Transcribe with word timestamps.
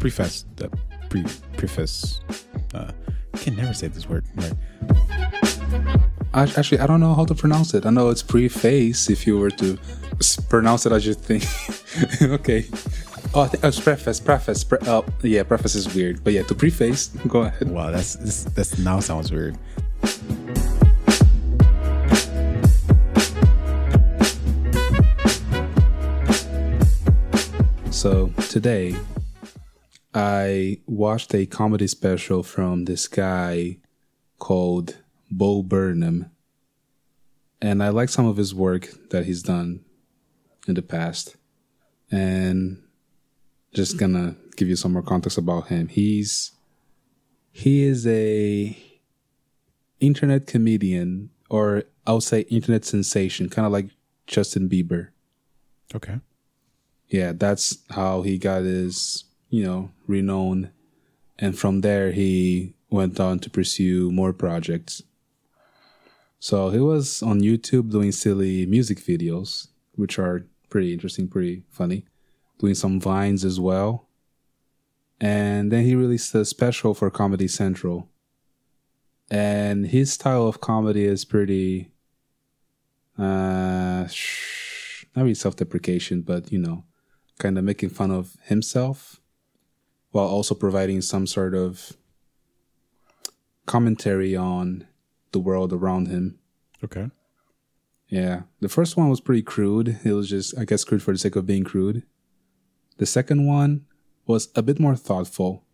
preface, 0.00 0.44
the 0.56 0.68
pre 1.08 1.22
preface. 1.56 2.20
Uh, 2.74 2.90
I 3.32 3.36
can 3.38 3.54
never 3.54 3.74
say 3.74 3.86
this 3.86 4.08
word 4.08 4.24
right. 4.34 4.54
Actually, 6.34 6.80
I 6.80 6.86
don't 6.86 7.00
know 7.00 7.14
how 7.14 7.24
to 7.24 7.34
pronounce 7.34 7.74
it. 7.74 7.86
I 7.86 7.90
know 7.90 8.08
it's 8.08 8.22
preface 8.22 9.10
if 9.10 9.26
you 9.26 9.38
were 9.38 9.50
to 9.50 9.78
pronounce 10.48 10.86
it 10.86 10.92
as 10.92 11.06
you 11.06 11.14
think. 11.14 11.44
okay. 12.22 12.66
Oh, 13.34 13.42
I 13.42 13.48
think 13.48 13.64
oh, 13.64 13.70
preface, 13.80 14.18
preface. 14.18 14.64
Pre- 14.64 14.78
oh, 14.86 15.04
yeah, 15.22 15.42
preface 15.44 15.74
is 15.74 15.94
weird, 15.94 16.24
but 16.24 16.32
yeah, 16.32 16.42
to 16.44 16.54
preface. 16.54 17.08
Go 17.28 17.42
ahead. 17.42 17.68
Wow, 17.68 17.90
that's 17.90 18.16
this, 18.16 18.44
that's 18.44 18.78
now 18.78 19.00
sounds 19.00 19.30
weird. 19.30 19.56
So 27.90 28.32
today, 28.48 28.96
I 30.12 30.80
watched 30.86 31.34
a 31.34 31.46
comedy 31.46 31.86
special 31.86 32.42
from 32.42 32.84
this 32.84 33.06
guy 33.06 33.78
called 34.38 34.96
Bo 35.30 35.62
Burnham, 35.62 36.30
and 37.62 37.82
I 37.82 37.90
like 37.90 38.08
some 38.08 38.26
of 38.26 38.36
his 38.36 38.54
work 38.54 38.88
that 39.10 39.26
he's 39.26 39.42
done 39.42 39.84
in 40.66 40.74
the 40.74 40.82
past, 40.82 41.36
and 42.10 42.82
just 43.72 43.98
gonna 43.98 44.36
give 44.56 44.68
you 44.68 44.76
some 44.76 44.92
more 44.92 45.02
context 45.02 45.38
about 45.38 45.68
him. 45.68 45.88
He's 45.88 46.52
he 47.52 47.84
is 47.84 48.06
a 48.06 48.76
internet 50.00 50.46
comedian, 50.46 51.30
or 51.48 51.84
I'll 52.06 52.20
say 52.20 52.40
internet 52.42 52.84
sensation, 52.84 53.48
kind 53.48 53.66
of 53.66 53.72
like 53.72 53.90
Justin 54.26 54.68
Bieber. 54.68 55.08
Okay. 55.94 56.20
Yeah, 57.08 57.32
that's 57.34 57.78
how 57.90 58.22
he 58.22 58.38
got 58.38 58.62
his, 58.62 59.24
you 59.50 59.64
know, 59.64 59.90
renowned. 60.06 60.70
And 61.38 61.58
from 61.58 61.80
there, 61.80 62.12
he 62.12 62.74
went 62.88 63.20
on 63.20 63.38
to 63.40 63.50
pursue 63.50 64.10
more 64.10 64.32
projects. 64.32 65.02
So 66.38 66.70
he 66.70 66.78
was 66.78 67.22
on 67.22 67.40
YouTube 67.40 67.90
doing 67.90 68.12
silly 68.12 68.64
music 68.66 68.98
videos, 68.98 69.68
which 69.94 70.18
are 70.18 70.46
pretty 70.70 70.92
interesting, 70.92 71.28
pretty 71.28 71.62
funny, 71.68 72.06
doing 72.58 72.74
some 72.74 73.00
vines 73.00 73.44
as 73.44 73.60
well. 73.60 74.06
And 75.20 75.70
then 75.70 75.84
he 75.84 75.94
released 75.94 76.34
a 76.34 76.44
special 76.44 76.94
for 76.94 77.10
Comedy 77.10 77.46
Central. 77.46 78.08
And 79.30 79.86
his 79.86 80.12
style 80.12 80.46
of 80.46 80.60
comedy 80.60 81.04
is 81.04 81.24
pretty, 81.24 81.90
uh, 83.18 84.08
not 85.14 85.22
really 85.22 85.34
self 85.34 85.56
deprecation, 85.56 86.22
but 86.22 86.50
you 86.50 86.58
know, 86.58 86.84
kind 87.38 87.58
of 87.58 87.64
making 87.64 87.90
fun 87.90 88.10
of 88.10 88.36
himself 88.44 89.20
while 90.10 90.26
also 90.26 90.54
providing 90.54 91.00
some 91.00 91.26
sort 91.26 91.54
of 91.54 91.96
commentary 93.66 94.34
on 94.34 94.86
the 95.32 95.38
world 95.38 95.72
around 95.72 96.08
him. 96.08 96.38
Okay. 96.82 97.10
Yeah. 98.08 98.42
The 98.60 98.68
first 98.68 98.96
one 98.96 99.08
was 99.08 99.20
pretty 99.20 99.42
crude. 99.42 100.00
It 100.04 100.12
was 100.12 100.28
just, 100.28 100.58
I 100.58 100.64
guess, 100.64 100.84
crude 100.84 101.02
for 101.02 101.12
the 101.12 101.18
sake 101.18 101.36
of 101.36 101.46
being 101.46 101.64
crude. 101.64 102.02
The 102.98 103.06
second 103.06 103.46
one 103.46 103.86
was 104.26 104.48
a 104.56 104.62
bit 104.62 104.80
more 104.80 104.96
thoughtful. 104.96 105.64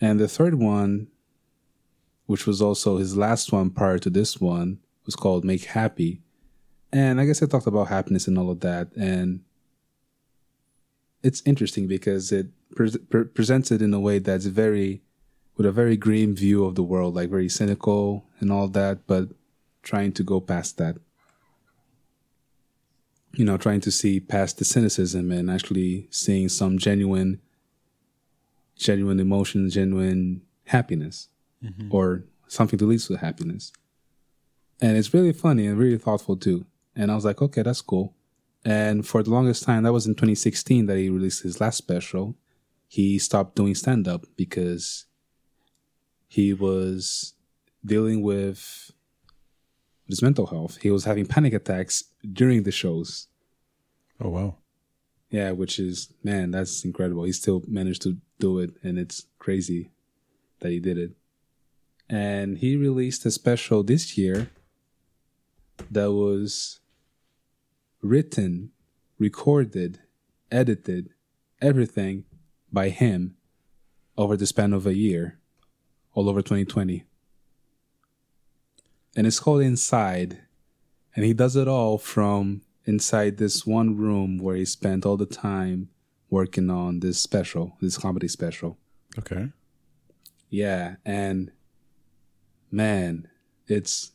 And 0.00 0.20
the 0.20 0.28
third 0.28 0.54
one, 0.54 1.08
which 2.26 2.46
was 2.46 2.62
also 2.62 2.98
his 2.98 3.16
last 3.16 3.52
one 3.52 3.70
prior 3.70 3.98
to 3.98 4.10
this 4.10 4.40
one, 4.40 4.78
was 5.04 5.16
called 5.16 5.44
Make 5.44 5.64
Happy. 5.64 6.22
And 6.92 7.20
I 7.20 7.26
guess 7.26 7.42
I 7.42 7.46
talked 7.46 7.66
about 7.66 7.88
happiness 7.88 8.28
and 8.28 8.38
all 8.38 8.50
of 8.50 8.60
that. 8.60 8.94
And 8.94 9.40
it's 11.24 11.42
interesting 11.46 11.88
because 11.88 12.30
it 12.30 12.48
pre- 12.76 12.98
pre- 13.10 13.24
presents 13.24 13.72
it 13.72 13.80
in 13.80 13.94
a 13.94 13.98
way 13.98 14.18
that's 14.18 14.44
very, 14.44 15.00
with 15.56 15.66
a 15.66 15.72
very 15.72 15.96
grim 15.96 16.36
view 16.36 16.64
of 16.64 16.74
the 16.74 16.82
world, 16.82 17.14
like 17.14 17.30
very 17.30 17.48
cynical 17.48 18.26
and 18.40 18.52
all 18.52 18.68
that, 18.68 19.06
but 19.06 19.30
trying 19.82 20.12
to 20.12 20.22
go 20.22 20.38
past 20.38 20.76
that. 20.76 20.96
You 23.32 23.44
know, 23.44 23.56
trying 23.56 23.80
to 23.80 23.90
see 23.90 24.20
past 24.20 24.58
the 24.58 24.64
cynicism 24.64 25.32
and 25.32 25.50
actually 25.50 26.06
seeing 26.10 26.48
some 26.48 26.78
genuine, 26.78 27.40
genuine 28.76 29.18
emotion, 29.18 29.68
genuine 29.70 30.42
happiness, 30.66 31.28
mm-hmm. 31.64 31.88
or 31.90 32.24
something 32.46 32.78
that 32.78 32.86
leads 32.86 33.08
to 33.08 33.16
happiness. 33.16 33.72
And 34.80 34.96
it's 34.96 35.14
really 35.14 35.32
funny 35.32 35.66
and 35.66 35.78
really 35.78 35.98
thoughtful 35.98 36.36
too. 36.36 36.66
And 36.94 37.10
I 37.10 37.14
was 37.14 37.24
like, 37.24 37.40
okay, 37.40 37.62
that's 37.62 37.80
cool. 37.80 38.14
And 38.64 39.06
for 39.06 39.22
the 39.22 39.30
longest 39.30 39.64
time, 39.64 39.82
that 39.82 39.92
was 39.92 40.06
in 40.06 40.14
2016 40.14 40.86
that 40.86 40.96
he 40.96 41.10
released 41.10 41.42
his 41.42 41.60
last 41.60 41.76
special. 41.76 42.34
He 42.88 43.18
stopped 43.18 43.56
doing 43.56 43.74
stand 43.74 44.08
up 44.08 44.24
because 44.36 45.06
he 46.28 46.54
was 46.54 47.34
dealing 47.84 48.22
with 48.22 48.90
his 50.06 50.22
mental 50.22 50.46
health. 50.46 50.78
He 50.80 50.90
was 50.90 51.04
having 51.04 51.26
panic 51.26 51.52
attacks 51.52 52.04
during 52.32 52.62
the 52.62 52.72
shows. 52.72 53.28
Oh, 54.20 54.30
wow. 54.30 54.56
Yeah, 55.30 55.50
which 55.50 55.78
is, 55.78 56.12
man, 56.22 56.52
that's 56.52 56.84
incredible. 56.84 57.24
He 57.24 57.32
still 57.32 57.62
managed 57.66 58.02
to 58.02 58.18
do 58.38 58.60
it, 58.60 58.70
and 58.82 58.98
it's 58.98 59.26
crazy 59.38 59.90
that 60.60 60.70
he 60.70 60.80
did 60.80 60.96
it. 60.96 61.12
And 62.08 62.58
he 62.58 62.76
released 62.76 63.26
a 63.26 63.30
special 63.30 63.82
this 63.82 64.16
year 64.16 64.50
that 65.90 66.12
was 66.12 66.80
written, 68.04 68.70
recorded, 69.18 70.00
edited, 70.52 71.08
everything 71.60 72.24
by 72.70 72.90
him 72.90 73.36
over 74.16 74.36
the 74.36 74.46
span 74.46 74.72
of 74.74 74.86
a 74.86 74.94
year, 74.94 75.38
all 76.12 76.28
over 76.28 76.42
2020. 76.42 77.04
And 79.16 79.26
it's 79.26 79.40
called 79.40 79.62
Inside. 79.62 80.42
And 81.16 81.24
he 81.24 81.32
does 81.32 81.56
it 81.56 81.66
all 81.66 81.96
from 81.96 82.62
inside 82.84 83.38
this 83.38 83.64
one 83.64 83.96
room 83.96 84.36
where 84.38 84.56
he 84.56 84.64
spent 84.64 85.06
all 85.06 85.16
the 85.16 85.26
time 85.26 85.88
working 86.28 86.68
on 86.68 87.00
this 87.00 87.18
special, 87.18 87.76
this 87.80 87.96
comedy 87.96 88.28
special. 88.28 88.76
Okay. 89.18 89.48
Yeah, 90.50 90.96
and 91.04 91.52
man, 92.70 93.28
it's 93.66 94.12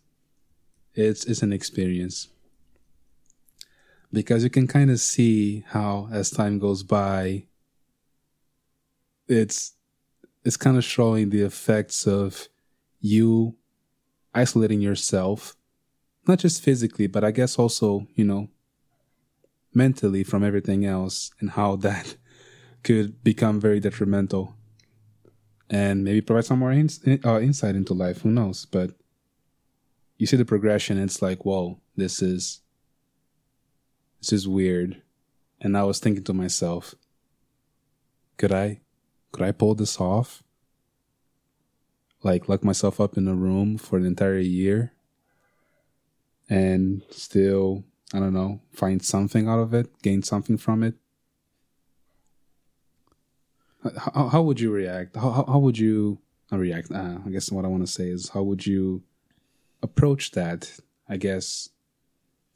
it's 0.94 1.26
it's 1.26 1.42
an 1.42 1.54
experience 1.54 2.28
because 4.12 4.44
you 4.44 4.50
can 4.50 4.68
kind 4.68 4.90
of 4.90 5.00
see 5.00 5.64
how 5.68 6.10
as 6.12 6.30
time 6.30 6.60
goes 6.60 6.84
by 6.84 7.46
it's 9.28 9.74
it's 10.44 10.58
kind 10.58 10.78
of 10.78 10.84
showing 10.84 11.30
the 11.30 11.42
effects 11.42 12.08
of 12.08 12.48
you 13.00 13.56
isolating 14.34 14.82
yourself 14.82 15.56
not 16.28 16.40
just 16.40 16.62
physically 16.62 17.08
but 17.08 17.24
i 17.24 17.32
guess 17.32 17.58
also 17.58 18.08
you 18.16 18.24
know 18.24 18.50
mentally 19.74 20.24
from 20.24 20.44
everything 20.44 20.86
else 20.86 21.32
and 21.40 21.52
how 21.52 21.76
that 21.76 22.16
could 22.84 23.24
become 23.24 23.60
very 23.60 23.80
detrimental 23.80 24.56
and 25.70 26.04
maybe 26.04 26.22
provide 26.22 26.46
some 26.46 26.60
more 26.60 26.72
uh, 26.72 27.40
insight 27.40 27.76
into 27.76 27.94
life. 27.94 28.22
Who 28.22 28.32
knows? 28.32 28.66
But 28.66 28.92
you 30.18 30.26
see 30.26 30.38
the 30.38 30.46
progression 30.46 30.98
it's 30.98 31.22
like 31.22 31.46
whoa 31.46 31.80
this 31.96 32.22
is 32.22 32.60
this 34.20 34.34
is 34.34 34.48
weird. 34.48 35.02
And 35.62 35.78
I 35.78 35.84
was 35.84 36.00
thinking 36.00 36.24
to 36.24 36.34
myself, 36.34 36.96
could 38.38 38.52
I, 38.52 38.80
could 39.32 39.44
I 39.44 39.52
pull 39.52 39.76
this 39.76 40.00
off? 40.00 40.44
Like 42.24 42.50
lock 42.50 42.64
myself 42.64 43.00
up 43.00 43.18
in 43.18 43.28
a 43.28 43.36
room 43.36 43.78
for 43.78 43.98
an 43.98 44.06
entire 44.06 44.40
year 44.40 44.94
and 46.50 47.04
still, 47.12 47.84
I 48.14 48.20
don't 48.20 48.34
know, 48.34 48.62
find 48.74 49.02
something 49.04 49.48
out 49.48 49.60
of 49.60 49.74
it, 49.74 50.02
gain 50.02 50.24
something 50.24 50.58
from 50.58 50.84
it? 50.84 50.96
How, 54.14 54.28
how 54.28 54.42
would 54.42 54.60
you 54.60 54.72
react? 54.72 55.16
How, 55.16 55.32
how, 55.32 55.46
how 55.46 55.60
would 55.60 55.78
you 55.78 56.20
react? 56.52 56.92
Uh, 56.92 57.20
I 57.26 57.30
guess 57.30 57.52
what 57.52 57.64
I 57.64 57.70
want 57.70 57.86
to 57.86 57.92
say 57.92 58.10
is 58.10 58.30
how 58.30 58.44
would 58.44 58.66
you 58.66 59.04
approach 59.82 60.32
that? 60.32 60.80
I 61.08 61.18
guess 61.18 61.70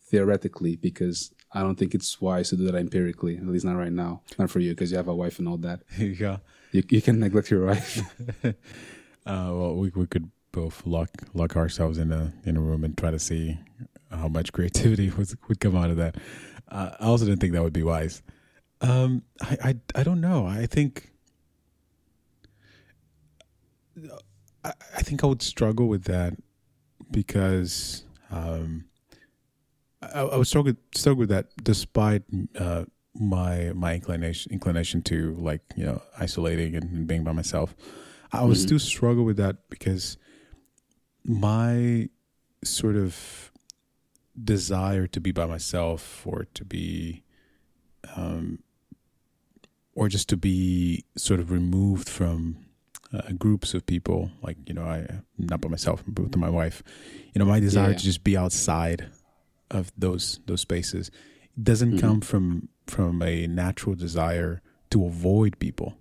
theoretically, 0.02 0.76
because 0.76 1.34
I 1.54 1.62
don't 1.62 1.76
think 1.76 1.94
it's 1.94 2.20
wise 2.20 2.50
to 2.50 2.58
do 2.58 2.66
that 2.66 2.76
empirically, 2.76 3.38
at 3.38 3.46
least 3.46 3.66
not 3.66 3.76
right 3.76 3.92
now. 3.92 4.22
Not 4.40 4.50
for 4.50 4.60
you, 4.60 4.72
because 4.72 4.92
you 4.92 4.98
have 4.98 5.08
a 5.08 5.16
wife 5.16 5.40
and 5.40 5.48
all 5.48 5.58
that. 5.58 5.82
yeah. 5.98 6.38
You, 6.72 6.84
you 6.90 7.02
can 7.02 7.20
neglect 7.20 7.52
your 7.52 7.68
wife. 7.68 8.02
uh, 8.46 8.52
well, 9.26 9.76
we 9.76 9.92
we 9.96 10.08
could 10.08 10.32
both 10.52 10.86
lock 10.86 11.10
lock 11.34 11.56
ourselves 11.56 11.98
in 11.98 12.12
a 12.12 12.34
in 12.46 12.58
a 12.58 12.62
room 12.62 12.84
and 12.84 12.98
try 12.98 13.12
to 13.12 13.20
see 13.20 13.60
how 14.10 14.28
much 14.28 14.52
creativity 14.52 15.10
was, 15.18 15.36
would 15.48 15.60
come 15.60 15.76
out 15.76 15.92
of 15.92 15.98
that. 15.98 16.16
Uh, 16.70 16.92
I 17.00 17.06
also 17.06 17.26
didn't 17.26 17.40
think 17.40 17.54
that 17.54 17.64
would 17.64 17.74
be 17.74 17.84
wise. 17.84 18.24
Um, 18.82 19.24
I, 19.42 19.58
I 19.64 19.76
I 19.96 20.04
don't 20.04 20.22
know. 20.22 20.48
I 20.48 20.66
think 20.66 21.12
I, 24.64 24.74
I 24.96 25.02
think 25.02 25.24
I 25.24 25.28
would 25.28 25.42
struggle 25.42 25.88
with 25.88 26.06
that 26.06 26.34
because 27.12 28.04
um, 28.32 28.86
I, 30.14 30.22
I 30.22 30.36
was 30.38 30.50
struggling 30.50 30.78
struggle 30.96 31.20
with 31.20 31.30
that 31.30 31.48
despite 31.64 32.24
uh, 32.60 32.86
my 33.16 33.72
my 33.74 33.94
inclination 33.96 34.52
inclination 34.52 35.02
to 35.04 35.36
like 35.36 35.62
you 35.76 35.86
know 35.86 36.02
isolating 36.20 36.76
and, 36.76 37.08
being 37.08 37.24
by 37.24 37.32
myself. 37.32 37.76
I 38.32 38.44
would 38.44 38.58
Mhm. 38.58 38.62
still 38.68 38.80
struggle 38.80 39.24
with 39.24 39.38
that 39.38 39.70
because 39.70 40.18
my 41.24 42.10
sort 42.64 42.96
of 42.96 43.52
desire 44.44 45.06
to 45.08 45.20
be 45.22 45.32
by 45.32 45.46
myself 45.46 46.26
or 46.26 46.46
to 46.56 46.66
be 46.66 47.24
um 48.16 48.60
or 49.96 50.10
just 50.10 50.28
to 50.30 50.38
be 50.38 51.06
sort 51.16 51.40
of 51.40 51.52
removed 51.52 52.10
from 52.10 52.58
uh, 53.14 53.32
groups 53.38 53.76
of 53.76 53.86
people 53.86 54.32
like 54.42 54.58
you 54.66 54.74
know 54.74 54.84
i 54.84 55.06
not 55.38 55.62
by 55.62 55.70
myself 55.70 56.04
but 56.08 56.24
with 56.24 56.36
my 56.36 56.50
wife 56.50 56.82
you 57.34 57.38
know 57.40 57.46
my 57.46 57.60
desire 57.60 57.92
Yeah. 57.92 57.98
to 57.98 58.04
just 58.04 58.24
be 58.24 58.36
outside 58.36 59.08
of 59.74 59.92
those 59.98 60.40
those 60.46 60.62
spaces 60.62 61.12
doesn't 61.62 61.94
Mhm. 61.94 62.00
come 62.02 62.22
from 62.22 62.70
from 62.88 63.22
a 63.22 63.48
natural 63.48 63.96
desire 63.96 64.62
to 64.92 65.06
avoid 65.06 65.58
people 65.60 65.98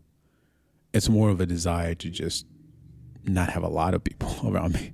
it's 0.93 1.09
more 1.09 1.31
of 1.31 1.41
a 1.41 1.47
desire 1.47 1.95
to 1.95 2.11
just 2.11 2.47
not 3.25 3.49
have 3.51 3.63
a 3.63 3.69
lot 3.69 3.95
of 3.95 4.03
people 4.05 4.31
around 4.51 4.75
me 4.75 4.93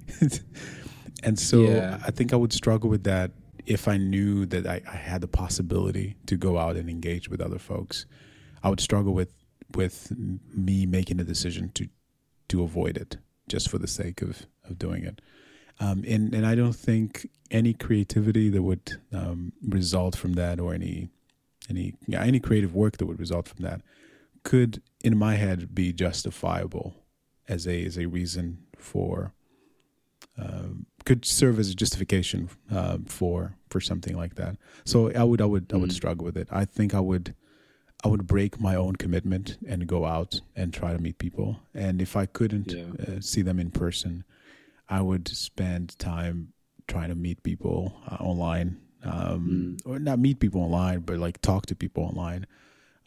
and 1.22 1.38
so 1.38 1.62
Yeah. 1.62 2.00
i 2.04 2.10
think 2.10 2.32
i 2.32 2.36
would 2.36 2.52
struggle 2.52 2.88
with 2.90 3.04
that 3.04 3.32
if 3.66 3.88
i 3.88 3.96
knew 3.96 4.46
that 4.46 4.66
I, 4.66 4.80
I 4.86 4.96
had 4.96 5.20
the 5.20 5.28
possibility 5.28 6.16
to 6.26 6.36
go 6.36 6.58
out 6.58 6.76
and 6.76 6.88
engage 6.88 7.28
with 7.28 7.40
other 7.40 7.58
folks 7.58 8.06
i 8.62 8.68
would 8.70 8.80
struggle 8.80 9.14
with 9.14 9.32
with 9.74 10.12
me 10.54 10.86
making 10.86 11.20
a 11.20 11.24
decision 11.24 11.70
to 11.74 11.88
to 12.48 12.62
avoid 12.62 12.96
it 12.96 13.16
just 13.48 13.68
for 13.70 13.78
the 13.78 13.88
sake 13.88 14.22
of 14.22 14.46
of 14.64 14.78
doing 14.78 15.04
it 15.04 15.20
um, 15.80 16.04
and 16.06 16.34
and 16.34 16.44
I 16.46 16.54
don't 16.54 16.74
think 16.76 17.28
any 17.50 17.72
creativity 17.72 18.48
that 18.50 18.62
would 18.62 19.00
um, 19.12 19.52
result 19.62 20.16
from 20.16 20.34
that, 20.34 20.58
or 20.60 20.74
any 20.74 21.08
any 21.70 21.94
yeah, 22.06 22.22
any 22.22 22.40
creative 22.40 22.74
work 22.74 22.96
that 22.98 23.06
would 23.06 23.18
result 23.20 23.48
from 23.48 23.64
that, 23.64 23.80
could 24.44 24.82
in 25.04 25.16
my 25.16 25.36
head 25.36 25.74
be 25.74 25.92
justifiable 25.92 26.94
as 27.48 27.66
a 27.66 27.84
as 27.84 27.96
a 27.98 28.06
reason 28.06 28.58
for 28.76 29.32
um, 30.38 30.86
could 31.04 31.24
serve 31.24 31.58
as 31.58 31.70
a 31.70 31.74
justification 31.74 32.48
um, 32.70 33.04
for 33.04 33.54
for 33.70 33.80
something 33.80 34.16
like 34.16 34.34
that. 34.36 34.56
So 34.84 35.10
I 35.12 35.24
would 35.24 35.40
I 35.40 35.44
would 35.46 35.72
I 35.72 35.76
would 35.76 35.90
Mhm. 35.90 35.94
struggle 35.94 36.24
with 36.24 36.36
it. 36.36 36.48
I 36.50 36.64
think 36.64 36.94
I 36.94 37.00
would 37.00 37.34
I 38.04 38.08
would 38.08 38.26
break 38.28 38.60
my 38.60 38.76
own 38.76 38.94
commitment 38.94 39.58
and 39.66 39.86
go 39.88 40.04
out 40.04 40.40
and 40.54 40.72
try 40.72 40.92
to 40.92 41.02
meet 41.02 41.18
people. 41.18 41.60
And 41.74 42.00
if 42.00 42.14
I 42.16 42.26
couldn't 42.26 42.70
Yeah. 42.72 43.16
uh, 43.16 43.20
see 43.20 43.42
them 43.42 43.58
in 43.58 43.70
person, 43.70 44.22
I 44.88 45.00
would 45.02 45.28
spend 45.28 45.98
time 45.98 46.52
trying 46.86 47.08
to 47.10 47.14
meet 47.14 47.42
people 47.42 48.00
uh, 48.10 48.16
online, 48.16 48.80
um, 49.04 49.76
or 49.84 49.98
not 49.98 50.18
meet 50.18 50.40
people 50.40 50.62
online, 50.62 51.00
but 51.00 51.18
like 51.18 51.40
talk 51.42 51.66
to 51.66 51.74
people 51.74 52.04
online, 52.04 52.46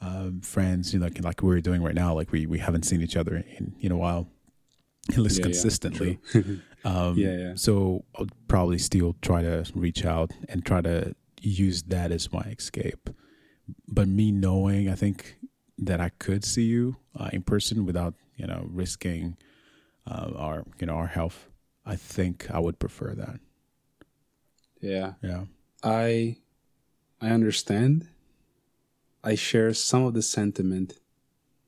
um, 0.01 0.42
friends, 0.42 0.94
you 0.94 1.00
know, 1.00 1.06
like 1.06 1.24
like 1.24 1.42
we're 1.42 1.62
doing 1.62 1.81
right 1.81 1.95
now. 1.95 2.13
Like 2.13 2.31
we 2.31 2.45
we 2.45 2.60
haven't 2.60 2.83
seen 2.83 3.01
each 3.01 3.16
other 3.16 3.36
in 3.57 3.75
in 3.80 3.92
a 3.92 3.98
while, 3.98 4.28
at 5.10 5.18
least 5.18 5.39
Yeah, 5.39 5.45
yeah, 5.48 5.51
consistently. 5.51 6.19
true. 6.31 6.60
Um, 6.83 7.16
Yeah, 7.16 7.38
yeah. 7.38 7.54
So 7.56 8.06
I'll 8.16 8.25
probably 8.48 8.80
still 8.80 9.16
try 9.22 9.44
to 9.44 9.63
reach 9.75 10.04
out 10.04 10.31
and 10.50 10.66
try 10.66 10.81
to 10.81 11.13
use 11.39 11.83
that 11.83 12.12
as 12.12 12.31
my 12.33 12.42
escape. 12.57 13.07
But 13.88 14.07
me 14.07 14.31
knowing, 14.31 14.89
I 14.89 14.95
think 14.95 15.38
that 15.78 16.00
I 16.01 16.10
could 16.10 16.44
see 16.44 16.63
you 16.63 16.95
uh, 17.16 17.30
in 17.31 17.44
person 17.44 17.86
without 17.86 18.16
you 18.36 18.48
know 18.48 18.66
risking 18.68 19.38
uh, 20.07 20.31
our 20.36 20.63
you 20.80 20.88
know 20.88 20.95
our 20.95 21.07
health. 21.07 21.48
I 21.86 21.95
think 21.95 22.50
I 22.51 22.60
would 22.60 22.80
prefer 22.80 23.13
that. 23.16 23.39
yeah. 24.81 25.13
Yeah. 25.22 25.45
I 25.83 26.38
I 27.22 27.30
understand. 27.30 28.07
I 29.24 29.36
share 29.36 29.74
some 29.74 30.04
of 30.04 30.13
the 30.13 30.22
sentiment. 30.22 31.00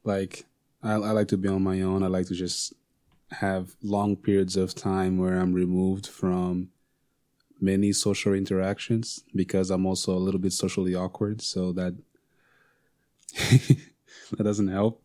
Like 0.04 0.45
I, 0.81 0.94
I 0.94 1.12
like 1.12 1.27
to 1.30 1.38
be 1.38 1.48
on 1.50 1.63
my 1.63 1.81
own. 1.81 2.04
I 2.04 2.07
like 2.07 2.27
to 2.27 2.36
just 2.36 2.74
have 3.31 3.75
long 3.81 4.15
periods 4.15 4.56
of 4.56 4.75
time 4.75 5.18
where 5.18 5.39
I'm 5.39 5.54
removed 5.54 6.07
from 6.07 6.69
many 7.60 7.94
social 7.94 8.33
interactions 8.33 9.24
because 9.36 9.71
I'm 9.71 9.86
also 9.86 10.13
a 10.15 10.19
little 10.19 10.39
bit 10.39 10.54
socially 10.54 10.95
awkward. 10.95 11.42
So 11.42 11.71
that 11.74 11.95
that 14.31 14.44
doesn't 14.44 14.68
help. 14.68 15.01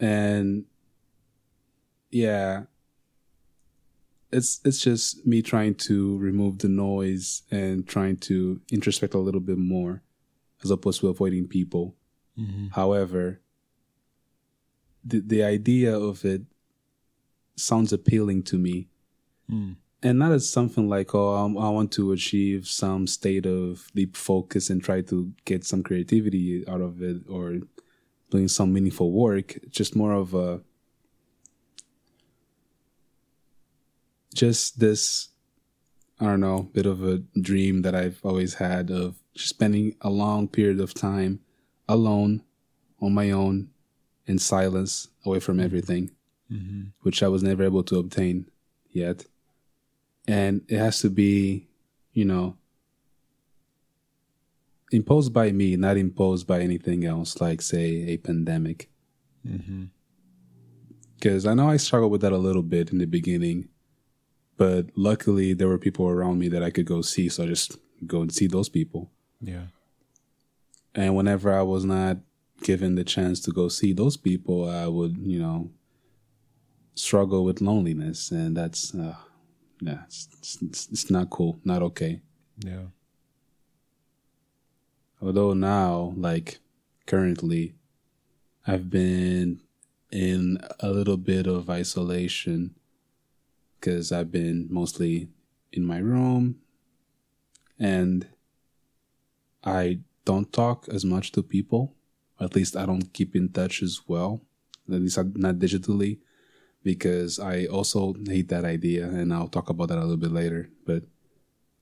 And 0.00 0.64
yeah, 2.10 2.64
it's 4.36 4.60
it's 4.64 4.80
just 4.88 5.26
me 5.26 5.38
trying 5.42 5.74
to 5.88 5.96
remove 6.28 6.54
the 6.58 6.68
noise 6.68 7.42
and 7.50 7.86
trying 7.94 8.16
to 8.28 8.60
introspect 8.76 9.14
a 9.14 9.18
little 9.26 9.40
bit 9.50 9.58
more 9.58 10.02
as 10.64 10.70
opposed 10.70 11.00
to 11.00 11.08
avoiding 11.08 11.46
people 11.48 11.94
Mm-hmm. 12.38 12.66
however 12.80 13.40
the 15.04 15.20
the 15.20 15.42
idea 15.42 15.96
of 15.98 16.24
it 16.24 16.42
sounds 17.56 17.92
appealing 17.92 18.42
to 18.50 18.56
me 18.58 18.88
Mm. 19.50 19.76
and 20.02 20.18
not 20.18 20.32
as 20.32 20.50
something 20.50 20.88
like 20.88 21.14
oh 21.14 21.34
um, 21.36 21.56
i 21.56 21.68
want 21.70 21.92
to 21.92 22.10
achieve 22.10 22.66
some 22.66 23.06
state 23.06 23.46
of 23.46 23.88
deep 23.94 24.16
focus 24.16 24.70
and 24.70 24.82
try 24.82 25.00
to 25.02 25.32
get 25.44 25.64
some 25.64 25.82
creativity 25.84 26.66
out 26.66 26.80
of 26.80 27.00
it 27.00 27.18
or 27.28 27.46
doing 28.32 28.48
some 28.48 28.72
meaningful 28.72 29.12
work 29.12 29.48
just 29.70 29.94
more 29.94 30.12
of 30.12 30.34
a 30.34 30.60
just 34.36 34.78
this 34.80 35.28
i 36.20 36.24
don't 36.24 36.40
know 36.40 36.68
bit 36.72 36.86
of 36.86 37.02
a 37.02 37.18
dream 37.40 37.82
that 37.82 37.94
i've 37.94 38.20
always 38.22 38.54
had 38.54 38.90
of 38.90 39.16
spending 39.34 39.94
a 40.00 40.10
long 40.10 40.48
period 40.48 40.80
of 40.80 40.94
time 40.94 41.40
alone 41.88 42.42
on 43.00 43.12
my 43.12 43.30
own 43.30 43.68
in 44.26 44.38
silence 44.38 45.08
away 45.24 45.40
from 45.40 45.60
everything 45.60 46.10
Mm-hmm. 46.52 46.82
which 47.02 47.24
I 47.24 47.28
was 47.28 47.42
never 47.42 47.64
able 47.64 47.82
to 47.82 47.98
obtain 47.98 48.48
yet. 48.92 49.24
And 50.28 50.62
it 50.68 50.78
has 50.78 51.00
to 51.00 51.10
be, 51.10 51.66
you 52.12 52.24
know, 52.24 52.56
imposed 54.92 55.32
by 55.32 55.50
me, 55.50 55.74
not 55.74 55.96
imposed 55.96 56.46
by 56.46 56.60
anything 56.60 57.04
else, 57.04 57.40
like, 57.40 57.60
say, 57.60 58.06
a 58.06 58.16
pandemic. 58.18 58.88
Mm-hmm. 59.44 59.86
Because 61.16 61.46
I 61.46 61.54
know 61.54 61.68
I 61.68 61.78
struggled 61.78 62.12
with 62.12 62.20
that 62.20 62.32
a 62.32 62.38
little 62.38 62.62
bit 62.62 62.92
in 62.92 62.98
the 62.98 63.06
beginning, 63.06 63.68
but 64.56 64.86
luckily 64.96 65.52
there 65.52 65.68
were 65.68 65.78
people 65.78 66.08
around 66.08 66.38
me 66.38 66.48
that 66.48 66.62
I 66.62 66.70
could 66.70 66.86
go 66.86 67.02
see. 67.02 67.28
So 67.28 67.44
I 67.44 67.46
just 67.46 67.78
go 68.06 68.22
and 68.22 68.32
see 68.32 68.46
those 68.46 68.68
people. 68.68 69.10
Yeah. 69.40 69.66
And 70.94 71.14
whenever 71.14 71.52
I 71.52 71.62
was 71.62 71.84
not 71.84 72.18
given 72.62 72.94
the 72.94 73.04
chance 73.04 73.40
to 73.40 73.52
go 73.52 73.68
see 73.68 73.92
those 73.92 74.16
people, 74.16 74.68
I 74.68 74.86
would, 74.86 75.18
you 75.18 75.38
know, 75.38 75.70
struggle 76.94 77.44
with 77.44 77.60
loneliness. 77.60 78.30
And 78.30 78.56
that's, 78.56 78.94
uh, 78.94 79.16
yeah, 79.80 80.04
it's, 80.06 80.58
it's, 80.62 80.88
it's 80.90 81.10
not 81.10 81.28
cool, 81.28 81.60
not 81.64 81.82
okay. 81.82 82.22
Yeah. 82.64 82.86
Although 85.20 85.52
now, 85.52 86.14
like 86.16 86.58
currently, 87.06 87.74
I've 88.66 88.88
been 88.88 89.60
in 90.10 90.58
a 90.80 90.90
little 90.90 91.16
bit 91.16 91.46
of 91.46 91.68
isolation 91.68 92.74
because 93.86 94.10
I've 94.10 94.32
been 94.32 94.66
mostly 94.68 95.28
in 95.72 95.84
my 95.86 95.98
room 95.98 96.56
and 97.78 98.26
I 99.62 100.00
don't 100.24 100.52
talk 100.52 100.88
as 100.88 101.04
much 101.04 101.30
to 101.32 101.42
people. 101.42 101.94
At 102.40 102.56
least 102.56 102.76
I 102.76 102.84
don't 102.84 103.12
keep 103.12 103.36
in 103.36 103.48
touch 103.50 103.84
as 103.84 104.00
well, 104.08 104.42
at 104.92 105.00
least 105.00 105.16
not 105.36 105.60
digitally, 105.60 106.18
because 106.82 107.38
I 107.38 107.66
also 107.66 108.14
hate 108.26 108.48
that 108.48 108.64
idea 108.64 109.04
and 109.06 109.32
I'll 109.32 109.46
talk 109.46 109.70
about 109.70 109.88
that 109.90 109.98
a 109.98 110.00
little 110.00 110.16
bit 110.16 110.32
later. 110.32 110.68
But 110.84 111.04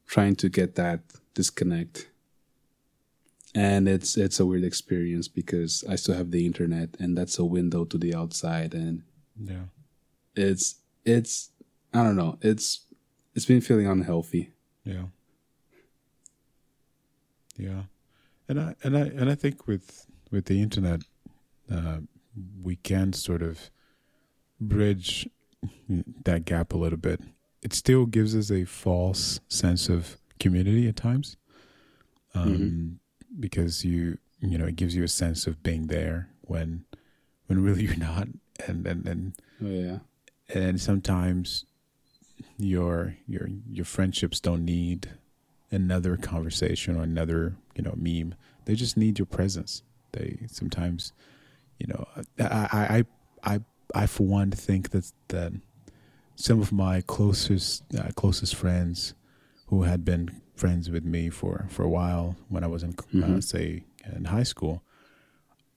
trying 0.07 0.37
to 0.37 0.51
get 0.51 0.75
that 0.75 1.01
disconnect 1.33 2.11
and 3.55 3.89
it's 3.89 4.17
it's 4.19 4.39
a 4.41 4.45
weird 4.47 4.63
experience 4.65 5.27
because 5.27 5.83
I 5.89 5.97
still 5.97 6.15
have 6.17 6.31
the 6.33 6.45
internet 6.45 6.97
and 7.01 7.17
that's 7.17 7.39
a 7.39 7.45
window 7.47 7.85
to 7.87 7.97
the 7.97 8.15
outside 8.15 8.75
and 8.75 9.03
Yeah. 9.41 9.67
it's 10.37 10.77
it's 11.05 11.51
I 11.95 12.03
don't 12.03 12.17
know 12.17 12.39
it's 12.43 12.87
it's 13.35 13.47
been 13.47 13.61
feeling 13.61 13.87
unhealthy. 13.87 14.53
Yeah. 14.85 15.05
Yeah. 17.57 17.83
And 18.49 18.61
I 18.61 18.75
and 18.83 18.97
I 18.97 19.01
and 19.03 19.31
I 19.31 19.35
think 19.35 19.67
with 19.67 20.07
with 20.31 20.47
the 20.47 20.61
internet 20.61 21.03
uh, 21.71 21.99
we 22.63 22.77
can 22.77 23.13
sort 23.13 23.43
of 23.43 23.71
bridge 24.61 25.29
that 26.25 26.45
gap 26.45 26.73
a 26.73 26.77
little 26.77 26.99
bit. 26.99 27.21
It 27.63 27.73
still 27.73 28.07
gives 28.07 28.37
us 28.37 28.51
a 28.51 28.65
false 28.65 29.41
sense 29.49 29.89
of 29.89 30.19
community 30.39 30.89
at 30.89 30.97
times. 30.97 31.37
Um, 32.35 32.99
because 33.39 33.85
you 33.85 34.19
you 34.41 34.59
know, 34.59 34.67
it 34.67 34.77
gives 34.77 34.95
you 34.95 35.05
a 35.05 35.09
sense 35.09 35.47
of 35.47 35.63
being 35.63 35.87
there 35.87 36.29
when 36.43 36.85
when 37.47 37.63
really 37.63 37.83
you're 37.87 37.97
not 37.97 38.29
and 38.67 38.87
and 38.87 39.07
and 39.07 39.35
Oh 39.63 39.69
yeah. 39.69 39.99
and 40.53 40.81
sometimes 40.81 41.65
your 42.59 43.17
your 43.27 43.49
your 43.71 43.85
friendships 43.85 44.41
don't 44.41 44.65
need 44.65 45.11
another 45.71 46.17
conversation 46.17 46.97
or 46.97 47.03
another 47.03 47.57
you 47.75 47.83
know 47.83 47.95
meme. 47.97 48.35
They 48.65 48.75
just 48.75 48.97
need 48.97 49.19
your 49.19 49.27
presence. 49.27 49.83
They 50.13 50.47
sometimes, 50.49 51.13
you 51.79 51.87
know, 51.89 52.07
I 52.39 53.05
I 53.45 53.53
I 53.55 53.61
I 53.95 54.07
for 54.07 54.27
one 54.27 54.51
think 54.51 54.91
that 54.91 55.13
that 55.29 55.53
some 56.37 56.61
of 56.61 56.73
my 56.73 57.01
closest 57.01 57.85
uh, 57.97 58.11
closest 58.15 58.55
friends 58.55 59.15
who 59.67 59.83
had 59.83 60.05
been 60.05 60.41
friends 60.55 60.91
with 60.91 61.05
me 61.05 61.31
for 61.31 61.67
for 61.69 61.83
a 61.83 61.89
while 61.89 62.37
when 62.49 62.65
I 62.65 62.69
was 62.69 62.83
in 62.83 62.91
uh, 62.91 63.03
mm-hmm. 63.03 63.37
uh, 63.37 63.41
say 63.41 63.85
in 64.15 64.27
high 64.27 64.43
school. 64.43 64.83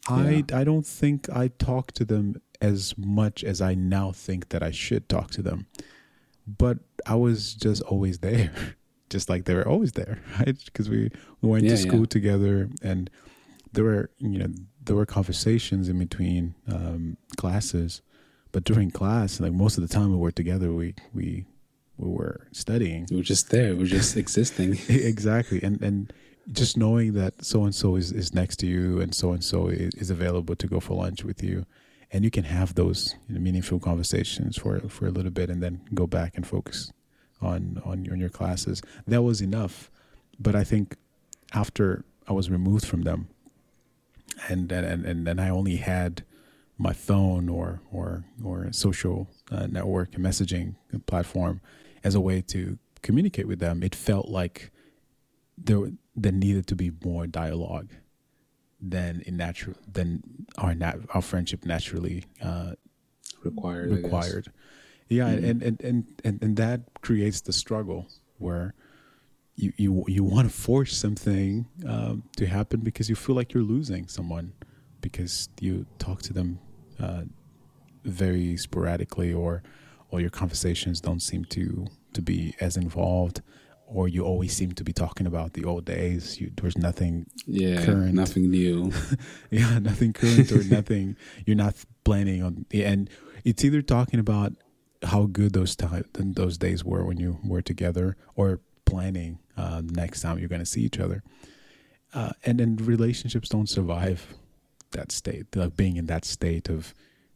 Yeah. 0.09 0.15
I 0.15 0.43
I 0.53 0.63
don't 0.63 0.85
think 0.85 1.29
I 1.29 1.49
talked 1.49 1.95
to 1.95 2.05
them 2.05 2.41
as 2.61 2.97
much 2.97 3.43
as 3.43 3.61
I 3.61 3.75
now 3.75 4.11
think 4.11 4.49
that 4.49 4.63
I 4.63 4.71
should 4.71 5.09
talk 5.09 5.31
to 5.31 5.41
them. 5.41 5.67
But 6.47 6.79
I 7.05 7.15
was 7.15 7.53
just 7.53 7.81
always 7.83 8.19
there, 8.19 8.51
just 9.09 9.29
like 9.29 9.45
they 9.45 9.53
were 9.53 9.67
always 9.67 9.91
there, 9.93 10.19
right? 10.39 10.57
Because 10.65 10.89
we, 10.89 11.11
we 11.41 11.49
went 11.49 11.65
yeah, 11.65 11.71
to 11.71 11.77
school 11.77 12.01
yeah. 12.01 12.05
together 12.05 12.69
and 12.81 13.09
there 13.73 13.83
were, 13.83 14.09
you 14.19 14.39
know, 14.39 14.47
there 14.83 14.95
were 14.95 15.05
conversations 15.05 15.89
in 15.89 15.99
between 15.99 16.55
um, 16.67 17.17
classes. 17.35 18.01
But 18.53 18.63
during 18.63 18.91
class, 18.91 19.39
like 19.41 19.51
most 19.51 19.77
of 19.77 19.87
the 19.87 19.93
time 19.93 20.11
we 20.11 20.17
were 20.17 20.31
together, 20.31 20.71
we, 20.73 20.95
we, 21.13 21.45
we 21.97 22.09
were 22.09 22.47
studying. 22.53 23.07
We 23.11 23.17
were 23.17 23.23
just 23.23 23.49
there. 23.49 23.73
We 23.73 23.81
were 23.81 23.85
just 23.85 24.15
existing. 24.15 24.79
exactly. 24.89 25.61
And, 25.61 25.81
and, 25.81 26.13
just 26.53 26.77
knowing 26.77 27.11
that 27.11 27.43
so 27.43 27.65
and 27.65 27.75
so 27.75 27.97
is 27.97 28.13
is 28.13 28.33
next 28.33 28.55
to 28.55 28.65
you 28.65 29.01
and 29.01 29.13
so 29.13 29.33
and 29.33 29.43
so 29.43 29.67
is 29.67 30.09
available 30.09 30.55
to 30.55 30.65
go 30.65 30.79
for 30.79 30.93
lunch 30.93 31.25
with 31.25 31.43
you 31.43 31.65
and 32.11 32.23
you 32.23 32.31
can 32.31 32.45
have 32.45 32.75
those 32.75 33.15
meaningful 33.27 33.79
conversations 33.79 34.57
for 34.57 34.79
for 34.89 35.07
a 35.07 35.11
little 35.11 35.31
bit 35.31 35.49
and 35.49 35.61
then 35.61 35.81
go 35.93 36.07
back 36.07 36.33
and 36.35 36.47
focus 36.47 36.91
on 37.41 37.81
on 37.85 38.05
your, 38.05 38.13
on 38.13 38.19
your 38.19 38.29
classes. 38.29 38.81
That 39.05 39.23
was 39.23 39.41
enough. 39.41 39.89
But 40.39 40.55
i 40.55 40.63
think 40.63 40.95
after 41.53 42.03
i 42.27 42.33
was 42.33 42.49
removed 42.49 42.85
from 42.85 43.03
them 43.03 43.29
and 44.49 44.71
and 44.71 45.05
and 45.05 45.25
then 45.25 45.39
i 45.39 45.49
only 45.49 45.77
had 45.77 46.23
my 46.77 46.93
phone 46.93 47.49
or 47.49 47.81
or 47.91 48.25
or 48.43 48.71
social 48.71 49.27
uh, 49.51 49.67
network 49.67 50.13
and 50.15 50.23
messaging 50.23 50.75
platform 51.05 51.61
as 52.03 52.15
a 52.15 52.21
way 52.21 52.41
to 52.41 52.77
communicate 53.01 53.47
with 53.47 53.59
them 53.59 53.81
it 53.81 53.95
felt 53.95 54.27
like 54.29 54.71
there 55.57 55.91
there 56.15 56.31
needed 56.31 56.67
to 56.67 56.75
be 56.75 56.91
more 57.03 57.25
dialogue 57.25 57.89
than 58.81 59.21
in 59.25 59.37
natural 59.37 59.75
than 59.91 60.23
our 60.57 60.75
nat- 60.75 60.99
our 61.13 61.21
friendship 61.21 61.65
naturally 61.65 62.25
uh, 62.41 62.73
required 63.43 63.91
required. 63.91 64.51
Yeah, 65.09 65.29
mm-hmm. 65.29 65.45
and, 65.45 65.63
and, 65.63 65.81
and 65.81 66.05
and 66.23 66.43
and 66.43 66.57
that 66.57 66.81
creates 67.01 67.41
the 67.41 67.53
struggle 67.53 68.07
where 68.37 68.73
you 69.55 69.73
you 69.77 70.05
you 70.07 70.23
want 70.23 70.49
to 70.49 70.53
force 70.53 70.95
something 70.95 71.67
um, 71.85 72.23
to 72.37 72.45
happen 72.45 72.81
because 72.81 73.09
you 73.09 73.15
feel 73.15 73.35
like 73.35 73.53
you're 73.53 73.63
losing 73.63 74.07
someone 74.07 74.53
because 75.01 75.49
you 75.59 75.85
talk 75.97 76.21
to 76.23 76.33
them 76.33 76.59
uh, 76.99 77.23
very 78.03 78.57
sporadically 78.57 79.33
or 79.33 79.63
or 80.11 80.21
your 80.21 80.29
conversations 80.29 81.01
don't 81.01 81.21
seem 81.21 81.43
to 81.45 81.87
to 82.13 82.21
be 82.21 82.55
as 82.59 82.77
involved 82.77 83.41
or 83.87 84.07
you 84.07 84.23
always 84.23 84.53
seem 84.53 84.73
to 84.73 84.83
be 84.83 84.93
talking 84.93 85.25
about 85.25 85.53
the 85.53 85.63
old 85.63 85.85
days. 85.85 86.39
You, 86.39 86.51
there's 86.61 86.77
nothing 86.77 87.25
yeah, 87.45 87.83
current, 87.85 88.13
nothing 88.13 88.51
new. 88.51 88.91
yeah, 89.49 89.79
nothing 89.79 90.13
current 90.13 90.51
or 90.51 90.63
nothing. 90.65 91.15
You're 91.45 91.55
not 91.55 91.75
planning 92.03 92.43
on, 92.43 92.65
and 92.73 93.09
it's 93.43 93.63
either 93.63 93.81
talking 93.81 94.19
about 94.19 94.53
how 95.03 95.25
good 95.25 95.53
those 95.53 95.75
time 95.75 96.05
those 96.13 96.57
days 96.57 96.83
were 96.83 97.05
when 97.05 97.17
you 97.17 97.39
were 97.43 97.61
together, 97.61 98.17
or 98.35 98.59
planning 98.85 99.39
uh, 99.55 99.81
next 99.83 100.21
time 100.21 100.39
you're 100.39 100.49
going 100.49 100.59
to 100.59 100.65
see 100.65 100.81
each 100.81 100.99
other. 100.99 101.23
Uh, 102.13 102.31
and 102.45 102.59
then 102.59 102.77
relationships 102.77 103.49
don't 103.49 103.69
survive 103.69 104.33
that 104.91 105.11
state, 105.11 105.55
like 105.55 105.75
being 105.75 105.97
in 105.97 106.05
that 106.07 106.25
state 106.25 106.69
of 106.69 106.93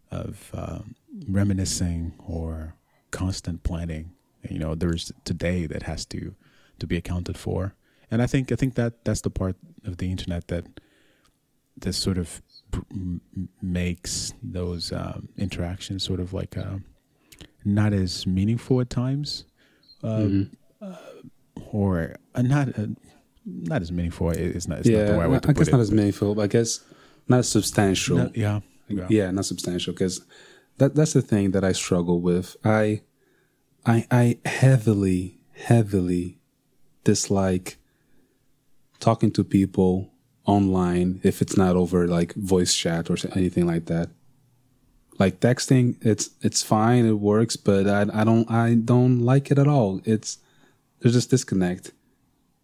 of 0.10 0.51
um, 0.53 0.96
reminiscing 1.27 2.13
or 2.20 2.75
constant 3.12 3.63
planning 3.63 4.12
you 4.50 4.60
know 4.60 4.75
there's 4.75 5.12
today 5.25 5.65
that 5.65 5.83
has 5.83 6.05
to 6.05 6.36
to 6.79 6.88
be 6.88 6.98
accounted 6.98 7.38
for 7.38 7.75
and 8.10 8.21
i 8.21 8.27
think 8.27 8.51
i 8.51 8.55
think 8.55 8.75
that 8.75 9.03
that's 9.05 9.21
the 9.21 9.29
part 9.29 9.55
of 9.86 9.98
the 9.98 10.10
internet 10.12 10.48
that 10.48 10.65
that 11.77 11.93
sort 11.93 12.17
of 12.17 12.41
makes 13.62 14.33
those 14.43 14.91
um, 14.91 15.29
interactions 15.38 16.03
sort 16.03 16.19
of 16.19 16.33
like 16.33 16.57
uh, 16.57 16.77
not 17.65 17.93
as 17.93 18.25
meaningful 18.27 18.81
at 18.81 18.89
times 18.89 19.45
um, 20.03 20.51
mm-hmm. 20.81 20.93
uh, 20.93 21.67
or 21.71 22.15
uh, 22.36 22.41
not 22.41 22.67
uh, 22.79 22.88
not 23.45 23.81
as 23.81 23.91
meaningful 23.91 24.29
it's 24.29 24.67
not 24.67 24.79
it's 24.79 24.89
yeah, 24.89 25.00
not 25.00 25.07
the 25.07 25.17
right 25.17 25.29
way 25.29 25.39
to 25.39 25.50
I 25.50 25.53
guess 25.53 25.67
it. 25.67 25.71
not 25.71 25.81
as 25.81 25.91
meaningful 25.91 26.36
but 26.36 26.43
I 26.43 26.48
guess 26.48 26.81
not 27.27 27.45
substantial 27.45 28.17
not, 28.17 28.38
yeah, 28.38 28.60
yeah 28.88 29.07
yeah 29.10 29.31
not 29.31 29.45
substantial 29.45 29.93
because 29.93 30.21
that 30.77 30.95
that's 30.95 31.13
the 31.13 31.21
thing 31.21 31.51
that 31.51 31.63
I 31.63 31.71
struggle 31.71 32.21
with 32.21 32.55
I 32.63 33.01
I 33.86 34.06
I 34.12 34.38
heavily 34.46 35.40
heavily 35.54 36.40
dislike 37.04 37.78
talking 39.00 39.32
to 39.32 39.44
people 39.44 40.12
online 40.46 41.20
if 41.24 41.42
it's 41.42 41.58
not 41.58 41.76
over 41.76 42.08
like 42.08 42.34
voice 42.34 42.76
chat 42.76 43.10
or 43.10 43.18
anything 43.36 43.66
like 43.66 43.86
that. 43.86 44.10
Like 45.20 45.40
texting, 45.40 45.98
it's 46.02 46.32
it's 46.42 46.64
fine, 46.64 47.06
it 47.06 47.20
works, 47.20 47.56
but 47.56 47.88
I 47.88 48.06
I 48.14 48.24
don't 48.24 48.50
I 48.50 48.76
don't 48.76 49.20
like 49.20 49.52
it 49.52 49.60
at 49.60 49.68
all. 49.68 50.02
It's 50.06 50.38
there's 51.00 51.16
this 51.16 51.28
disconnect, 51.28 51.92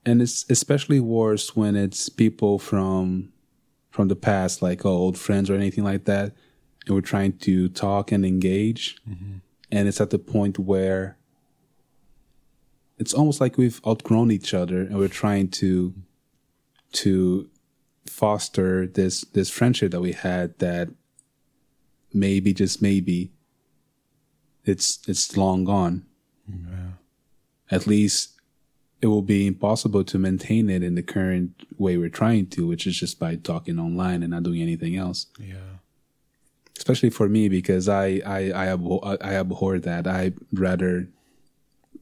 and 0.06 0.22
it's 0.22 0.46
especially 0.50 1.00
worse 1.00 1.56
when 1.56 1.76
it's 1.76 2.10
people 2.10 2.60
from 2.60 3.32
from 3.90 4.08
the 4.08 4.16
past, 4.16 4.62
like 4.62 4.86
old 4.86 5.18
friends 5.18 5.50
or 5.50 5.56
anything 5.56 5.84
like 5.84 6.06
that, 6.06 6.34
and 6.86 6.96
we're 6.96 7.02
trying 7.02 7.38
to 7.40 7.70
talk 7.70 8.12
and 8.12 8.26
engage. 8.26 8.98
Mm-hmm 9.08 9.38
and 9.72 9.88
it's 9.88 10.02
at 10.02 10.10
the 10.10 10.20
point 10.20 10.58
where 10.58 11.18
it's 12.98 13.14
almost 13.14 13.40
like 13.40 13.58
we've 13.58 13.82
outgrown 13.86 14.32
each 14.32 14.54
other 14.54 14.82
and 14.82 14.98
we're 14.98 15.08
trying 15.08 15.50
to 15.50 15.94
to 16.94 17.50
foster 18.06 18.88
this 18.88 19.22
this 19.34 19.50
friendship 19.50 19.92
that 19.92 20.02
we 20.02 20.14
had 20.14 20.58
that 20.60 20.90
maybe 22.14 22.54
just 22.54 22.82
maybe 22.82 23.32
it's 24.66 25.00
it's 25.08 25.38
long 25.38 25.64
gone. 25.64 26.06
Yeah. 26.50 26.92
at 27.70 27.86
least 27.88 28.40
it 29.02 29.08
will 29.08 29.22
be 29.22 29.46
impossible 29.46 30.06
to 30.06 30.18
maintain 30.18 30.70
it 30.70 30.82
in 30.82 30.96
the 30.96 31.04
current 31.04 31.52
way 31.78 31.98
we're 31.98 32.08
trying 32.08 32.48
to 32.48 32.66
which 32.66 32.88
is 32.88 32.98
just 32.98 33.20
by 33.20 33.36
talking 33.36 33.78
online 33.78 34.24
and 34.24 34.32
not 34.32 34.44
doing 34.44 34.62
anything 34.62 34.96
else. 34.96 35.28
Yeah 35.38 35.77
especially 36.78 37.10
for 37.10 37.28
me 37.28 37.50
because 37.50 37.90
I 37.90 38.22
I 38.26 38.52
I, 38.52 38.68
abhor, 38.68 39.18
I 39.22 39.36
abhor 39.36 39.80
that. 39.80 40.08
I 40.08 40.34
rather 40.54 41.10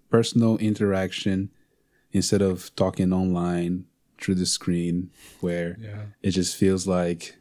personal 0.09 0.57
interaction 0.57 1.49
instead 2.11 2.41
of 2.41 2.73
talking 2.75 3.11
online 3.11 3.85
through 4.21 4.35
the 4.35 4.45
screen 4.45 5.09
where 5.41 5.77
yeah. 5.79 6.03
it 6.21 6.31
just 6.31 6.55
feels 6.55 6.87
like 6.87 7.35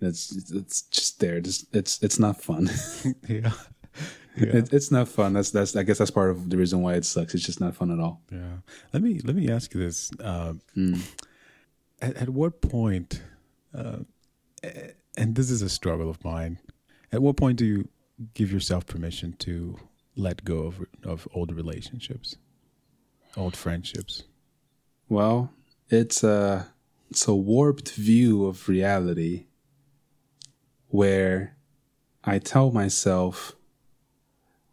it's 0.00 0.32
it's 0.52 0.82
just 0.82 1.20
there. 1.20 1.36
It's 1.36 1.66
it's 1.72 2.02
it's 2.02 2.18
not 2.18 2.42
fun. 2.42 2.70
yeah. 3.28 3.52
Yeah. 4.36 4.58
It, 4.58 4.72
it's 4.72 4.90
not 4.92 5.08
fun. 5.08 5.32
That's 5.32 5.50
that's. 5.50 5.74
I 5.74 5.82
guess 5.82 5.98
that's 5.98 6.10
part 6.10 6.30
of 6.30 6.50
the 6.50 6.56
reason 6.56 6.82
why 6.82 6.94
it 6.94 7.04
sucks. 7.04 7.34
It's 7.34 7.44
just 7.44 7.60
not 7.60 7.74
fun 7.74 7.90
at 7.90 7.98
all. 7.98 8.22
Yeah. 8.30 8.58
Let 8.92 9.02
me 9.02 9.20
let 9.24 9.34
me 9.34 9.50
ask 9.50 9.74
you 9.74 9.80
this. 9.80 10.12
Uh, 10.20 10.54
mm. 10.76 11.02
at, 12.00 12.16
at 12.16 12.28
what 12.28 12.60
point, 12.60 13.22
uh, 13.74 13.98
and 15.16 15.34
this 15.34 15.50
is 15.50 15.62
a 15.62 15.68
struggle 15.68 16.08
of 16.08 16.24
mine. 16.24 16.58
At 17.12 17.22
what 17.22 17.36
point 17.36 17.58
do 17.58 17.64
you 17.64 17.88
give 18.34 18.52
yourself 18.52 18.86
permission 18.86 19.34
to 19.40 19.78
let 20.16 20.44
go 20.44 20.58
of 20.64 20.86
of 21.02 21.28
old 21.34 21.52
relationships, 21.52 22.36
old 23.36 23.56
friendships? 23.56 24.24
Well, 25.08 25.52
it's 25.88 26.22
a 26.22 26.68
it's 27.10 27.26
a 27.26 27.34
warped 27.34 27.92
view 27.92 28.46
of 28.46 28.68
reality 28.68 29.46
where 30.88 31.56
I 32.24 32.38
tell 32.38 32.70
myself 32.70 33.56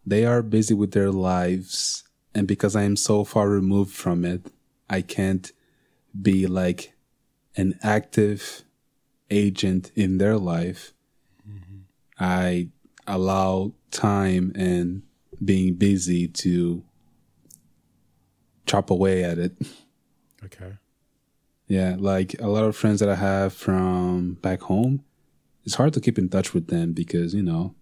they 0.05 0.25
are 0.25 0.41
busy 0.41 0.73
with 0.73 0.91
their 0.91 1.11
lives 1.11 2.03
and 2.35 2.47
because 2.47 2.75
I 2.75 2.83
am 2.83 2.95
so 2.95 3.23
far 3.23 3.49
removed 3.49 3.95
from 3.95 4.23
it, 4.23 4.51
I 4.89 5.01
can't 5.01 5.51
be 6.21 6.45
like 6.45 6.93
an 7.55 7.79
active 7.81 8.63
agent 9.31 9.91
in 9.95 10.19
their 10.19 10.37
life 10.37 10.93
I 12.19 12.69
allow 13.05 13.73
time 13.91 14.51
and 14.55 15.03
being 15.43 15.75
busy 15.75 16.27
to 16.27 16.83
chop 18.65 18.89
away 18.89 19.23
at 19.23 19.37
it. 19.37 19.53
Okay. 20.43 20.73
Yeah, 21.67 21.95
like 21.99 22.39
a 22.39 22.47
lot 22.47 22.63
of 22.63 22.75
friends 22.75 22.99
that 23.01 23.09
I 23.09 23.15
have 23.15 23.53
from 23.53 24.33
back 24.35 24.61
home, 24.61 25.03
it's 25.65 25.75
hard 25.75 25.93
to 25.93 26.01
keep 26.01 26.17
in 26.17 26.29
touch 26.29 26.53
with 26.53 26.67
them 26.67 26.93
because, 26.93 27.33
you 27.33 27.43
know, 27.43 27.75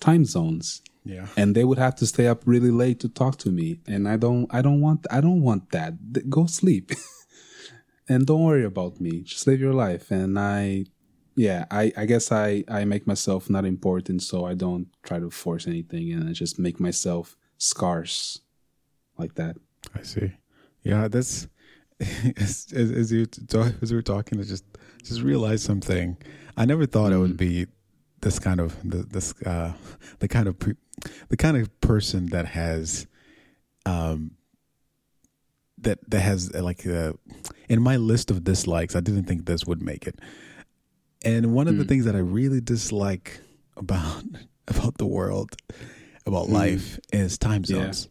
time 0.00 0.24
zones. 0.24 0.82
Yeah. 1.04 1.26
And 1.36 1.54
they 1.54 1.64
would 1.64 1.78
have 1.78 1.94
to 1.96 2.06
stay 2.06 2.26
up 2.26 2.42
really 2.46 2.70
late 2.70 3.00
to 3.00 3.08
talk 3.08 3.36
to 3.38 3.50
me. 3.50 3.80
And 3.86 4.08
I 4.08 4.16
don't 4.16 4.52
I 4.54 4.62
don't 4.62 4.80
want 4.80 5.06
I 5.10 5.20
don't 5.20 5.42
want 5.42 5.70
that. 5.70 6.28
Go 6.30 6.46
sleep. 6.46 6.92
and 8.08 8.26
don't 8.26 8.42
worry 8.42 8.64
about 8.64 9.00
me. 9.00 9.22
Just 9.22 9.46
live 9.46 9.60
your 9.60 9.72
life. 9.72 10.10
And 10.10 10.38
I, 10.38 10.86
yeah, 11.34 11.64
I, 11.70 11.92
I 11.96 12.06
guess 12.06 12.30
I, 12.30 12.64
I 12.68 12.84
make 12.84 13.06
myself 13.06 13.48
not 13.48 13.64
important, 13.64 14.22
so 14.22 14.44
I 14.44 14.54
don't 14.54 14.88
try 15.02 15.18
to 15.18 15.30
force 15.30 15.66
anything, 15.66 16.12
and 16.12 16.28
I 16.28 16.32
just 16.32 16.58
make 16.58 16.78
myself 16.78 17.36
scarce, 17.58 18.40
like 19.18 19.34
that. 19.36 19.56
I 19.94 20.02
see. 20.02 20.32
Yeah, 20.82 21.08
that's 21.08 21.48
as, 22.36 22.66
as, 22.74 22.90
as 22.90 23.12
you 23.12 23.26
talk, 23.26 23.72
as 23.80 23.90
we 23.90 23.96
were 23.96 24.02
talking, 24.02 24.40
I 24.40 24.42
just 24.42 24.64
just 25.02 25.22
realized 25.22 25.64
something. 25.64 26.16
I 26.56 26.64
never 26.64 26.86
thought 26.86 27.12
mm. 27.12 27.14
I 27.14 27.18
would 27.18 27.36
be 27.36 27.66
this 28.20 28.38
kind 28.38 28.60
of 28.60 28.76
the, 28.88 28.98
this 28.98 29.34
uh, 29.42 29.72
the 30.18 30.28
kind 30.28 30.48
of 30.48 30.58
pre, 30.58 30.74
the 31.28 31.36
kind 31.36 31.56
of 31.56 31.80
person 31.80 32.26
that 32.26 32.46
has 32.46 33.06
um 33.86 34.32
that 35.78 35.98
that 36.10 36.20
has 36.20 36.52
like 36.54 36.86
uh, 36.86 37.12
in 37.68 37.82
my 37.82 37.96
list 37.96 38.30
of 38.30 38.44
dislikes. 38.44 38.96
I 38.96 39.00
didn't 39.00 39.24
think 39.24 39.46
this 39.46 39.64
would 39.66 39.82
make 39.82 40.06
it. 40.06 40.18
And 41.24 41.54
one 41.54 41.68
of 41.68 41.74
mm. 41.74 41.78
the 41.78 41.84
things 41.84 42.04
that 42.04 42.16
I 42.16 42.20
really 42.20 42.60
dislike 42.60 43.40
about 43.76 44.24
about 44.68 44.98
the 44.98 45.06
world, 45.06 45.56
about 46.26 46.48
mm. 46.48 46.52
life, 46.52 46.98
is 47.12 47.38
time 47.38 47.64
zones. 47.64 48.08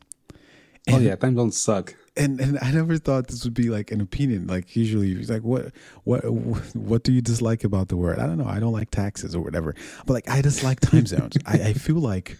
Yeah. 0.87 0.95
oh 0.95 0.99
yeah, 0.99 1.15
time 1.15 1.35
zones 1.35 1.59
suck 1.59 1.95
and 2.17 2.39
and 2.39 2.59
I 2.61 2.71
never 2.71 2.97
thought 2.97 3.27
this 3.27 3.43
would 3.43 3.53
be 3.53 3.69
like 3.69 3.91
an 3.91 4.01
opinion. 4.01 4.47
Like 4.47 4.75
usually, 4.75 5.11
it's 5.13 5.29
like 5.29 5.43
what 5.43 5.71
what 6.03 6.21
what 6.75 7.03
do 7.03 7.11
you 7.11 7.21
dislike 7.21 7.63
about 7.63 7.87
the 7.87 7.97
world? 7.97 8.19
I 8.19 8.27
don't 8.27 8.37
know. 8.37 8.47
I 8.47 8.59
don't 8.59 8.73
like 8.73 8.91
taxes 8.91 9.35
or 9.35 9.41
whatever. 9.41 9.75
But 10.05 10.13
like 10.13 10.29
I 10.29 10.41
dislike 10.41 10.79
time 10.79 11.05
zones. 11.07 11.37
I, 11.45 11.69
I 11.69 11.73
feel 11.73 11.97
like, 11.97 12.37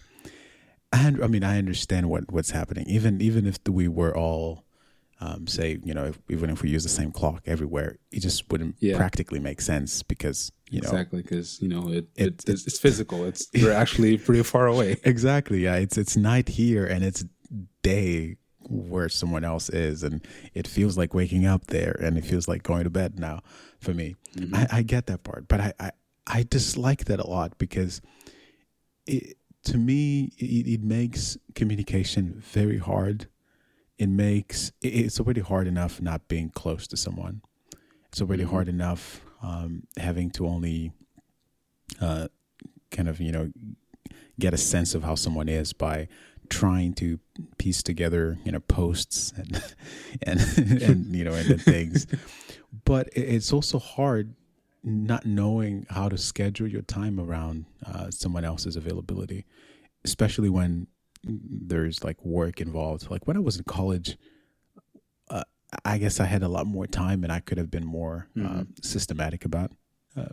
and 0.92 1.22
I 1.22 1.26
mean 1.26 1.44
I 1.44 1.58
understand 1.58 2.10
what 2.10 2.30
what's 2.30 2.50
happening. 2.50 2.86
Even 2.86 3.20
even 3.20 3.46
if 3.46 3.58
we 3.68 3.88
were 3.88 4.16
all, 4.16 4.64
um, 5.22 5.46
say 5.46 5.78
you 5.84 5.94
know 5.94 6.06
if, 6.06 6.18
even 6.28 6.50
if 6.50 6.62
we 6.62 6.70
use 6.70 6.82
the 6.82 6.88
same 6.88 7.12
clock 7.12 7.42
everywhere, 7.46 7.96
it 8.10 8.20
just 8.20 8.50
wouldn't 8.50 8.74
yeah. 8.80 8.96
practically 8.96 9.38
make 9.38 9.60
sense 9.60 10.02
because 10.02 10.50
you 10.68 10.80
know 10.80 10.88
exactly 10.88 11.22
because 11.22 11.62
you 11.62 11.68
know 11.68 11.88
it, 11.88 12.08
it, 12.16 12.26
it 12.26 12.48
it's, 12.48 12.66
it's 12.66 12.78
physical. 12.86 13.24
It's 13.24 13.46
you're 13.52 13.72
actually 13.72 14.18
pretty 14.18 14.42
far 14.42 14.66
away. 14.66 14.96
Exactly. 15.04 15.60
Yeah. 15.60 15.76
It's 15.76 15.96
it's 15.96 16.16
night 16.16 16.48
here 16.48 16.84
and 16.84 17.04
it's 17.04 17.24
day 17.82 18.36
where 18.60 19.08
someone 19.08 19.44
else 19.44 19.68
is 19.68 20.02
and 20.02 20.26
it 20.54 20.66
feels 20.66 20.96
like 20.96 21.12
waking 21.12 21.44
up 21.44 21.66
there 21.66 21.96
and 22.00 22.16
it 22.16 22.24
feels 22.24 22.48
like 22.48 22.62
going 22.62 22.84
to 22.84 22.90
bed 22.90 23.18
now 23.18 23.40
for 23.80 23.92
me 23.92 24.14
mm-hmm. 24.36 24.54
I, 24.54 24.68
I, 24.70 24.82
get 24.82 25.06
that 25.06 25.24
part 25.24 25.48
but 25.48 25.60
I, 25.60 25.72
I, 25.80 25.90
I 26.28 26.46
dislike 26.48 27.06
that 27.06 27.18
a 27.18 27.26
lot 27.26 27.58
because 27.58 28.00
it 29.06 29.36
to 29.64 29.76
me 29.76 30.32
it, 30.38 30.68
it 30.68 30.82
makes 30.82 31.36
communication 31.54 32.40
very 32.46 32.78
hard 32.78 33.26
it 33.98 34.08
makes 34.08 34.72
it's 34.80 35.20
already 35.20 35.40
hard 35.40 35.66
enough 35.66 36.00
not 36.00 36.28
being 36.28 36.50
close 36.50 36.86
to 36.86 36.96
someone 36.96 37.42
it's 38.08 38.20
already 38.20 38.42
mm-hmm. 38.42 38.52
hard 38.52 38.68
enough 38.68 39.22
um, 39.42 39.82
having 39.96 40.30
to 40.30 40.46
only 40.46 40.92
uh, 42.00 42.28
kind 42.90 43.08
of 43.08 43.20
you 43.20 43.32
know 43.32 43.50
get 44.38 44.54
a 44.54 44.58
sense 44.58 44.94
of 44.94 45.02
how 45.02 45.14
someone 45.14 45.48
is 45.48 45.72
by 45.72 46.08
trying 46.48 46.92
to 46.92 47.18
piece 47.58 47.82
together, 47.82 48.38
you 48.44 48.52
know, 48.52 48.60
posts 48.60 49.32
and 49.36 49.62
and 50.22 50.40
and 50.82 51.16
you 51.16 51.24
know 51.24 51.32
and 51.32 51.60
things. 51.60 52.06
But 52.84 53.08
it's 53.12 53.52
also 53.52 53.78
hard 53.78 54.34
not 54.84 55.24
knowing 55.24 55.86
how 55.90 56.08
to 56.08 56.18
schedule 56.18 56.66
your 56.66 56.82
time 56.82 57.20
around 57.20 57.66
uh, 57.86 58.10
someone 58.10 58.44
else's 58.44 58.76
availability, 58.76 59.46
especially 60.04 60.48
when 60.48 60.88
there's 61.24 62.02
like 62.02 62.22
work 62.24 62.60
involved. 62.60 63.10
Like 63.10 63.26
when 63.26 63.36
I 63.36 63.40
was 63.40 63.56
in 63.56 63.64
college, 63.64 64.16
uh, 65.30 65.44
I 65.84 65.98
guess 65.98 66.20
I 66.20 66.26
had 66.26 66.42
a 66.42 66.48
lot 66.48 66.66
more 66.66 66.86
time 66.86 67.24
and 67.24 67.32
I 67.32 67.40
could 67.40 67.58
have 67.58 67.70
been 67.70 67.86
more 67.86 68.28
uh, 68.36 68.40
mm-hmm. 68.40 68.60
uh, 68.60 68.64
systematic 68.82 69.44
about 69.44 69.72
uh, 70.16 70.26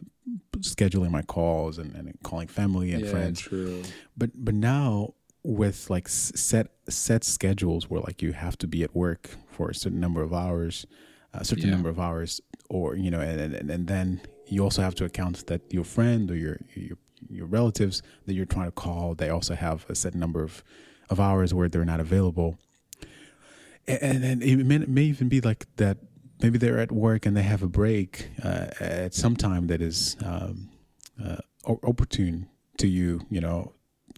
scheduling 0.57 1.11
my 1.11 1.21
calls 1.21 1.77
and, 1.77 1.95
and 1.95 2.17
calling 2.23 2.47
family 2.47 2.91
and 2.91 3.05
yeah, 3.05 3.11
friends. 3.11 3.39
True. 3.39 3.83
But 4.17 4.31
but 4.35 4.53
now 4.55 5.13
with 5.43 5.89
like 5.89 6.07
set 6.07 6.71
set 6.89 7.23
schedules 7.23 7.89
where 7.89 8.01
like 8.01 8.21
you 8.21 8.33
have 8.33 8.57
to 8.57 8.67
be 8.67 8.83
at 8.83 8.95
work 8.95 9.29
for 9.47 9.69
a 9.69 9.75
certain 9.75 9.99
number 9.99 10.21
of 10.21 10.33
hours, 10.33 10.85
a 11.33 11.45
certain 11.45 11.65
yeah. 11.65 11.71
number 11.71 11.89
of 11.89 11.99
hours, 11.99 12.41
or 12.69 12.95
you 12.95 13.09
know, 13.09 13.21
and, 13.21 13.53
and 13.53 13.69
and 13.69 13.87
then 13.87 14.21
you 14.47 14.63
also 14.63 14.81
have 14.81 14.95
to 14.95 15.05
account 15.05 15.45
that 15.47 15.61
your 15.71 15.83
friend 15.83 16.29
or 16.29 16.35
your 16.35 16.59
your 16.75 16.97
your 17.29 17.45
relatives 17.45 18.01
that 18.25 18.34
you're 18.34 18.45
trying 18.45 18.67
to 18.67 18.71
call, 18.71 19.15
they 19.15 19.29
also 19.29 19.55
have 19.55 19.86
a 19.89 19.95
set 19.95 20.15
number 20.15 20.43
of 20.43 20.63
of 21.10 21.19
hours 21.19 21.53
where 21.53 21.67
they're 21.67 21.86
not 21.86 21.99
available, 21.99 22.58
and 23.88 24.23
and 24.23 24.43
it 24.43 24.65
may, 24.65 24.75
it 24.75 24.89
may 24.89 25.03
even 25.03 25.29
be 25.29 25.41
like 25.41 25.65
that. 25.77 25.97
Maybe 26.41 26.58
they're 26.58 26.79
at 26.79 26.91
work 26.91 27.25
and 27.25 27.36
they 27.36 27.41
have 27.43 27.63
a 27.63 27.67
break 27.67 28.29
uh, 28.41 28.67
at 28.79 29.13
some 29.13 29.36
time 29.36 29.67
that 29.67 29.82
is 29.82 30.15
um, 30.23 30.69
uh, 31.21 31.36
opportune 31.65 32.47
to 32.77 32.88
you, 32.88 33.19
you 33.29 33.41
know, 33.41 33.73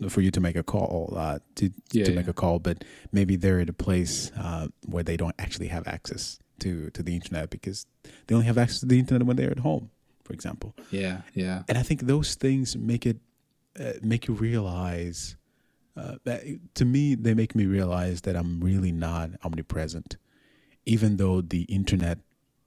for 0.08 0.22
you 0.22 0.32
to 0.32 0.40
make 0.40 0.56
a 0.56 0.64
call 0.64 1.14
uh, 1.18 1.40
to 1.56 1.72
yeah, 1.92 2.06
to 2.06 2.12
yeah. 2.12 2.16
make 2.16 2.28
a 2.28 2.34
call, 2.34 2.60
but 2.60 2.84
maybe 3.12 3.36
they're 3.36 3.60
at 3.60 3.70
a 3.70 3.74
place 3.74 4.32
uh, 4.38 4.68
where 4.86 5.04
they 5.04 5.18
don't 5.18 5.36
actually 5.40 5.68
have 5.68 5.88
access 5.88 6.40
to 6.60 6.90
to 6.92 7.04
the 7.04 7.16
internet 7.16 7.50
because 7.50 7.86
they 8.28 8.36
only 8.36 8.48
have 8.48 8.58
access 8.58 8.80
to 8.82 8.86
the 8.86 9.00
internet 9.00 9.28
when 9.28 9.36
they're 9.36 9.52
at 9.52 9.60
home, 9.60 9.90
for 10.32 10.36
example. 10.36 10.74
Yeah, 10.92 11.22
yeah. 11.34 11.64
And 11.68 11.78
I 11.78 11.84
think 11.84 12.02
those 12.02 12.36
things 12.36 12.78
make 12.78 13.06
it 13.06 13.18
uh, 13.80 13.94
make 14.02 14.28
you 14.28 14.34
realize. 14.34 15.36
Uh, 15.98 16.16
that, 16.24 16.44
to 16.76 16.86
me, 16.86 17.16
they 17.16 17.34
make 17.34 17.54
me 17.54 17.66
realize 17.66 18.22
that 18.22 18.38
I'm 18.38 18.62
really 18.62 18.94
not 18.94 19.32
omnipresent, 19.44 20.16
even 20.86 21.18
though 21.18 21.42
the 21.42 21.64
internet 21.64 22.20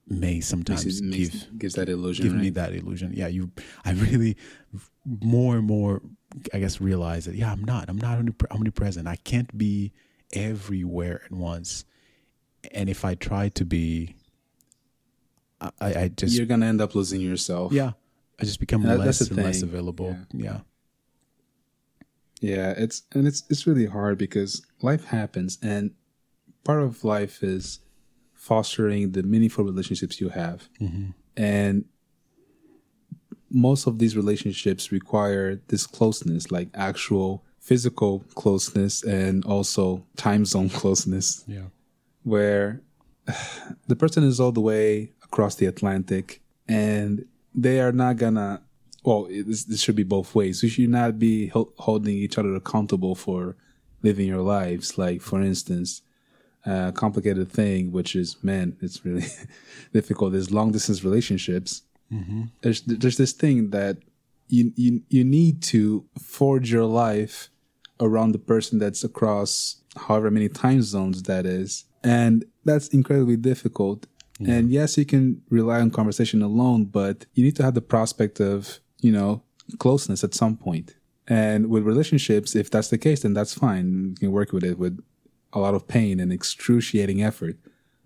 may 0.07 0.41
sometimes 0.41 1.01
makes, 1.01 1.31
give 1.31 1.59
gives 1.59 1.75
that 1.75 1.89
illusion. 1.89 2.23
Give 2.23 2.35
right? 2.35 2.43
me 2.43 2.51
that 2.51 2.75
illusion. 2.75 3.13
Yeah, 3.15 3.29
you. 3.29 3.51
I 3.87 3.93
really 3.93 4.37
more 5.07 5.57
and 5.57 5.67
more 5.67 6.03
I 6.53 6.59
guess 6.59 6.83
realize 6.83 7.25
that 7.25 7.35
yeah, 7.35 7.51
I'm 7.51 7.65
not. 7.65 7.89
I'm 7.89 7.97
not 7.97 8.19
omnipresent. 8.51 9.09
I 9.09 9.17
can't 9.17 9.57
be 9.57 9.93
everywhere 10.35 11.23
at 11.25 11.33
once. 11.33 11.87
And 12.73 12.91
if 12.91 13.07
I 13.07 13.15
try 13.15 13.49
to 13.51 13.65
be, 13.65 14.17
I, 15.81 15.95
I 15.95 16.09
just 16.09 16.37
you're 16.37 16.47
gonna 16.47 16.67
end 16.67 16.81
up 16.81 16.95
losing 16.95 17.21
yourself. 17.21 17.73
Yeah, 17.73 17.93
I 18.41 18.45
just 18.45 18.61
become 18.61 18.83
that, 18.83 18.99
less 18.99 19.21
and 19.21 19.37
less 19.37 19.63
available. 19.63 20.17
Yeah. 20.33 20.45
yeah. 20.45 20.61
Yeah, 22.41 22.75
it's 22.77 23.03
and 23.13 23.27
it's 23.27 23.45
it's 23.49 23.67
really 23.67 23.87
hard 23.87 24.19
because 24.19 24.63
life 24.83 25.07
happens, 25.07 25.59
and 25.63 25.93
part 26.63 26.83
of 26.83 27.05
life 27.05 27.43
is 27.43 27.81
fostering 28.35 29.13
the 29.13 29.23
meaningful 29.23 29.65
relationships 29.65 30.21
you 30.21 30.29
have, 30.29 30.69
mm-hmm. 30.81 31.11
and 31.37 31.87
most 33.51 33.87
of 33.87 33.99
these 33.99 34.17
relationships 34.17 34.91
require 34.93 35.61
this 35.69 35.87
closeness, 35.87 36.51
like 36.51 36.69
actual 36.75 37.45
physical 37.61 38.23
closeness 38.35 39.03
and 39.03 39.45
also 39.47 40.05
time 40.17 40.45
zone 40.45 40.69
closeness. 40.81 41.45
Yeah. 41.47 41.69
Where 42.25 42.83
the 43.87 43.97
person 43.97 44.25
is 44.25 44.39
all 44.41 44.53
the 44.53 44.61
way 44.61 45.13
across 45.25 45.55
the 45.57 45.67
Atlantic 45.67 46.41
and 46.69 47.25
they 47.55 47.81
are 47.81 47.93
not 47.93 48.17
gonna, 48.17 48.63
well, 49.05 49.29
this, 49.31 49.65
this 49.65 49.81
should 49.81 49.97
be 49.97 50.03
both 50.03 50.35
ways. 50.35 50.63
You 50.63 50.69
should 50.69 50.91
not 50.91 51.19
be 51.19 51.49
holding 51.49 52.17
each 52.17 52.39
other 52.39 52.55
accountable 52.55 53.15
for 53.15 53.57
living 54.03 54.27
your 54.27 54.43
lives. 54.43 54.99
Like, 54.99 55.21
for 55.21 55.41
instance, 55.41 56.03
a 56.65 56.93
complicated 56.93 57.51
thing, 57.51 57.93
which 57.93 58.17
is, 58.17 58.37
man, 58.43 58.77
it's 58.81 59.05
really 59.05 59.27
difficult, 59.93 60.35
is 60.35 60.51
long 60.51 60.73
distance 60.73 61.05
relationships 61.05 61.83
Mm-hmm. 62.13 62.43
There's 62.61 62.83
there's 62.83 63.17
this 63.17 63.33
thing 63.33 63.71
that 63.71 63.99
you, 64.49 64.73
you 64.77 65.03
you 65.09 65.25
need 65.25 65.63
to 65.65 66.05
forge 66.19 66.71
your 66.71 66.85
life 66.85 67.51
around 68.01 68.33
the 68.33 68.39
person 68.39 68.79
that's 68.79 69.05
across 69.05 69.83
however 69.97 70.31
many 70.31 70.49
time 70.49 70.83
zones 70.83 71.23
that 71.25 71.47
is, 71.47 71.85
and 72.03 72.45
that's 72.65 72.89
incredibly 72.89 73.37
difficult. 73.37 74.07
Mm-hmm. 74.41 74.51
And 74.51 74.71
yes, 74.71 74.99
you 74.99 75.05
can 75.05 75.43
rely 75.49 75.81
on 75.81 75.91
conversation 75.91 76.43
alone, 76.43 76.87
but 76.87 77.27
you 77.35 77.45
need 77.45 77.57
to 77.57 77.63
have 77.63 77.75
the 77.75 77.81
prospect 77.81 78.41
of 78.41 78.81
you 79.01 79.13
know 79.13 79.43
closeness 79.79 80.25
at 80.25 80.35
some 80.35 80.57
point. 80.57 80.97
And 81.27 81.71
with 81.71 81.85
relationships, 81.85 82.55
if 82.55 82.71
that's 82.71 82.89
the 82.89 82.99
case, 82.99 83.23
then 83.23 83.33
that's 83.33 83.55
fine. 83.55 84.11
You 84.11 84.15
can 84.17 84.33
work 84.33 84.53
with 84.53 84.65
it 84.65 84.79
with 84.79 85.03
a 85.53 85.59
lot 85.59 85.75
of 85.75 85.89
pain 85.89 86.21
and 86.21 86.33
excruciating 86.33 87.23
effort. 87.23 87.57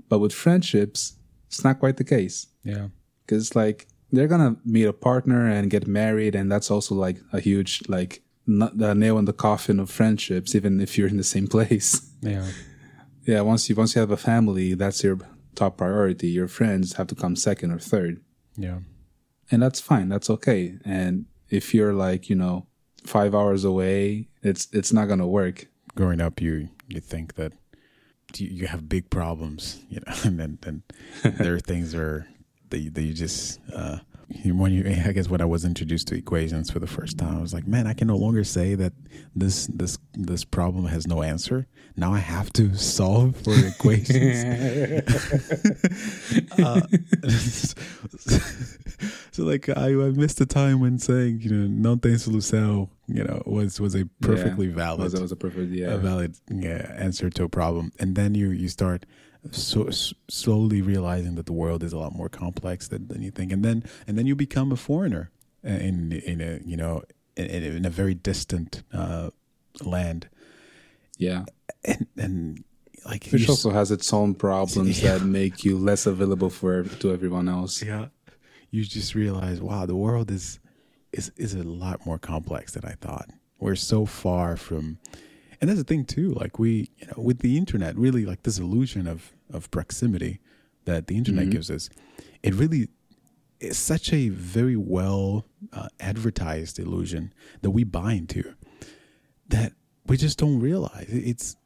But 0.09 0.21
with 0.21 0.33
friendships, 0.33 1.15
it's 1.49 1.65
not 1.65 1.81
quite 1.81 1.97
the 1.97 2.05
case. 2.05 2.47
Yeah 2.63 2.89
because 3.29 3.55
like 3.55 3.87
they're 4.11 4.27
gonna 4.27 4.57
meet 4.65 4.87
a 4.87 4.93
partner 4.93 5.47
and 5.47 5.71
get 5.71 5.87
married, 5.87 6.35
and 6.35 6.51
that's 6.51 6.71
also 6.71 6.95
like 6.95 7.21
a 7.33 7.41
huge 7.41 7.83
like 7.89 8.23
the 8.47 8.95
nail 8.95 9.19
in 9.19 9.27
the 9.27 9.33
coffin 9.35 9.79
of 9.79 9.91
friendships, 9.91 10.55
even 10.55 10.81
if 10.81 10.97
you're 10.97 11.09
in 11.09 11.19
the 11.19 11.25
same 11.25 11.47
place. 11.57 12.11
Yeah, 12.23 12.47
yeah. 13.27 13.43
Once 13.43 13.69
you 13.69 13.77
once 13.77 13.95
you 13.95 14.01
have 14.01 14.11
a 14.11 14.17
family, 14.17 14.75
that's 14.75 15.05
your 15.05 15.19
top 15.59 15.77
priority. 15.77 16.29
Your 16.29 16.49
friends 16.49 16.95
have 16.95 17.07
to 17.09 17.15
come 17.15 17.37
second 17.37 17.73
or 17.73 17.79
third. 17.79 18.21
Yeah, 18.57 18.79
and 19.51 19.63
that's 19.63 19.81
fine. 19.81 20.09
That's 20.09 20.31
okay. 20.31 20.79
And 20.85 21.27
if 21.51 21.75
you're 21.75 21.95
like 21.95 22.31
you 22.31 22.37
know 22.37 22.67
five 23.05 23.35
hours 23.35 23.65
away, 23.65 24.29
it's 24.43 24.69
it's 24.73 24.93
not 24.93 25.09
gonna 25.09 25.27
work. 25.27 25.67
Growing 25.95 26.21
up, 26.21 26.41
you 26.41 26.69
you 26.89 27.01
think 27.01 27.35
that 27.35 27.53
you, 28.37 28.47
you 28.49 28.67
have 28.67 28.89
big 28.89 29.11
problems, 29.11 29.83
you 29.89 30.01
know, 30.07 30.15
and 30.25 30.39
then, 30.39 30.59
then 30.63 30.83
there 31.39 31.55
are 31.55 31.61
things 31.61 31.95
are 31.95 32.27
that 32.71 32.79
you, 32.79 32.91
that 32.91 33.03
you 33.03 33.15
just 33.15 33.61
uh, 33.75 33.99
when 34.45 34.73
you 34.73 34.85
I 35.07 35.13
guess 35.13 35.29
when 35.29 35.41
I 35.41 35.45
was 35.45 35.65
introduced 35.65 36.09
to 36.09 36.17
equations 36.17 36.71
for 36.71 36.79
the 36.79 36.87
first 36.87 37.19
time, 37.19 37.39
I 37.39 37.41
was 37.41 37.55
like, 37.55 37.67
man, 37.67 37.87
I 37.87 37.95
can 37.95 38.09
no 38.09 38.17
longer 38.17 38.45
say 38.45 38.75
that 38.75 38.93
this 39.35 39.67
this 39.69 39.99
this 40.15 40.45
problem 40.45 40.87
has 40.87 41.07
no 41.07 41.23
answer. 41.23 41.67
Now 41.97 42.13
I 42.13 42.19
have 42.19 42.53
to 42.55 42.75
solve 42.77 43.37
for 43.37 43.55
equations. 43.67 44.45
uh, 46.63 46.81
so 49.33 49.45
like 49.45 49.69
I, 49.69 49.89
I 49.89 50.11
missed 50.11 50.39
the 50.39 50.47
time 50.47 50.81
when 50.81 50.99
saying 50.99 51.41
you 51.43 51.51
know 51.51 51.67
non 51.67 51.99
tem 51.99 52.15
solução 52.15 52.89
you 53.07 53.25
know 53.25 53.43
was 53.47 53.81
was 53.81 53.95
a 53.95 54.05
perfectly 54.21 54.69
yeah, 54.69 54.75
valid 54.75 55.01
was, 55.01 55.21
was 55.21 55.33
a 55.33 55.37
perfect 55.37 55.73
yeah 55.73 55.95
a 55.95 55.99
valid 55.99 56.37
yeah, 56.51 56.95
answer 56.97 57.31
to 57.31 57.45
a 57.45 57.49
problem, 57.49 57.93
and 57.99 58.15
then 58.15 58.35
you 58.35 58.51
you 58.51 58.69
start 58.69 59.07
so 59.51 59.89
slowly 60.29 60.83
realizing 60.83 61.35
that 61.37 61.47
the 61.47 61.53
world 61.53 61.83
is 61.83 61.93
a 61.93 61.99
lot 61.99 62.15
more 62.15 62.29
complex 62.29 62.89
than, 62.89 63.09
than 63.09 63.23
you 63.23 63.31
think, 63.31 63.53
and 63.53 63.65
then 63.65 63.85
and 64.07 64.19
then 64.19 64.27
you 64.27 64.37
become 64.37 64.73
a 64.73 64.77
foreigner 64.77 65.31
in 65.63 66.13
in 66.13 66.41
a 66.41 66.61
you 66.65 66.77
know 66.77 67.03
in, 67.37 67.47
in 67.47 67.85
a 67.85 67.91
very 67.91 68.15
distant 68.15 68.83
uh, 68.93 69.31
land. 69.83 70.29
Yeah, 71.17 71.45
and 71.85 72.07
and 72.17 72.65
like 73.05 73.27
which 73.29 73.49
also 73.49 73.71
has 73.71 73.91
its 73.91 74.13
own 74.13 74.35
problems 74.35 75.03
yeah. 75.03 75.19
that 75.19 75.25
make 75.25 75.65
you 75.65 75.79
less 75.79 76.07
available 76.07 76.51
for 76.51 76.85
to 76.85 77.13
everyone 77.13 77.49
else. 77.49 77.83
Yeah, 77.83 78.07
you 78.71 78.85
just 78.85 79.15
realize, 79.15 79.61
wow, 79.61 79.87
the 79.87 79.97
world 79.97 80.31
is 80.31 80.59
is 81.13 81.33
is 81.37 81.55
a 81.55 81.63
lot 81.63 82.05
more 82.07 82.19
complex 82.19 82.73
than 82.73 82.85
I 82.85 82.93
thought. 83.01 83.31
We're 83.59 83.77
so 83.77 84.07
far 84.07 84.57
from 84.57 84.99
and 85.61 85.69
that's 85.69 85.79
the 85.79 85.85
thing 85.85 86.05
too 86.05 86.33
like 86.35 86.59
we 86.59 86.91
you 86.99 87.07
know 87.07 87.15
with 87.17 87.41
the 87.41 87.57
internet 87.57 87.97
really 87.97 88.25
like 88.25 88.43
this 88.45 88.59
illusion 88.59 89.09
of 89.09 89.33
of 89.51 89.71
proximity 89.71 90.41
that 90.85 91.07
the 91.07 91.17
internet 91.17 91.45
mm-hmm. 91.45 91.53
gives 91.53 91.71
us 91.71 91.89
it 92.43 92.55
really 92.55 92.89
is 93.61 93.77
such 93.77 94.13
a 94.13 94.29
very 94.29 94.77
well 94.77 95.45
uh, 95.73 95.89
advertised 96.01 96.79
illusion 96.79 97.33
that 97.63 97.71
we 97.71 97.85
buy 97.85 98.13
into 98.13 98.55
that 99.49 99.73
we 100.07 100.17
just 100.17 100.39
don't 100.39 100.61
realize 100.61 101.07
it's 101.09 101.57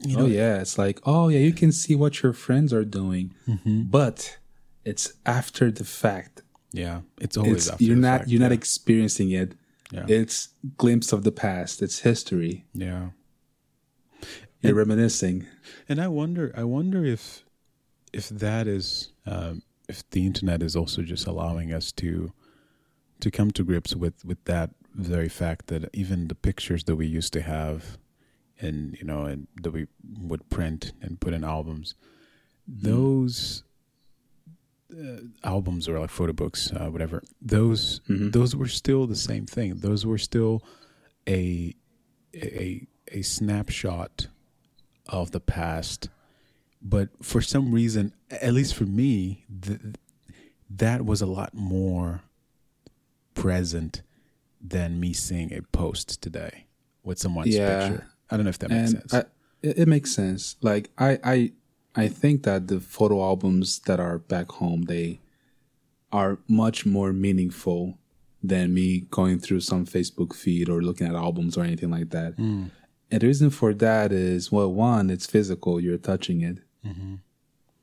you 0.00 0.16
know, 0.16 0.24
oh 0.24 0.26
yeah 0.26 0.60
it's 0.60 0.78
like 0.78 1.00
oh 1.04 1.28
yeah 1.28 1.40
you 1.40 1.52
can 1.52 1.72
see 1.72 1.94
what 1.94 2.22
your 2.22 2.32
friends 2.32 2.72
are 2.72 2.84
doing 2.84 3.34
mm-hmm. 3.48 3.82
but 3.82 4.38
it's 4.84 5.12
after 5.26 5.70
the 5.70 5.84
fact 5.84 6.42
yeah 6.72 7.00
it's 7.20 7.36
always 7.36 7.68
it's, 7.68 7.80
you're 7.80 7.96
not 7.96 8.20
fact, 8.20 8.30
you're 8.30 8.40
yeah. 8.40 8.46
not 8.48 8.52
experiencing 8.52 9.30
it 9.30 9.54
yeah. 9.90 10.04
It's 10.08 10.48
glimpse 10.76 11.12
of 11.12 11.24
the 11.24 11.32
past. 11.32 11.82
It's 11.82 12.00
history. 12.00 12.64
Yeah. 12.74 13.10
You're 14.60 14.70
and, 14.70 14.78
reminiscing. 14.78 15.46
And 15.88 16.00
I 16.00 16.08
wonder 16.08 16.52
I 16.56 16.64
wonder 16.64 17.04
if 17.04 17.44
if 18.12 18.28
that 18.28 18.66
is 18.66 19.12
um, 19.26 19.62
if 19.88 20.08
the 20.10 20.26
internet 20.26 20.62
is 20.62 20.74
also 20.76 21.02
just 21.02 21.26
allowing 21.26 21.72
us 21.72 21.92
to 21.92 22.32
to 23.20 23.30
come 23.30 23.50
to 23.52 23.64
grips 23.64 23.94
with 23.94 24.24
with 24.24 24.42
that 24.44 24.70
very 24.94 25.28
fact 25.28 25.68
that 25.68 25.88
even 25.92 26.28
the 26.28 26.34
pictures 26.34 26.84
that 26.84 26.96
we 26.96 27.06
used 27.06 27.32
to 27.32 27.42
have 27.42 27.98
and 28.60 28.96
you 28.98 29.04
know 29.04 29.24
and 29.24 29.46
that 29.62 29.70
we 29.70 29.86
would 30.20 30.48
print 30.50 30.92
and 31.00 31.20
put 31.20 31.32
in 31.32 31.44
albums 31.44 31.94
mm. 32.68 32.82
those 32.82 33.62
uh, 34.92 35.20
albums 35.44 35.88
or 35.88 35.98
like 36.00 36.10
photo 36.10 36.32
books, 36.32 36.72
uh, 36.72 36.86
whatever. 36.86 37.22
Those 37.42 38.00
mm-hmm. 38.08 38.30
those 38.30 38.56
were 38.56 38.68
still 38.68 39.06
the 39.06 39.16
same 39.16 39.46
thing. 39.46 39.76
Those 39.76 40.06
were 40.06 40.18
still 40.18 40.62
a 41.28 41.74
a 42.34 42.86
a 43.08 43.22
snapshot 43.22 44.28
of 45.08 45.30
the 45.30 45.40
past, 45.40 46.08
but 46.82 47.08
for 47.22 47.40
some 47.40 47.72
reason, 47.72 48.12
at 48.30 48.52
least 48.52 48.74
for 48.74 48.84
me, 48.84 49.44
th- 49.62 49.80
that 50.70 51.04
was 51.04 51.20
a 51.20 51.26
lot 51.26 51.54
more 51.54 52.22
present 53.34 54.02
than 54.60 55.00
me 55.00 55.12
seeing 55.12 55.52
a 55.52 55.62
post 55.62 56.20
today 56.22 56.66
with 57.02 57.18
someone's 57.18 57.54
yeah. 57.54 57.88
picture. 57.88 58.06
I 58.30 58.36
don't 58.36 58.44
know 58.44 58.50
if 58.50 58.58
that 58.58 58.70
makes 58.70 58.92
and 58.92 59.10
sense. 59.10 59.14
I, 59.14 59.24
it 59.62 59.88
makes 59.88 60.12
sense. 60.12 60.56
Like 60.60 60.90
I, 60.98 61.18
I 61.24 61.52
I 61.96 62.08
think 62.08 62.44
that 62.44 62.68
the 62.68 62.80
photo 62.80 63.22
albums 63.22 63.80
that 63.80 63.98
are 63.98 64.18
back 64.18 64.52
home, 64.52 64.82
they 64.82 65.20
are 66.12 66.38
much 66.46 66.86
more 66.86 67.12
meaningful 67.12 67.98
than 68.42 68.72
me 68.72 69.00
going 69.10 69.38
through 69.40 69.60
some 69.60 69.84
Facebook 69.84 70.34
feed 70.34 70.68
or 70.68 70.80
looking 70.80 71.08
at 71.08 71.14
albums 71.14 71.56
or 71.56 71.64
anything 71.64 71.90
like 71.90 72.10
that. 72.10 72.36
Mm. 72.36 72.70
And 73.10 73.20
the 73.20 73.26
reason 73.26 73.50
for 73.50 73.72
that 73.74 74.12
is, 74.12 74.52
well, 74.52 74.72
one, 74.72 75.10
it's 75.10 75.26
physical, 75.26 75.80
you're 75.80 75.98
touching 75.98 76.42
it. 76.42 76.58
Mm-hmm. 76.84 77.14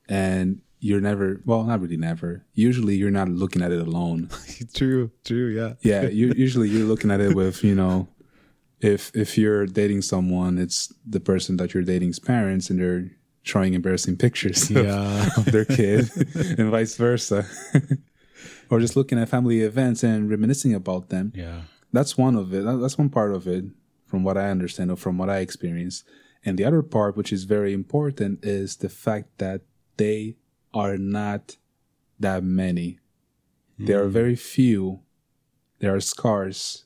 And 0.08 0.60
you're 0.78 1.00
never, 1.00 1.40
well, 1.44 1.64
not 1.64 1.80
really 1.80 1.96
never. 1.96 2.44
Usually 2.54 2.94
you're 2.94 3.10
not 3.10 3.28
looking 3.28 3.62
at 3.62 3.72
it 3.72 3.80
alone. 3.80 4.30
true, 4.74 5.10
true, 5.24 5.48
yeah. 5.48 5.74
yeah, 5.80 6.08
you, 6.08 6.32
usually 6.36 6.68
you're 6.68 6.86
looking 6.86 7.10
at 7.10 7.20
it 7.20 7.34
with, 7.34 7.64
you 7.64 7.74
know, 7.74 8.08
if 8.80 9.10
if 9.14 9.38
you're 9.38 9.64
dating 9.66 10.02
someone, 10.02 10.58
it's 10.58 10.92
the 11.04 11.18
person 11.18 11.56
that 11.56 11.72
you're 11.72 11.82
dating's 11.82 12.18
parents 12.18 12.68
and 12.68 12.78
they're 12.78 13.10
showing 13.42 13.72
embarrassing 13.72 14.18
pictures 14.18 14.70
yeah. 14.70 15.26
of, 15.28 15.38
of 15.38 15.44
their 15.46 15.64
kid 15.64 16.10
and 16.58 16.70
vice 16.70 16.94
versa. 16.94 17.46
or 18.68 18.78
just 18.78 18.94
looking 18.94 19.18
at 19.18 19.30
family 19.30 19.62
events 19.62 20.02
and 20.02 20.28
reminiscing 20.28 20.74
about 20.74 21.08
them. 21.08 21.32
Yeah. 21.34 21.62
That's 21.92 22.18
one 22.18 22.36
of 22.36 22.52
it. 22.52 22.64
That's 22.64 22.98
one 22.98 23.08
part 23.08 23.32
of 23.32 23.48
it 23.48 23.64
from 24.06 24.22
what 24.24 24.38
I 24.38 24.50
understand 24.50 24.90
or 24.90 24.96
from 24.96 25.18
what 25.18 25.28
I 25.28 25.38
experienced. 25.38 26.04
And 26.44 26.58
the 26.58 26.64
other 26.64 26.82
part, 26.82 27.16
which 27.16 27.32
is 27.32 27.44
very 27.44 27.72
important, 27.72 28.44
is 28.44 28.76
the 28.76 28.88
fact 28.88 29.38
that 29.38 29.62
they 29.96 30.36
are 30.72 30.96
not 30.96 31.56
that 32.20 32.44
many. 32.44 33.00
Mm. 33.80 33.86
There 33.86 34.02
are 34.02 34.08
very 34.08 34.36
few. 34.36 35.00
They 35.80 35.88
are 35.88 36.00
scarce. 36.00 36.84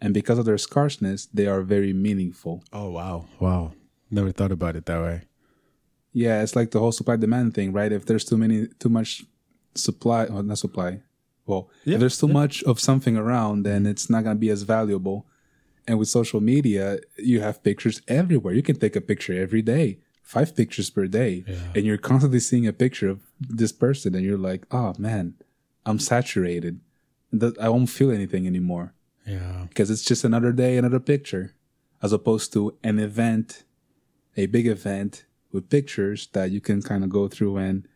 And 0.00 0.14
because 0.14 0.38
of 0.38 0.44
their 0.44 0.58
scarceness, 0.58 1.26
they 1.32 1.46
are 1.46 1.62
very 1.62 1.92
meaningful. 1.92 2.62
Oh, 2.72 2.90
wow. 2.90 3.26
Wow. 3.38 3.72
Never 4.10 4.32
thought 4.32 4.52
about 4.52 4.76
it 4.76 4.86
that 4.86 5.00
way. 5.00 5.22
Yeah, 6.12 6.42
it's 6.42 6.56
like 6.56 6.72
the 6.72 6.80
whole 6.80 6.92
supply 6.92 7.16
demand 7.16 7.54
thing, 7.54 7.72
right? 7.72 7.92
If 7.92 8.06
there's 8.06 8.24
too 8.24 8.36
many, 8.36 8.66
too 8.78 8.88
much 8.88 9.24
supply, 9.74 10.26
not 10.26 10.58
supply. 10.58 11.02
Well, 11.46 11.70
yeah, 11.84 11.94
if 11.94 12.00
there's 12.00 12.18
too 12.18 12.26
yeah. 12.26 12.32
much 12.32 12.62
of 12.64 12.80
something 12.80 13.16
around, 13.16 13.62
then 13.62 13.86
it's 13.86 14.10
not 14.10 14.24
going 14.24 14.36
to 14.36 14.40
be 14.40 14.50
as 14.50 14.62
valuable. 14.62 15.26
And 15.86 15.98
with 15.98 16.08
social 16.08 16.40
media, 16.40 16.98
you 17.16 17.40
have 17.40 17.62
pictures 17.62 18.02
everywhere. 18.08 18.54
You 18.54 18.62
can 18.62 18.76
take 18.76 18.96
a 18.96 19.00
picture 19.00 19.40
every 19.40 19.62
day, 19.62 19.98
five 20.22 20.54
pictures 20.54 20.90
per 20.90 21.06
day, 21.06 21.44
yeah. 21.46 21.56
and 21.74 21.84
you're 21.84 21.98
constantly 21.98 22.40
seeing 22.40 22.66
a 22.66 22.72
picture 22.72 23.08
of 23.08 23.20
this 23.40 23.72
person, 23.72 24.14
and 24.14 24.24
you're 24.24 24.38
like, 24.38 24.66
oh 24.70 24.94
man, 24.98 25.34
I'm 25.86 25.98
saturated. 25.98 26.80
I 27.60 27.68
won't 27.68 27.90
feel 27.90 28.10
anything 28.10 28.46
anymore. 28.46 28.94
Yeah. 29.26 29.66
Because 29.68 29.90
it's 29.90 30.04
just 30.04 30.24
another 30.24 30.52
day, 30.52 30.76
another 30.76 31.00
picture, 31.00 31.54
as 32.02 32.12
opposed 32.12 32.52
to 32.54 32.76
an 32.82 32.98
event, 32.98 33.64
a 34.36 34.46
big 34.46 34.66
event 34.66 35.24
with 35.52 35.70
pictures 35.70 36.28
that 36.32 36.50
you 36.50 36.60
can 36.60 36.82
kind 36.82 37.04
of 37.04 37.10
go 37.10 37.28
through 37.28 37.56
and 37.56 37.86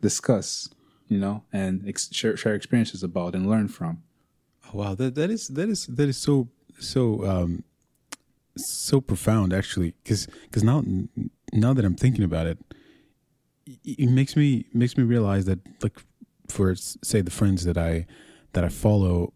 discuss, 0.00 0.68
you 1.08 1.18
know, 1.18 1.44
and 1.52 1.86
ex- 1.86 2.12
share, 2.12 2.36
share 2.36 2.54
experiences 2.54 3.02
about 3.02 3.34
and 3.34 3.48
learn 3.48 3.68
from. 3.68 4.02
Wow, 4.72 4.94
that 4.94 5.14
that 5.16 5.30
is 5.30 5.48
that 5.48 5.68
is 5.68 5.86
that 5.86 6.08
is 6.08 6.16
so 6.16 6.48
so 6.80 7.24
um 7.26 7.64
so 8.56 9.00
profound 9.00 9.52
actually 9.52 9.94
because 10.02 10.26
because 10.44 10.64
now 10.64 10.82
now 11.52 11.72
that 11.72 11.84
I'm 11.84 11.96
thinking 11.96 12.24
about 12.24 12.46
it, 12.46 12.58
it 13.84 14.08
makes 14.08 14.36
me 14.36 14.66
makes 14.72 14.96
me 14.96 15.04
realize 15.04 15.44
that 15.46 15.60
like 15.82 15.98
for 16.48 16.74
say 16.74 17.20
the 17.20 17.30
friends 17.30 17.64
that 17.64 17.78
I 17.78 18.06
that 18.52 18.64
I 18.64 18.68
follow 18.68 19.32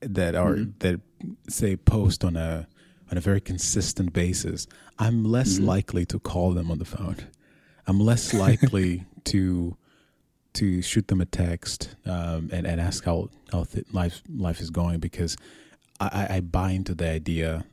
that 0.00 0.34
are 0.34 0.54
mm-hmm. 0.54 0.70
that 0.78 1.00
say 1.48 1.76
post 1.76 2.24
on 2.24 2.36
a 2.36 2.68
on 3.10 3.16
a 3.16 3.20
very 3.20 3.40
consistent 3.40 4.12
basis, 4.12 4.66
I'm 4.98 5.24
less 5.24 5.54
mm-hmm. 5.56 5.66
likely 5.66 6.06
to 6.06 6.18
call 6.18 6.52
them 6.52 6.70
on 6.70 6.78
the 6.78 6.84
phone. 6.84 7.16
I'm 7.86 8.00
less 8.00 8.34
likely 8.34 9.06
to 9.24 9.76
to 10.54 10.82
shoot 10.82 11.08
them 11.08 11.20
a 11.20 11.26
text 11.26 11.94
um, 12.04 12.50
and, 12.52 12.66
and 12.66 12.80
ask 12.80 13.04
how, 13.04 13.28
how 13.52 13.64
th- 13.64 13.86
life 13.92 14.22
life 14.28 14.60
is 14.60 14.70
going 14.70 14.98
because 14.98 15.36
I, 16.00 16.26
I 16.36 16.40
buy 16.40 16.70
into 16.70 16.94
the 16.94 17.08
idea, 17.08 17.64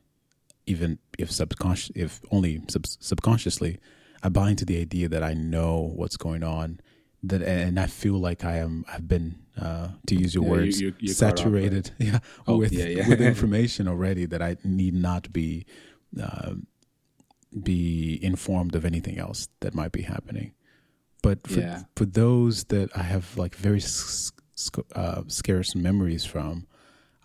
even 0.65 0.99
if 1.17 1.31
subconscious, 1.31 1.91
if 1.95 2.21
only 2.31 2.61
sub- 2.67 2.87
subconsciously, 2.87 3.79
I 4.23 4.29
buy 4.29 4.49
into 4.49 4.65
the 4.65 4.79
idea 4.79 5.09
that 5.09 5.23
I 5.23 5.33
know 5.33 5.91
what's 5.95 6.17
going 6.17 6.43
on, 6.43 6.79
that 7.23 7.41
and 7.41 7.79
I 7.79 7.87
feel 7.87 8.19
like 8.19 8.43
I 8.43 8.57
am 8.57 8.85
I've 8.91 9.07
been 9.07 9.35
uh, 9.59 9.89
to 10.07 10.15
use 10.15 10.33
your 10.33 10.43
yeah, 10.45 10.49
words, 10.49 10.81
you, 10.81 10.93
you, 10.99 11.13
saturated, 11.13 11.91
right? 11.99 12.07
yeah, 12.13 12.19
oh, 12.47 12.57
with 12.57 12.73
yeah, 12.73 12.85
yeah. 12.85 13.07
with 13.07 13.21
information 13.33 13.87
already 13.87 14.25
that 14.25 14.41
I 14.41 14.57
need 14.63 14.93
not 14.93 15.31
be 15.31 15.65
uh, 16.21 16.55
be 17.63 18.19
informed 18.23 18.75
of 18.75 18.85
anything 18.85 19.17
else 19.17 19.47
that 19.61 19.73
might 19.73 19.91
be 19.91 20.01
happening. 20.01 20.53
But 21.21 21.47
for, 21.47 21.87
for 21.95 22.05
those 22.05 22.65
that 22.65 22.95
I 22.95 23.01
have 23.01 23.35
like 23.35 23.55
very 23.55 23.81
uh, 24.95 25.23
scarce 25.27 25.75
memories 25.75 26.23
from, 26.23 26.67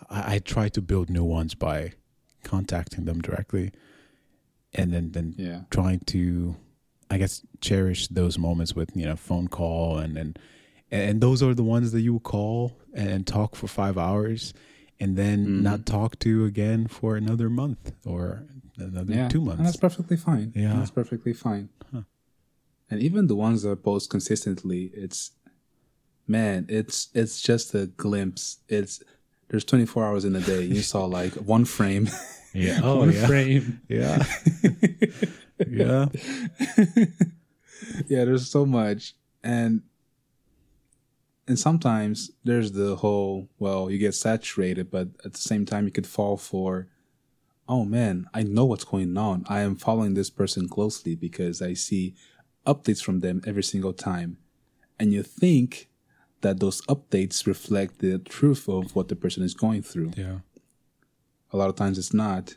I, 0.08 0.34
I, 0.34 0.38
try 0.38 0.68
to 0.70 0.80
build 0.80 1.10
new 1.10 1.24
ones 1.24 1.54
by 1.54 1.92
contacting 2.44 3.04
them 3.04 3.20
directly. 3.20 3.70
and 4.72 4.92
then 4.92 5.10
then 5.10 5.34
Yeah. 5.36 5.62
trying 5.70 6.00
to 6.14 6.54
I 7.10 7.18
guess 7.18 7.42
cherish 7.60 8.06
those 8.08 8.38
moments 8.38 8.72
with 8.76 8.90
you 8.94 9.04
know 9.04 9.16
phone 9.16 9.48
call 9.48 9.98
and 9.98 10.16
and 10.16 10.38
and 10.92 11.20
those 11.20 11.42
are 11.42 11.54
the 11.54 11.64
ones 11.64 11.90
that 11.92 12.02
you 12.02 12.20
call 12.20 12.78
and 12.94 13.26
talk 13.26 13.56
for 13.56 13.66
five 13.68 13.98
hours 13.98 14.54
and 15.00 15.16
then 15.16 15.38
Mhm. 15.46 15.62
not 15.62 15.86
talk 15.86 16.18
to 16.20 16.44
again 16.44 16.86
for 16.86 17.16
another 17.16 17.50
month 17.50 17.92
or 18.04 18.44
another 18.76 19.12
Yeah. 19.14 19.28
two 19.28 19.50
And 19.50 19.66
that's 19.66 19.76
perfectly 19.76 20.16
fine. 20.16 20.52
Yeah. 20.54 20.74
That's 20.78 20.92
perfectly 20.92 21.32
fine. 21.32 21.68
Huh. 21.92 22.02
And 22.90 23.02
even 23.02 23.26
the 23.26 23.36
ones 23.36 23.62
that 23.62 23.82
post 23.82 24.08
consistently, 24.10 24.90
it's 24.94 25.32
man, 26.28 26.66
it's 26.68 27.08
it's 27.12 27.40
just 27.40 27.74
a 27.74 27.86
glimpse. 27.86 28.58
It's 28.68 29.02
there's 29.50 29.64
24 29.64 30.06
hours 30.06 30.24
in 30.24 30.34
a 30.36 30.40
day. 30.40 30.62
You 30.62 30.80
saw 30.80 31.04
like 31.04 31.34
one 31.34 31.64
frame. 31.64 32.08
Yeah. 32.52 32.80
Oh 32.84 32.98
one 33.00 33.12
yeah. 33.12 33.26
frame. 33.26 33.80
Yeah. 33.88 34.24
yeah. 35.68 36.06
yeah, 38.08 38.24
there's 38.24 38.50
so 38.50 38.66
much. 38.66 39.14
And 39.44 39.82
and 41.46 41.58
sometimes 41.58 42.30
there's 42.44 42.72
the 42.72 42.96
whole 42.96 43.48
well, 43.58 43.90
you 43.90 43.98
get 43.98 44.14
saturated, 44.14 44.90
but 44.90 45.08
at 45.24 45.32
the 45.34 45.38
same 45.38 45.64
time 45.64 45.84
you 45.84 45.92
could 45.92 46.06
fall 46.06 46.36
for 46.36 46.88
oh 47.68 47.84
man, 47.84 48.26
I 48.34 48.42
know 48.42 48.64
what's 48.64 48.84
going 48.84 49.16
on. 49.16 49.44
I 49.48 49.60
am 49.60 49.76
following 49.76 50.14
this 50.14 50.30
person 50.30 50.68
closely 50.68 51.14
because 51.14 51.62
I 51.62 51.74
see 51.74 52.14
updates 52.66 53.02
from 53.02 53.20
them 53.20 53.42
every 53.46 53.62
single 53.62 53.92
time. 53.92 54.38
And 54.98 55.12
you 55.12 55.22
think 55.22 55.89
that 56.42 56.60
those 56.60 56.80
updates 56.82 57.46
reflect 57.46 57.98
the 57.98 58.18
truth 58.18 58.68
of 58.68 58.94
what 58.96 59.08
the 59.08 59.16
person 59.16 59.42
is 59.42 59.54
going 59.54 59.82
through 59.82 60.12
Yeah. 60.16 60.38
a 61.52 61.56
lot 61.56 61.68
of 61.68 61.76
times 61.76 61.98
it's 61.98 62.14
not. 62.14 62.56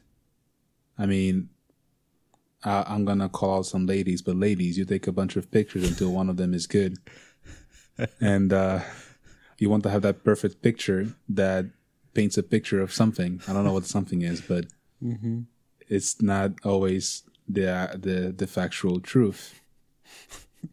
I 0.97 1.05
mean, 1.05 1.49
I, 2.63 2.83
I'm 2.87 3.03
gonna 3.05 3.29
call 3.29 3.57
out 3.57 3.65
some 3.65 3.85
ladies, 3.85 4.21
but 4.21 4.35
ladies, 4.37 4.77
you 4.77 4.85
take 4.85 5.07
a 5.07 5.11
bunch 5.11 5.35
of 5.35 5.49
pictures 5.51 5.87
until 5.89 6.11
one 6.11 6.29
of 6.29 6.37
them 6.37 6.53
is 6.53 6.67
good, 6.67 6.97
and 8.21 8.53
uh, 8.53 8.79
you 9.57 9.69
want 9.69 9.83
to 9.83 9.89
have 9.89 10.01
that 10.03 10.23
perfect 10.23 10.61
picture 10.61 11.07
that 11.29 11.65
paints 12.13 12.37
a 12.37 12.43
picture 12.43 12.79
of 12.81 12.93
something. 12.93 13.41
I 13.47 13.53
don't 13.53 13.63
know 13.65 13.73
what 13.73 13.85
something 13.85 14.21
is, 14.21 14.39
but 14.41 14.65
it's 15.89 16.21
not 16.21 16.51
always 16.63 17.23
the 17.49 17.97
the 17.99 18.31
the 18.37 18.47
factual 18.47 18.99
truth. 19.01 19.59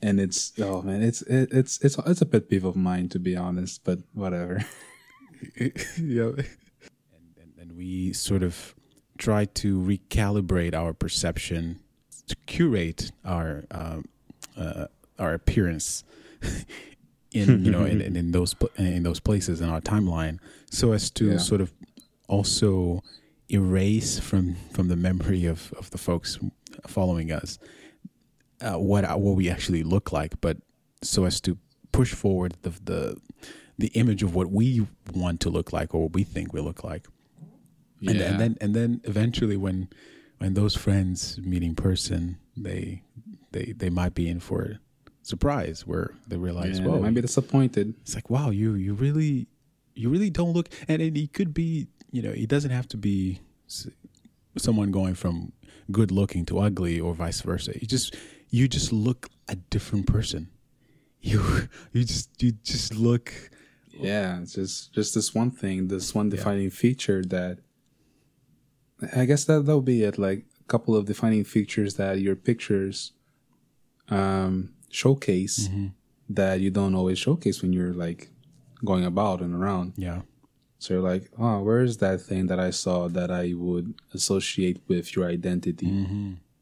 And 0.03 0.21
it's 0.21 0.53
oh 0.59 0.83
man, 0.83 1.03
it's 1.03 1.23
it, 1.23 1.49
it's 1.53 1.79
it's 1.83 1.99
it's 2.07 2.21
a 2.23 2.27
pet 2.27 2.49
peeve 2.49 2.65
of 2.65 2.77
mine 2.77 3.09
to 3.11 3.19
be 3.19 3.37
honest, 3.37 3.83
but 3.85 3.99
whatever. 4.15 4.65
yeah. 5.57 5.67
And, 5.99 6.47
and, 7.41 7.53
and 7.59 7.77
we 7.77 8.13
sort 8.13 8.43
of 8.43 8.75
try 9.19 9.45
to 9.45 9.79
recalibrate 9.81 10.75
our 10.75 10.93
perception, 10.93 11.81
to 12.29 12.37
curate 12.47 13.13
our 13.25 13.65
um, 13.71 14.05
uh, 14.57 14.87
our 15.19 15.35
appearance 15.35 16.05
in 17.33 17.65
you 17.65 17.71
know 17.71 17.85
in, 17.85 18.01
in, 18.01 18.17
in 18.23 18.33
those 18.33 18.55
in 18.77 19.03
those 19.03 19.21
places 19.21 19.61
in 19.61 19.69
our 19.69 19.81
timeline, 19.81 20.39
so 20.71 20.93
as 20.93 21.11
to 21.11 21.33
Yeah. 21.33 21.39
sort 21.39 21.61
of 21.61 21.73
also 22.29 23.03
erase 23.53 24.19
from 24.21 24.55
from 24.73 24.89
the 24.89 24.97
memory 24.97 25.45
of 25.47 25.73
of 25.77 25.91
the 25.91 25.99
folks 25.99 26.39
following 26.87 27.33
us 27.33 27.59
uh, 28.61 28.79
what 28.79 29.05
what 29.21 29.37
we 29.37 29.49
actually 29.51 29.83
look 29.83 30.13
like, 30.13 30.41
but 30.41 30.57
so 31.03 31.25
as 31.25 31.41
to 31.43 31.57
push 31.93 32.13
forward 32.15 32.55
the 32.63 32.71
the 32.85 33.17
the 33.79 33.89
image 33.89 34.23
of 34.23 34.35
what 34.35 34.51
we 34.51 34.87
want 35.15 35.41
to 35.41 35.49
look 35.51 35.73
like 35.73 35.95
or 35.95 36.03
what 36.03 36.13
we 36.13 36.23
think 36.23 36.53
we 36.53 36.61
look 36.61 36.85
like. 36.85 37.07
And, 38.07 38.19
Yeah. 38.19 38.31
and 38.31 38.41
then 38.41 38.57
and 38.61 38.75
then 38.75 39.01
eventually 39.05 39.57
when 39.57 39.89
when 40.39 40.55
those 40.55 40.75
friends 40.77 41.39
meet 41.43 41.63
in 41.63 41.75
person, 41.75 42.39
they 42.57 43.03
they 43.53 43.73
they 43.77 43.91
might 43.91 44.15
be 44.15 44.29
in 44.29 44.41
for 44.41 44.63
a 44.63 44.79
surprise 45.23 45.87
where 45.87 46.11
they 46.29 46.37
realize, 46.37 46.79
Yeah, 46.79 46.87
well, 46.87 46.97
they 46.97 47.03
might 47.03 47.15
be 47.15 47.21
disappointed. 47.23 47.95
it's 48.03 48.15
like 48.15 48.29
wow, 48.31 48.51
you 48.51 48.75
you 48.75 48.95
really 48.95 49.47
you 49.95 50.09
really 50.11 50.31
don't 50.31 50.53
look, 50.53 50.69
and 50.89 51.01
it, 51.03 51.17
it 51.17 51.33
could 51.33 51.53
be 51.55 51.89
you 52.13 52.23
know 52.23 52.31
it 52.31 52.49
doesn't 52.49 52.71
have 52.71 52.89
to 52.89 52.97
be 52.97 53.41
someone 54.57 54.91
going 54.91 55.15
from 55.15 55.53
good 55.91 56.11
looking 56.11 56.45
to 56.47 56.59
ugly 56.59 57.01
or 57.01 57.15
vice 57.15 57.41
versa. 57.41 57.73
You 57.81 57.87
just 57.87 58.15
you 58.51 58.69
just 58.69 58.93
look 58.93 59.29
a 59.49 59.57
different 59.57 60.07
person. 60.07 60.49
You 61.21 61.41
you 61.93 62.05
just 62.05 62.43
you 62.43 62.53
just 62.65 62.95
look 62.95 63.33
Yeah, 63.93 64.41
it's 64.43 64.55
just 64.55 64.93
just 64.95 65.15
this 65.15 65.35
one 65.35 65.51
thing, 65.51 65.89
this 65.89 66.15
one 66.15 66.29
defining 66.31 66.71
feature 66.71 67.23
that 67.25 67.59
I 69.15 69.25
guess 69.25 69.45
that 69.45 69.67
that'll 69.67 69.83
be 69.83 70.03
it. 70.03 70.19
Like 70.19 70.45
a 70.61 70.65
couple 70.69 70.95
of 70.97 71.07
defining 71.07 71.45
features 71.45 71.95
that 71.95 72.21
your 72.21 72.37
pictures 72.37 73.13
um 74.09 74.75
showcase 74.91 75.69
that 76.29 76.61
you 76.61 76.71
don't 76.71 76.95
always 76.95 77.19
showcase 77.19 77.63
when 77.63 77.73
you're 77.73 77.93
like 77.93 78.31
going 78.85 79.05
about 79.05 79.41
and 79.41 79.55
around. 79.55 79.93
yeah 79.97 80.23
So 80.79 80.95
you're 80.95 81.03
like, 81.13 81.31
oh, 81.39 81.61
where's 81.63 81.99
that 81.99 82.21
thing 82.23 82.47
that 82.47 82.59
I 82.59 82.71
saw 82.71 83.09
that 83.09 83.31
I 83.31 83.53
would 83.55 83.95
associate 84.15 84.79
with 84.89 85.15
your 85.15 85.27
identity? 85.29 85.87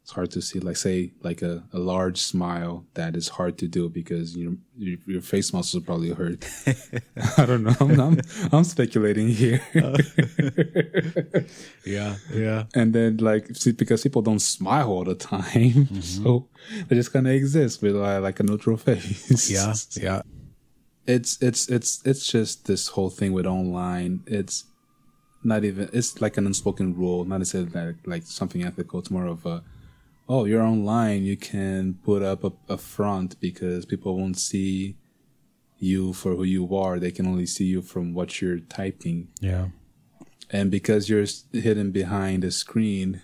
It's 0.08 0.14
hard 0.14 0.30
to 0.30 0.40
see, 0.40 0.58
like, 0.58 0.78
say, 0.78 1.12
like 1.20 1.42
a, 1.42 1.64
a 1.70 1.78
large 1.78 2.16
smile 2.16 2.86
that 2.94 3.14
is 3.14 3.28
hard 3.28 3.58
to 3.58 3.68
do 3.68 3.90
because 3.90 4.34
you 4.34 4.48
know, 4.48 4.56
your, 4.78 4.98
your 5.04 5.20
face 5.20 5.52
muscles 5.52 5.84
probably 5.84 6.12
hurt. 6.14 6.48
I 7.36 7.44
don't 7.44 7.62
know. 7.62 7.74
I'm, 7.78 8.00
I'm, 8.00 8.20
I'm 8.50 8.64
speculating 8.64 9.28
here. 9.28 9.60
yeah 11.84 12.16
yeah 12.32 12.64
and 12.74 12.94
then, 12.94 13.18
like, 13.18 13.54
see, 13.54 13.72
because 13.72 14.02
people 14.02 14.22
don't 14.22 14.38
smile 14.38 14.88
all 14.88 15.04
the 15.04 15.14
time, 15.14 15.94
so 16.00 16.48
they 16.86 16.96
just 16.96 17.12
kind 17.12 17.26
of 17.26 17.34
exist 17.34 17.82
with 17.82 17.94
uh, 17.94 18.18
like 18.22 18.40
a 18.40 18.44
neutral 18.44 18.78
face. 18.78 19.50
yeah 19.50 19.74
yeah 20.02 20.22
it's 21.06 21.36
it's 21.42 21.68
it's 21.68 22.00
it's 22.06 22.26
just 22.26 22.66
this 22.66 22.88
whole 22.88 23.10
thing 23.10 23.34
with 23.34 23.44
online. 23.44 24.22
It's 24.26 24.64
not 25.44 25.64
even 25.64 25.90
it's 25.92 26.22
like 26.22 26.38
an 26.38 26.46
unspoken 26.46 26.96
rule, 26.96 27.26
not 27.26 27.40
necessarily 27.40 27.70
like, 27.70 28.06
like 28.06 28.22
something 28.22 28.64
ethical. 28.64 29.00
It's 29.00 29.10
more 29.10 29.26
of 29.26 29.44
a 29.44 29.62
oh, 30.28 30.44
you're 30.44 30.62
online, 30.62 31.24
you 31.24 31.36
can 31.36 31.94
put 32.04 32.22
up 32.22 32.44
a, 32.44 32.52
a 32.68 32.76
front 32.76 33.40
because 33.40 33.86
people 33.86 34.16
won't 34.16 34.38
see 34.38 34.96
you 35.78 36.12
for 36.12 36.34
who 36.34 36.44
you 36.44 36.76
are. 36.76 36.98
They 36.98 37.10
can 37.10 37.26
only 37.26 37.46
see 37.46 37.64
you 37.64 37.82
from 37.82 38.12
what 38.14 38.40
you're 38.40 38.58
typing, 38.58 39.28
yeah. 39.40 39.68
And 40.50 40.70
because 40.70 41.08
you're 41.08 41.26
hidden 41.52 41.90
behind 41.90 42.44
a 42.44 42.50
screen. 42.50 43.22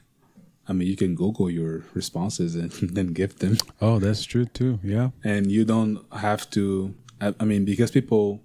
I 0.66 0.72
mean, 0.72 0.88
you 0.88 0.96
can 0.96 1.14
Google 1.14 1.50
your 1.50 1.84
responses 1.92 2.54
and 2.54 2.70
then 2.96 3.08
give 3.08 3.38
them. 3.38 3.58
Oh 3.80 3.98
that's 3.98 4.24
true 4.24 4.46
too. 4.46 4.78
Yeah. 4.82 5.10
And 5.22 5.50
you 5.50 5.64
don't 5.64 6.04
have 6.12 6.48
to 6.50 6.94
I, 7.20 7.34
I 7.40 7.44
mean 7.44 7.64
because 7.64 7.90
people 7.90 8.42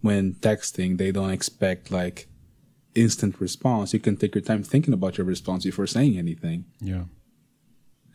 when 0.00 0.34
texting 0.34 0.98
they 0.98 1.12
don't 1.12 1.30
expect 1.30 1.90
like 1.90 2.28
instant 2.94 3.40
response. 3.40 3.92
You 3.92 4.00
can 4.00 4.16
take 4.16 4.34
your 4.34 4.42
time 4.42 4.62
thinking 4.62 4.94
about 4.94 5.18
your 5.18 5.26
response 5.26 5.64
before 5.64 5.86
saying 5.86 6.18
anything. 6.18 6.64
Yeah 6.80 7.04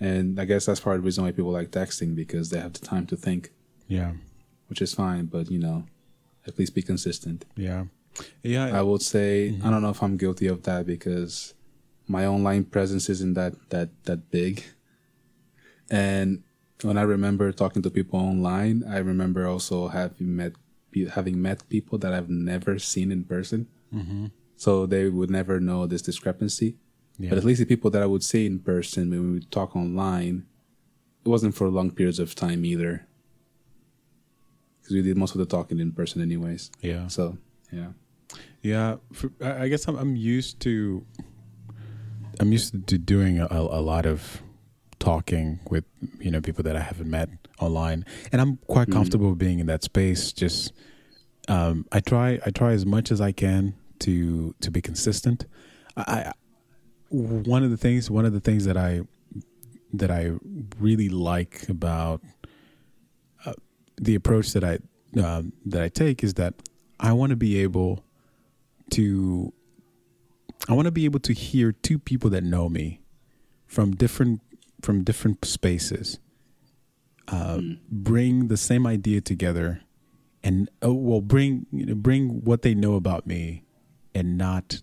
and 0.02 0.42
i 0.42 0.46
guess 0.46 0.66
that's 0.66 0.80
part 0.80 0.98
of 0.98 1.04
the 1.04 1.06
reason 1.06 1.24
why 1.24 1.32
people 1.32 1.52
like 1.52 1.70
texting 1.70 2.16
because 2.16 2.50
they 2.50 2.60
have 2.60 2.74
the 2.74 2.86
time 2.86 3.06
to 3.06 3.16
think. 3.16 3.52
Yeah. 3.88 4.14
Which 4.68 4.82
is 4.82 4.94
fine 4.94 5.26
but 5.28 5.50
you 5.50 5.60
know 5.60 5.86
at 6.48 6.58
least 6.58 6.74
be 6.76 6.82
consistent. 6.82 7.46
Yeah. 7.56 7.86
Yeah 8.44 8.78
i 8.78 8.82
would 8.82 9.04
say 9.04 9.54
mm-hmm. 9.54 9.66
i 9.66 9.70
don't 9.70 9.82
know 9.82 9.92
if 9.92 10.04
i'm 10.04 10.18
guilty 10.18 10.48
of 10.48 10.64
that 10.64 10.86
because 10.86 11.54
my 12.08 12.26
online 12.26 12.66
presence 12.66 13.10
isn't 13.10 13.36
that 13.36 13.54
that 13.70 13.90
that 14.04 14.32
big. 14.32 14.64
And 15.90 16.44
when 16.82 16.98
i 16.98 17.04
remember 17.04 17.52
talking 17.52 17.84
to 17.84 17.92
people 17.92 18.20
online 18.20 18.84
i 18.90 18.98
remember 18.98 19.46
also 19.48 19.88
having 19.90 20.36
met 20.36 20.54
having 21.12 21.42
met 21.42 21.70
people 21.70 21.98
that 22.00 22.12
i've 22.14 22.30
never 22.30 22.80
seen 22.80 23.12
in 23.12 23.24
person. 23.24 23.68
Mm-hmm. 23.94 24.28
So 24.56 24.86
they 24.86 25.10
would 25.10 25.30
never 25.30 25.60
know 25.60 25.86
this 25.86 26.02
discrepancy 26.02 26.78
Yeah. 27.22 27.30
but 27.30 27.38
at 27.38 27.44
least 27.44 27.60
the 27.60 27.66
people 27.66 27.90
that 27.92 28.02
i 28.02 28.06
would 28.06 28.24
see 28.24 28.46
in 28.46 28.60
person 28.60 29.10
when 29.10 29.22
we 29.24 29.32
would 29.36 29.52
talk 29.52 29.76
online 29.76 30.46
it 31.26 31.30
wasn't 31.30 31.54
for 31.56 31.68
long 31.70 31.92
periods 31.92 32.20
of 32.20 32.34
time 32.36 32.66
either 32.66 33.06
because 34.82 34.94
we 34.96 35.02
did 35.02 35.18
most 35.18 35.36
of 35.36 35.40
the 35.40 35.46
talking 35.46 35.80
in 35.80 35.92
person 35.92 36.22
anyways 36.22 36.72
yeah 36.82 37.08
so 37.08 37.38
yeah 37.72 37.90
Yeah, 38.64 38.98
for, 39.12 39.32
I 39.42 39.68
guess 39.68 39.88
I'm 39.88 39.98
I'm 39.98 40.16
used 40.16 40.60
to 40.62 41.04
I'm 42.40 42.52
used 42.52 42.88
to 42.88 42.98
doing 42.98 43.40
a, 43.40 43.48
a 43.50 43.82
lot 43.82 44.06
of 44.06 44.42
talking 45.00 45.60
with 45.70 45.84
you 46.20 46.32
know 46.32 46.42
people 46.42 46.64
that 46.64 46.76
I 46.76 46.80
haven't 46.80 47.10
met 47.10 47.30
online, 47.60 48.06
and 48.32 48.40
I'm 48.42 48.58
quite 48.68 48.90
comfortable 48.92 49.36
being 49.36 49.60
in 49.60 49.66
that 49.68 49.84
space. 49.84 50.32
Just 50.32 50.74
um, 51.48 51.86
I 51.92 52.00
try 52.00 52.40
I 52.46 52.52
try 52.52 52.72
as 52.74 52.86
much 52.86 53.12
as 53.12 53.20
I 53.20 53.32
can 53.34 53.74
to 54.06 54.54
to 54.62 54.72
be 54.72 54.82
consistent. 54.82 55.46
I 55.98 56.32
one 57.12 57.63
of 57.63 57.71
the 57.71 57.78
things 57.78 58.10
one 58.10 58.26
of 58.26 58.34
the 58.34 58.39
things 58.39 58.65
that 58.65 58.78
I 58.78 59.02
that 59.93 60.10
I 60.10 60.32
really 60.80 61.10
like 61.10 61.67
about 61.67 62.21
uh, 63.45 63.54
the 63.97 64.15
approach 64.15 64.54
that 64.54 64.63
I 64.63 64.80
um, 65.21 65.54
that 65.65 65.82
I 65.82 65.89
take 65.89 66.24
is 66.24 66.36
that 66.36 66.54
I 67.00 67.13
want 67.13 67.32
to 67.32 67.36
be 67.36 67.60
able 67.60 68.04
to 68.91 69.52
I 70.69 70.74
want 70.74 70.86
to 70.86 70.91
be 70.91 71.06
able 71.06 71.19
to 71.21 71.34
hear 71.34 71.71
two 71.71 72.00
people 72.00 72.30
that 72.30 72.43
know 72.43 72.69
me 72.69 73.02
from 73.65 73.91
different 73.91 74.41
from 74.82 75.04
different 75.04 75.43
spaces 75.45 76.19
uh, 77.28 77.58
mm. 77.58 77.80
bring 77.89 78.47
the 78.47 78.58
same 78.58 78.88
idea 78.88 79.19
together 79.21 79.82
and 80.43 80.69
oh, 80.82 80.93
well 80.93 81.21
bring 81.21 81.65
you 81.71 81.88
know, 81.88 81.95
bring 81.95 82.43
what 82.45 82.62
they 82.62 82.74
know 82.74 82.95
about 82.95 83.28
me 83.28 83.63
and 84.15 84.38
not 84.38 84.82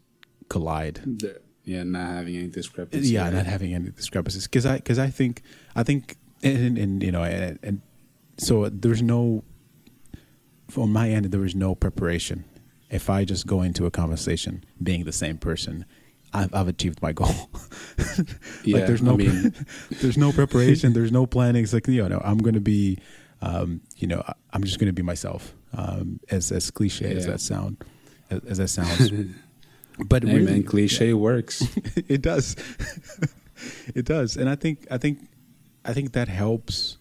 collide 0.48 1.00
the, 1.04 1.40
yeah 1.68 1.82
not 1.82 2.08
having 2.08 2.36
any 2.36 2.48
discrepancies 2.48 3.10
yeah 3.10 3.28
not 3.30 3.46
having 3.46 3.74
any 3.74 3.90
discrepancies 3.90 4.44
because 4.44 4.66
i 4.66 4.76
because 4.76 4.98
i 4.98 5.08
think 5.08 5.42
i 5.76 5.82
think 5.82 6.16
and, 6.42 6.78
and 6.78 7.02
you 7.02 7.12
know 7.12 7.22
and, 7.22 7.58
and 7.62 7.82
so 8.38 8.68
there's 8.68 9.02
no 9.02 9.44
on 10.76 10.90
my 10.90 11.10
end 11.10 11.26
there 11.26 11.40
was 11.40 11.54
no 11.54 11.74
preparation 11.74 12.44
if 12.90 13.10
i 13.10 13.24
just 13.24 13.46
go 13.46 13.62
into 13.62 13.86
a 13.86 13.90
conversation 13.90 14.64
being 14.82 15.04
the 15.04 15.12
same 15.12 15.36
person 15.36 15.84
I've, 16.32 16.54
I've 16.54 16.68
achieved 16.68 17.00
my 17.02 17.12
goal. 17.12 17.28
yeah, 18.64 18.76
like 18.76 18.86
there's 18.86 19.02
no, 19.02 19.14
I 19.14 19.16
mean, 19.16 19.54
there's 19.90 20.18
no 20.18 20.32
preparation. 20.32 20.92
There's 20.92 21.12
no 21.12 21.26
planning. 21.26 21.64
It's 21.64 21.72
like 21.72 21.88
you 21.88 22.06
know, 22.08 22.20
I'm 22.24 22.38
going 22.38 22.54
to 22.54 22.60
be, 22.60 22.98
um, 23.40 23.80
you 23.96 24.06
know, 24.06 24.22
I'm 24.52 24.62
just 24.64 24.78
going 24.78 24.88
to 24.88 24.92
be 24.92 25.02
myself. 25.02 25.54
Um, 25.76 26.20
as 26.30 26.50
as 26.50 26.70
cliche 26.70 27.10
yeah. 27.10 27.16
as 27.16 27.26
that 27.26 27.40
sound, 27.40 27.82
as, 28.30 28.40
as 28.44 28.58
that 28.58 28.68
sounds, 28.68 29.10
but 30.06 30.22
hey, 30.22 30.36
really, 30.36 30.62
cliche 30.62 31.08
yeah, 31.08 31.14
works. 31.14 31.62
it 32.08 32.22
does. 32.22 32.56
it 33.94 34.04
does, 34.04 34.36
and 34.36 34.48
I 34.48 34.54
think 34.54 34.86
I 34.90 34.98
think 34.98 35.28
I 35.84 35.92
think 35.92 36.12
that 36.12 36.28
helps, 36.28 36.98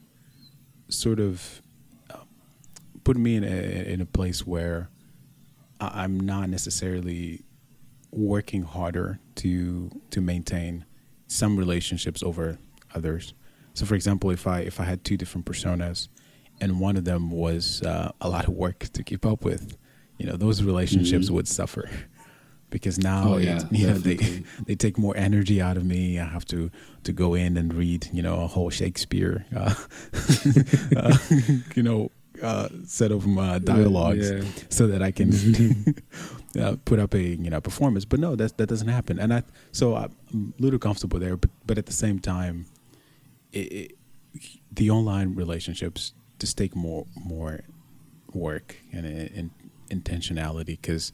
sort 0.90 1.20
of, 1.20 1.62
uh, 2.10 2.18
put 3.04 3.18
me 3.18 3.36
in 3.36 3.44
a 3.44 3.94
in 3.94 4.02
a 4.02 4.06
place 4.06 4.46
where 4.46 4.90
I'm 5.80 6.20
not 6.20 6.50
necessarily 6.50 7.44
working 8.12 8.64
harder 8.64 9.20
to 9.36 9.92
to 10.12 10.22
maintain 10.22 10.86
some 11.28 11.58
relationships 11.58 12.24
over 12.24 12.58
others. 12.96 13.34
So, 13.74 13.86
for 13.86 13.96
example, 13.96 14.32
if 14.32 14.48
I 14.48 14.62
if 14.62 14.80
I 14.80 14.86
had 14.86 15.04
two 15.04 15.18
different 15.18 15.46
personas, 15.46 16.08
and 16.60 16.80
one 16.80 16.98
of 16.98 17.06
them 17.06 17.30
was 17.30 17.82
uh, 17.84 18.12
a 18.22 18.30
lot 18.30 18.48
of 18.48 18.54
work 18.54 18.80
to 18.94 19.04
keep 19.04 19.26
up 19.26 19.44
with, 19.44 19.78
you 20.18 20.26
know, 20.26 20.36
those 20.36 20.64
relationships 20.64 21.26
mm-hmm. 21.26 21.36
would 21.36 21.48
suffer 21.48 21.90
because 22.70 23.00
now 23.00 23.34
oh, 23.34 23.38
yeah, 23.38 23.58
it, 23.58 23.66
you 23.72 23.88
know, 23.88 23.94
they 23.94 24.16
they 24.66 24.76
take 24.76 24.98
more 24.98 25.16
energy 25.16 25.62
out 25.62 25.78
of 25.78 25.86
me. 25.86 26.20
I 26.20 26.26
have 26.26 26.46
to 26.46 26.72
to 27.04 27.14
go 27.14 27.34
in 27.34 27.58
and 27.58 27.74
read 27.74 28.10
you 28.14 28.22
know 28.22 28.42
a 28.42 28.48
whole 28.48 28.70
Shakespeare, 28.70 29.46
uh, 29.56 29.74
uh, 30.96 31.18
you 31.76 31.84
know, 31.84 32.12
uh, 32.42 32.70
set 32.86 33.12
of 33.12 33.26
uh, 33.38 33.60
dialogues 33.60 34.32
yeah. 34.32 34.44
so 34.70 34.88
that 34.88 35.02
I 35.02 35.12
can 35.12 35.96
uh, 36.60 36.76
put 36.86 37.00
up 37.00 37.14
a 37.14 37.22
you 37.22 37.50
know 37.50 37.62
performance. 37.62 38.06
But 38.06 38.20
no, 38.20 38.36
that 38.36 38.58
that 38.58 38.68
doesn't 38.68 38.90
happen. 38.90 39.20
And 39.20 39.34
I 39.34 39.44
so 39.72 39.96
I'm 39.96 40.54
a 40.58 40.62
little 40.62 40.80
comfortable 40.80 41.20
there, 41.20 41.38
but 41.38 41.50
but 41.66 41.78
at 41.78 41.86
the 41.86 41.94
same 41.94 42.20
time, 42.20 42.66
it, 43.52 43.72
it, 43.72 43.92
the 44.72 44.90
online 44.90 45.36
relationships 45.36 46.14
just 46.40 46.58
take 46.58 46.76
more 46.76 47.06
more 47.16 47.62
work 48.34 48.76
and, 48.92 49.06
and 49.06 49.50
intentionality 49.90 50.66
because 50.66 51.14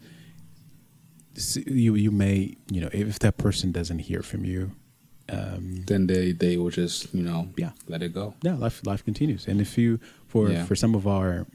you 1.55 1.95
you 1.95 2.11
may 2.11 2.55
you 2.71 2.81
know 2.81 2.89
if 2.91 3.19
that 3.19 3.37
person 3.37 3.71
doesn't 3.71 3.99
hear 3.99 4.21
from 4.21 4.45
you 4.45 4.71
um, 5.29 5.83
then 5.87 6.07
they 6.07 6.31
they 6.31 6.57
will 6.57 6.69
just 6.69 7.13
you 7.13 7.23
know 7.23 7.49
yeah. 7.57 7.71
let 7.87 8.03
it 8.03 8.13
go. 8.13 8.35
Yeah 8.41 8.55
life 8.55 8.85
life 8.85 9.03
continues. 9.03 9.47
And 9.47 9.61
if 9.61 9.77
you 9.77 9.99
for 10.27 10.49
yeah. 10.49 10.65
for 10.65 10.75
some 10.75 10.95
of 10.95 11.07
our 11.07 11.47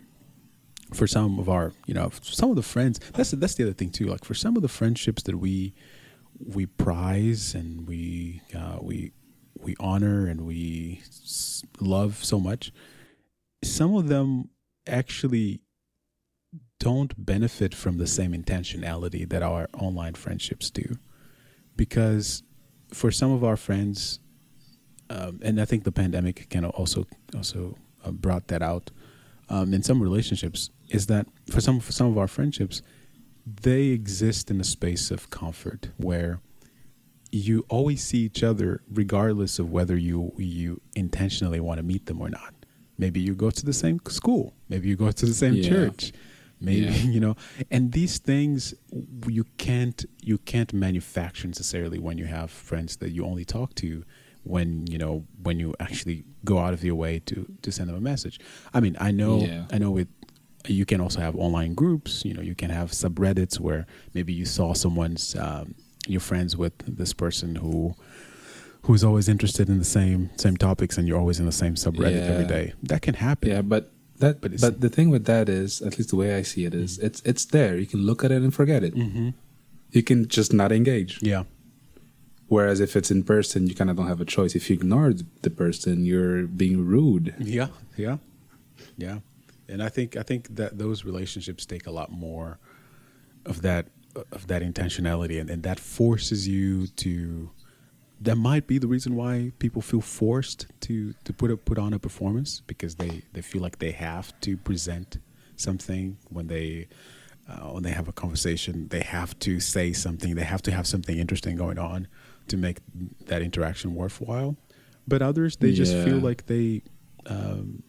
for 0.94 1.06
some 1.06 1.38
of 1.38 1.48
our 1.48 1.72
you 1.86 1.94
know 1.94 2.10
some 2.22 2.50
of 2.50 2.56
the 2.56 2.62
friends 2.62 2.98
that's 3.12 3.30
that's 3.32 3.54
the 3.54 3.64
other 3.64 3.74
thing 3.74 3.90
too 3.90 4.06
like 4.06 4.24
for 4.24 4.34
some 4.34 4.56
of 4.56 4.62
the 4.62 4.68
friendships 4.68 5.22
that 5.24 5.36
we 5.36 5.74
we 6.38 6.64
prize 6.64 7.54
and 7.54 7.86
we 7.86 8.40
uh, 8.54 8.78
we 8.80 9.12
we 9.60 9.76
honor 9.80 10.26
and 10.26 10.46
we 10.46 11.02
love 11.80 12.24
so 12.24 12.40
much 12.40 12.72
some 13.62 13.94
of 13.94 14.08
them 14.08 14.48
actually 14.86 15.60
don't 16.78 17.26
benefit 17.26 17.74
from 17.74 17.98
the 17.98 18.06
same 18.06 18.32
intentionality 18.32 19.28
that 19.28 19.42
our 19.42 19.68
online 19.74 20.14
friendships 20.14 20.70
do 20.70 20.96
because 21.76 22.42
for 22.92 23.10
some 23.10 23.32
of 23.32 23.42
our 23.42 23.56
friends 23.56 24.20
um, 25.10 25.40
and 25.42 25.60
i 25.60 25.64
think 25.64 25.84
the 25.84 25.92
pandemic 25.92 26.48
kind 26.50 26.64
of 26.64 26.70
also 26.72 27.06
also 27.34 27.76
uh, 28.04 28.10
brought 28.10 28.48
that 28.48 28.62
out 28.62 28.90
um, 29.48 29.72
in 29.72 29.82
some 29.82 30.02
relationships 30.02 30.70
is 30.90 31.06
that 31.06 31.26
for 31.50 31.60
some 31.60 31.80
for 31.80 31.92
some 31.92 32.08
of 32.08 32.18
our 32.18 32.28
friendships, 32.28 32.82
they 33.62 33.86
exist 33.86 34.50
in 34.50 34.60
a 34.60 34.64
space 34.64 35.10
of 35.10 35.30
comfort 35.30 35.88
where 35.96 36.40
you 37.30 37.64
always 37.68 38.02
see 38.02 38.18
each 38.18 38.42
other 38.42 38.82
regardless 38.90 39.58
of 39.58 39.70
whether 39.70 39.96
you 39.96 40.32
you 40.36 40.80
intentionally 40.94 41.60
want 41.60 41.78
to 41.78 41.82
meet 41.82 42.06
them 42.06 42.20
or 42.20 42.28
not. 42.28 42.54
Maybe 42.98 43.20
you 43.20 43.34
go 43.34 43.50
to 43.50 43.64
the 43.64 43.72
same 43.72 44.00
school, 44.08 44.54
maybe 44.68 44.88
you 44.88 44.96
go 44.96 45.10
to 45.10 45.26
the 45.26 45.34
same 45.34 45.54
yeah. 45.54 45.68
church, 45.68 46.12
maybe 46.60 46.86
yeah. 46.86 46.90
you 47.14 47.20
know 47.20 47.36
and 47.70 47.92
these 47.92 48.18
things 48.18 48.74
you 49.26 49.44
can't 49.56 50.04
you 50.22 50.38
can't 50.38 50.72
manufacture 50.72 51.46
necessarily 51.46 51.98
when 51.98 52.18
you 52.18 52.26
have 52.26 52.50
friends 52.50 52.96
that 52.96 53.10
you 53.10 53.24
only 53.24 53.44
talk 53.44 53.74
to 53.74 54.04
when 54.44 54.86
you 54.86 54.98
know 54.98 55.24
when 55.42 55.58
you 55.58 55.74
actually 55.80 56.24
go 56.44 56.58
out 56.58 56.72
of 56.72 56.82
your 56.84 56.94
way 56.94 57.18
to 57.18 57.46
to 57.62 57.70
send 57.70 57.88
them 57.88 57.96
a 57.96 58.00
message 58.00 58.40
i 58.72 58.80
mean 58.80 58.96
i 59.00 59.10
know 59.10 59.40
yeah. 59.40 59.64
i 59.72 59.78
know 59.78 59.90
with 59.90 60.08
you 60.66 60.84
can 60.84 61.00
also 61.00 61.20
have 61.20 61.36
online 61.36 61.74
groups 61.74 62.24
you 62.24 62.34
know 62.34 62.40
you 62.40 62.54
can 62.54 62.70
have 62.70 62.90
subreddits 62.90 63.60
where 63.60 63.86
maybe 64.14 64.32
you 64.32 64.44
saw 64.44 64.72
someone's 64.74 65.36
um, 65.36 65.74
you're 66.06 66.20
friends 66.20 66.56
with 66.56 66.72
this 66.86 67.12
person 67.12 67.56
who 67.56 67.94
who's 68.82 69.04
always 69.04 69.28
interested 69.28 69.68
in 69.68 69.78
the 69.78 69.84
same 69.84 70.30
same 70.36 70.56
topics 70.56 70.98
and 70.98 71.06
you're 71.06 71.18
always 71.18 71.38
in 71.38 71.46
the 71.46 71.52
same 71.52 71.74
subreddit 71.74 72.16
yeah. 72.16 72.32
every 72.32 72.46
day 72.46 72.72
that 72.82 73.02
can 73.02 73.14
happen 73.14 73.48
yeah 73.48 73.62
but 73.62 73.92
that 74.18 74.40
but, 74.40 74.61
but 74.61 74.81
the 74.81 74.88
thing 74.88 75.11
with 75.11 75.24
that 75.26 75.48
is 75.48 75.81
at 75.83 75.98
least 75.98 76.11
the 76.11 76.16
way 76.16 76.35
i 76.35 76.42
see 76.42 76.64
it 76.64 76.74
is, 76.74 76.96
mm-hmm. 76.96 77.07
it's 77.07 77.22
it's 77.22 77.44
there 77.46 77.76
you 77.76 77.87
can 77.87 78.00
look 78.00 78.24
at 78.24 78.31
it 78.31 78.42
and 78.42 78.54
forget 78.54 78.83
it 78.83 78.94
mm-hmm. 78.94 79.31
you 79.90 80.02
can 80.02 80.26
just 80.28 80.52
not 80.52 80.72
engage 80.72 81.22
yeah 81.22 81.44
Whereas 82.50 82.81
if 82.81 82.96
it's 82.96 83.11
in 83.11 83.24
person, 83.24 83.66
you 83.66 83.74
kind 83.74 83.90
of 83.90 83.96
don't 83.96 84.09
have 84.09 84.22
a 84.22 84.24
choice. 84.24 84.54
If 84.54 84.70
you 84.70 84.74
ignore 84.74 85.12
the 85.42 85.50
person, 85.50 86.07
you're 86.07 86.46
being 86.46 86.83
rude. 86.83 87.35
Yeah, 87.38 87.68
yeah, 87.94 88.16
yeah 88.96 89.18
and 89.68 89.83
I 89.83 89.88
think 89.88 90.16
I 90.16 90.22
think 90.22 90.57
that 90.57 90.78
those 90.78 91.04
relationships 91.04 91.66
take 91.66 91.87
a 91.87 91.90
lot 91.90 92.11
more 92.11 92.59
of 93.44 93.62
that 93.62 93.87
of 94.33 94.46
that 94.48 94.62
intentionality, 94.62 95.40
and, 95.40 95.50
and 95.50 95.62
that 95.62 95.78
forces 95.78 96.48
you 96.48 96.87
to. 96.88 97.50
That 98.20 98.37
might 98.37 98.66
be 98.66 98.78
the 98.78 98.88
reason 98.88 99.14
why 99.14 99.52
people 99.59 99.81
feel 99.81 100.00
forced 100.00 100.66
to 100.81 101.14
to 101.24 101.33
put 101.33 101.50
a, 101.50 101.57
put 101.57 101.78
on 101.78 101.92
a 101.92 101.98
performance 101.98 102.62
because 102.66 102.96
they 102.96 103.22
they 103.33 103.42
feel 103.42 103.62
like 103.62 103.78
they 103.78 103.92
have 103.92 104.38
to 104.40 104.57
present 104.57 105.18
something 105.57 106.18
when 106.28 106.48
they 106.48 106.88
uh, 107.48 107.70
when 107.72 107.83
they 107.83 107.90
have 107.92 108.09
a 108.09 108.12
conversation. 108.12 108.88
They 108.88 109.00
have 109.00 109.38
to 109.40 109.61
say 109.61 109.92
something. 109.92 110.35
They 110.35 110.44
have 110.44 110.62
to 110.62 110.72
have 110.72 110.87
something 110.87 111.16
interesting 111.16 111.57
going 111.57 111.78
on 111.78 112.09
to 112.48 112.57
make 112.57 112.78
that 113.26 113.42
interaction 113.42 113.94
worthwhile. 113.94 114.57
But 115.07 115.22
others, 115.22 115.57
they 115.57 115.72
just 115.72 115.94
feel 116.04 116.18
like 116.18 116.46
they 116.46 116.83
um, 117.26 117.83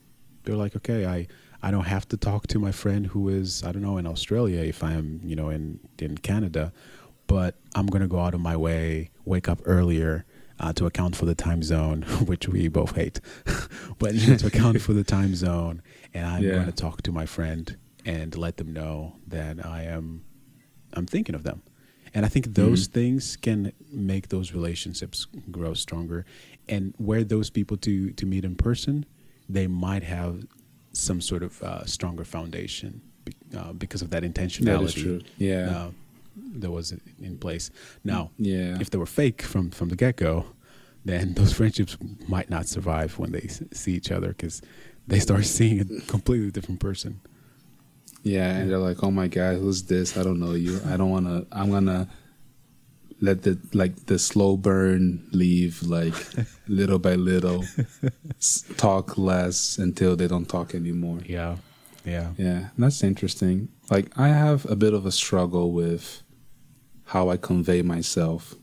they're 0.44 0.56
like, 0.56 0.76
okay, 0.78 1.06
I 1.06 1.28
I 1.62 1.72
don't 1.72 1.86
have 1.86 2.08
to 2.10 2.18
talk 2.18 2.48
to 2.48 2.60
my 2.60 2.72
friend 2.72 3.08
who 3.08 3.28
is 3.30 3.64
I 3.64 3.72
don't 3.72 3.82
know 3.82 3.98
in 3.98 4.08
Australia 4.08 4.62
if 4.62 4.84
I'm 4.84 5.20
you 5.24 5.36
know 5.36 5.50
in 5.50 5.80
in 5.98 6.18
Canada, 6.18 6.72
but 7.30 7.56
I'm 7.76 7.86
gonna 7.86 8.08
go 8.08 8.20
out 8.20 8.34
of 8.34 8.42
my 8.42 8.58
way, 8.58 9.12
wake 9.24 9.48
up 9.48 9.62
earlier. 9.66 10.26
Uh, 10.62 10.74
to 10.74 10.86
account 10.86 11.16
for 11.16 11.24
the 11.24 11.34
time 11.34 11.64
zone, 11.64 12.02
which 12.26 12.50
we 12.50 12.68
both 12.68 12.94
hate, 12.94 13.22
but 13.98 14.12
to 14.12 14.46
account 14.46 14.82
for 14.82 14.92
the 14.92 15.06
time 15.06 15.34
zone, 15.34 15.82
and 16.14 16.26
I'm 16.28 16.44
yeah. 16.44 16.52
going 16.52 16.66
to 16.66 16.74
talk 16.74 17.02
to 17.04 17.14
my 17.14 17.26
friend 17.26 17.78
and 18.06 18.38
let 18.38 18.58
them 18.58 18.74
know 18.74 19.16
that 19.26 19.66
I 19.66 19.84
am, 19.84 20.26
I'm 20.92 21.06
thinking 21.06 21.34
of 21.34 21.44
them, 21.44 21.62
and 22.14 22.26
I 22.26 22.28
think 22.28 22.56
those 22.56 22.90
mm-hmm. 22.90 22.94
things 22.94 23.38
can 23.38 23.72
make 23.90 24.28
those 24.28 24.52
relationships 24.52 25.28
grow 25.50 25.74
stronger, 25.74 26.26
and 26.68 26.94
where 26.98 27.24
those 27.24 27.50
people 27.50 27.78
to 27.78 28.10
to 28.12 28.26
meet 28.26 28.44
in 28.44 28.56
person, 28.56 29.06
they 29.48 29.68
might 29.68 30.04
have 30.04 30.46
some 30.92 31.22
sort 31.22 31.44
of 31.44 31.64
uh, 31.64 31.86
stronger 31.86 32.26
foundation 32.26 33.02
uh, 33.58 33.72
because 33.72 34.02
of 34.02 34.10
that 34.10 34.24
intentionality. 34.24 35.20
That 35.20 35.26
yeah, 35.38 35.70
uh, 35.70 35.90
that 36.36 36.72
was 36.72 36.94
in 37.20 37.38
place. 37.38 37.72
Now, 38.04 38.32
yeah, 38.38 38.78
if 38.80 38.90
they 38.90 38.98
were 38.98 39.06
fake 39.06 39.42
from 39.42 39.72
from 39.72 39.90
the 39.90 39.96
get 39.96 40.18
go, 40.18 40.46
then 41.06 41.34
those 41.34 41.54
friendships 41.54 41.98
might 42.28 42.50
not 42.50 42.68
survive 42.68 43.18
when 43.18 43.32
they 43.32 43.48
see 43.72 43.94
each 43.94 44.12
other 44.12 44.30
because 44.30 44.62
they 45.08 45.20
start 45.20 45.46
seeing 45.58 45.82
a 45.82 46.02
completely 46.08 46.52
different 46.52 46.80
person. 46.80 47.22
Yeah, 48.24 48.50
and 48.50 48.70
they're 48.70 48.78
like, 48.78 49.02
"Oh 49.04 49.12
my 49.12 49.28
god, 49.28 49.58
who's 49.58 49.84
this? 49.84 50.18
I 50.18 50.24
don't 50.24 50.40
know 50.40 50.54
you. 50.54 50.82
I 50.86 50.98
don't 50.98 51.10
want 51.10 51.26
to. 51.26 51.48
I'm 51.52 51.72
gonna 51.72 52.10
let 53.22 53.44
the 53.44 53.58
like 53.74 54.06
the 54.06 54.18
slow 54.20 54.58
burn 54.58 55.28
leave 55.32 55.84
like 55.84 56.14
little 56.68 57.00
by 57.00 57.16
little 57.16 57.66
talk 58.78 59.18
less 59.18 59.78
until 59.78 60.16
they 60.16 60.28
don't 60.28 60.48
talk 60.48 60.74
anymore 60.74 61.20
yeah 61.26 61.58
yeah 62.06 62.32
yeah 62.38 62.70
that's 62.78 63.04
interesting 63.04 63.68
like 63.92 64.08
i 64.18 64.28
have 64.30 64.66
a 64.70 64.76
bit 64.76 64.94
of 64.94 65.06
a 65.06 65.12
struggle 65.12 65.72
with 65.72 66.24
how 67.06 67.30
i 67.30 67.38
convey 67.38 67.82
myself 67.82 68.56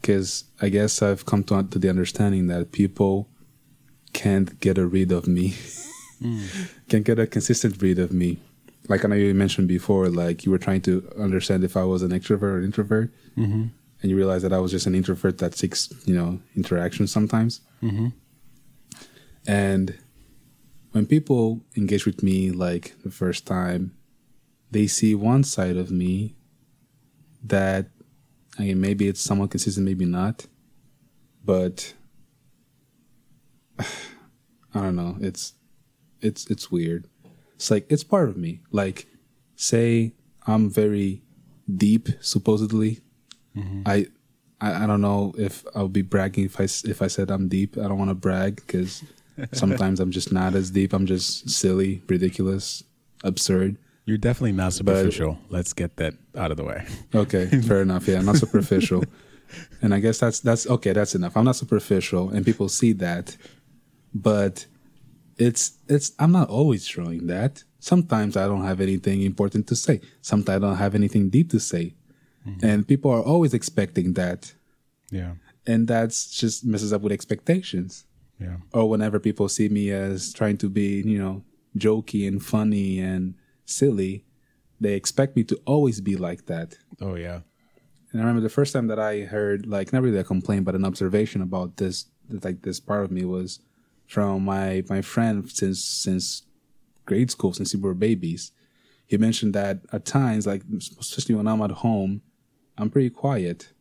because 0.00 0.44
I 0.62 0.68
guess 0.70 1.02
I've 1.02 1.26
come 1.26 1.42
to, 1.44 1.64
to 1.64 1.78
the 1.78 1.90
understanding 1.90 2.46
that 2.46 2.72
people 2.72 3.28
can't 4.14 4.58
get 4.60 4.78
a 4.78 4.86
read 4.86 5.12
of 5.12 5.26
me, 5.26 5.54
can't 6.88 7.04
get 7.04 7.18
a 7.18 7.26
consistent 7.26 7.82
read 7.82 7.98
of 7.98 8.10
me. 8.12 8.38
Like 8.88 9.04
I 9.04 9.08
know 9.08 9.16
you 9.16 9.34
mentioned 9.34 9.68
before, 9.68 10.08
like 10.08 10.46
you 10.46 10.50
were 10.52 10.58
trying 10.58 10.80
to 10.82 11.06
understand 11.18 11.62
if 11.62 11.76
I 11.76 11.84
was 11.84 12.02
an 12.02 12.10
extrovert 12.10 12.42
or 12.42 12.58
an 12.58 12.64
introvert, 12.64 13.10
Mm-hmm. 13.36 13.64
and 14.00 14.10
you 14.10 14.16
realized 14.16 14.44
that 14.44 14.52
I 14.52 14.60
was 14.60 14.70
just 14.70 14.86
an 14.86 14.94
introvert 14.94 15.38
that 15.38 15.54
seeks, 15.56 15.92
you 16.06 16.14
know, 16.14 16.40
interaction 16.56 17.06
sometimes. 17.06 17.60
Mm-hmm. 17.82 18.08
And 19.46 19.98
when 20.92 21.06
people 21.06 21.62
engage 21.76 22.06
with 22.06 22.22
me 22.22 22.50
like 22.50 22.94
the 23.02 23.10
first 23.10 23.46
time, 23.46 23.94
they 24.70 24.86
see 24.86 25.14
one 25.14 25.44
side 25.44 25.76
of 25.76 25.90
me 25.90 26.34
that 27.42 27.86
I 28.58 28.62
mean 28.62 28.80
maybe 28.80 29.08
it's 29.08 29.20
somewhat 29.20 29.50
consistent, 29.50 29.86
maybe 29.86 30.04
not. 30.04 30.46
But 31.44 31.94
I 33.78 33.84
don't 34.74 34.96
know. 34.96 35.16
It's 35.20 35.54
it's 36.20 36.50
it's 36.50 36.70
weird. 36.70 37.06
It's 37.54 37.70
like 37.70 37.86
it's 37.90 38.04
part 38.04 38.28
of 38.28 38.36
me. 38.36 38.60
Like 38.70 39.06
say 39.56 40.14
I'm 40.46 40.70
very 40.70 41.22
deep 41.76 42.08
supposedly. 42.20 43.00
Mm-hmm. 43.56 43.82
I, 43.86 44.06
I 44.60 44.84
I 44.84 44.86
don't 44.86 45.00
know 45.00 45.34
if 45.36 45.64
I'll 45.74 45.88
be 45.88 46.02
bragging 46.02 46.44
if 46.44 46.60
I 46.60 46.64
if 46.64 47.02
I 47.02 47.06
said 47.06 47.30
I'm 47.30 47.48
deep. 47.48 47.76
I 47.76 47.82
don't 47.82 47.98
want 47.98 48.10
to 48.10 48.14
brag 48.14 48.56
because 48.56 49.02
sometimes 49.52 50.00
I'm 50.00 50.10
just 50.10 50.32
not 50.32 50.54
as 50.54 50.70
deep. 50.70 50.92
I'm 50.92 51.06
just 51.06 51.50
silly, 51.50 52.02
ridiculous, 52.08 52.82
absurd. 53.24 53.76
You're 54.04 54.18
definitely 54.18 54.52
not 54.52 54.72
superficial. 54.72 55.38
Let's 55.50 55.72
get 55.74 55.96
that 55.96 56.14
out 56.34 56.50
of 56.50 56.56
the 56.56 56.64
way. 56.64 56.86
Okay, 57.14 57.46
fair 57.68 57.82
enough. 57.82 58.08
Yeah, 58.08 58.18
I'm 58.18 58.24
not 58.24 58.36
superficial. 58.36 59.04
and 59.82 59.92
I 59.92 60.00
guess 60.00 60.18
that's 60.18 60.40
that's 60.40 60.66
okay. 60.66 60.92
That's 60.92 61.14
enough. 61.14 61.36
I'm 61.36 61.44
not 61.44 61.56
superficial, 61.56 62.30
and 62.30 62.44
people 62.44 62.68
see 62.68 62.92
that. 62.94 63.36
But 64.14 64.64
it's 65.36 65.72
it's. 65.88 66.12
I'm 66.18 66.32
not 66.32 66.48
always 66.48 66.86
showing 66.86 67.26
that. 67.26 67.64
Sometimes 67.80 68.36
I 68.36 68.46
don't 68.46 68.64
have 68.64 68.80
anything 68.80 69.22
important 69.22 69.66
to 69.68 69.76
say. 69.76 70.00
Sometimes 70.22 70.64
I 70.64 70.66
don't 70.66 70.76
have 70.78 70.94
anything 70.94 71.28
deep 71.28 71.50
to 71.50 71.60
say, 71.60 71.94
mm-hmm. 72.46 72.64
and 72.64 72.88
people 72.88 73.10
are 73.10 73.22
always 73.22 73.52
expecting 73.54 74.14
that, 74.14 74.52
Yeah. 75.10 75.34
and 75.66 75.86
that's 75.86 76.30
just 76.30 76.64
messes 76.64 76.92
up 76.92 77.02
with 77.02 77.12
expectations. 77.12 78.04
Yeah. 78.40 78.56
Or 78.72 78.88
whenever 78.88 79.18
people 79.18 79.48
see 79.48 79.68
me 79.68 79.90
as 79.90 80.32
trying 80.32 80.58
to 80.58 80.68
be, 80.68 81.02
you 81.04 81.18
know, 81.18 81.44
jokey 81.76 82.26
and 82.26 82.42
funny 82.42 83.00
and 83.00 83.34
silly, 83.64 84.24
they 84.80 84.94
expect 84.94 85.36
me 85.36 85.44
to 85.44 85.60
always 85.66 86.00
be 86.00 86.16
like 86.16 86.46
that. 86.46 86.76
Oh 87.00 87.14
yeah. 87.14 87.40
And 88.12 88.22
I 88.22 88.24
remember 88.24 88.40
the 88.40 88.48
first 88.48 88.72
time 88.72 88.86
that 88.86 88.98
I 88.98 89.20
heard, 89.20 89.66
like, 89.66 89.92
not 89.92 90.02
really 90.02 90.18
a 90.18 90.24
complaint, 90.24 90.64
but 90.64 90.74
an 90.74 90.84
observation 90.84 91.42
about 91.42 91.76
this, 91.76 92.06
like 92.42 92.62
this 92.62 92.80
part 92.80 93.04
of 93.04 93.10
me 93.10 93.24
was 93.24 93.60
from 94.06 94.44
my 94.44 94.82
my 94.88 95.02
friend 95.02 95.50
since 95.50 95.84
since 95.84 96.42
grade 97.04 97.30
school, 97.30 97.52
since 97.52 97.74
we 97.74 97.80
were 97.80 97.94
babies. 97.94 98.52
He 99.06 99.18
mentioned 99.18 99.54
that 99.54 99.80
at 99.92 100.04
times, 100.04 100.46
like 100.46 100.62
especially 100.98 101.34
when 101.34 101.48
I'm 101.48 101.62
at 101.62 101.70
home, 101.70 102.22
I'm 102.76 102.90
pretty 102.90 103.10
quiet. 103.10 103.72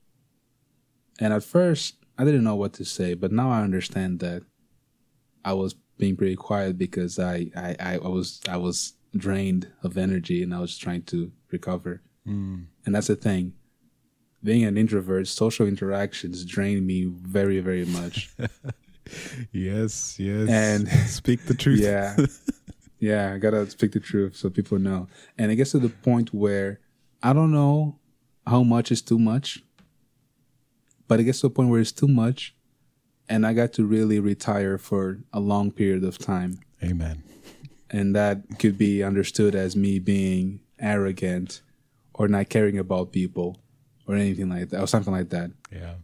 And 1.20 1.34
at 1.34 1.44
first, 1.44 1.96
I 2.18 2.24
didn't 2.26 2.44
know 2.44 2.56
what 2.56 2.74
to 2.74 2.86
say, 2.86 3.14
but 3.14 3.32
now 3.32 3.52
I 3.52 3.62
understand 3.62 4.20
that 4.20 4.44
I 5.46 5.54
was 5.54 5.76
being 5.98 6.16
pretty 6.16 6.36
quiet 6.36 6.78
because 6.78 7.20
I 7.20 7.52
I, 7.56 7.98
I 8.04 8.08
was 8.08 8.42
I 8.50 8.58
was 8.58 8.94
drained 9.16 9.72
of 9.84 9.98
energy 9.98 10.44
and 10.44 10.54
I 10.54 10.60
was 10.60 10.78
trying 10.78 11.04
to 11.04 11.32
recover. 11.52 12.02
Hmm. 12.26 12.64
And 12.86 12.96
that's 12.96 13.08
the 13.08 13.16
thing 13.16 13.54
being 14.44 14.64
an 14.64 14.78
introvert, 14.78 15.28
social 15.28 15.68
interactions 15.68 16.46
drain 16.46 16.86
me 16.86 17.06
very, 17.06 17.60
very 17.60 17.86
much. 17.86 18.30
Yes. 19.54 20.20
Yes. 20.20 20.50
And- 20.50 20.90
speak 21.08 21.46
the 21.46 21.54
truth. 21.54 21.80
yeah. 21.82 22.16
Yeah, 23.00 23.34
I 23.34 23.38
gotta 23.38 23.70
speak 23.70 23.92
the 23.94 24.00
truth 24.00 24.36
so 24.36 24.50
people 24.50 24.80
know. 24.80 25.08
And 25.38 25.52
it 25.52 25.56
gets 25.56 25.72
to 25.72 25.80
the 25.80 25.90
point 25.90 26.34
where 26.34 26.80
I 27.22 27.32
don't 27.32 27.52
know 27.52 28.00
how 28.46 28.64
much 28.64 28.92
is 28.92 29.02
too 29.02 29.20
much, 29.20 29.64
but 31.08 31.20
it 31.20 31.24
gets 31.24 31.42
to 31.42 31.48
a 31.48 31.50
point 31.50 31.70
where 31.70 31.80
it's 31.80 31.92
too 31.92 32.08
much, 32.08 32.56
and 33.30 33.46
I 33.46 33.54
got 33.54 33.74
to 33.74 33.86
really 33.86 34.20
retire 34.20 34.78
for 34.78 35.20
a 35.34 35.40
long 35.40 35.72
period 35.72 36.04
of 36.04 36.18
time. 36.18 36.60
Amen. 36.84 37.24
And 37.90 38.16
that 38.16 38.60
could 38.60 38.78
be 38.78 39.04
understood 39.04 39.56
as 39.56 39.76
me 39.76 40.00
being 40.00 40.60
arrogant 40.80 41.62
or 42.14 42.28
not 42.28 42.50
caring 42.50 42.78
about 42.78 43.12
people 43.12 43.60
or 44.08 44.16
anything 44.16 44.50
like 44.50 44.70
that 44.70 44.82
or 44.82 44.88
something 44.88 45.14
like 45.14 45.30
that. 45.30 45.52
Yeah. 45.72 45.96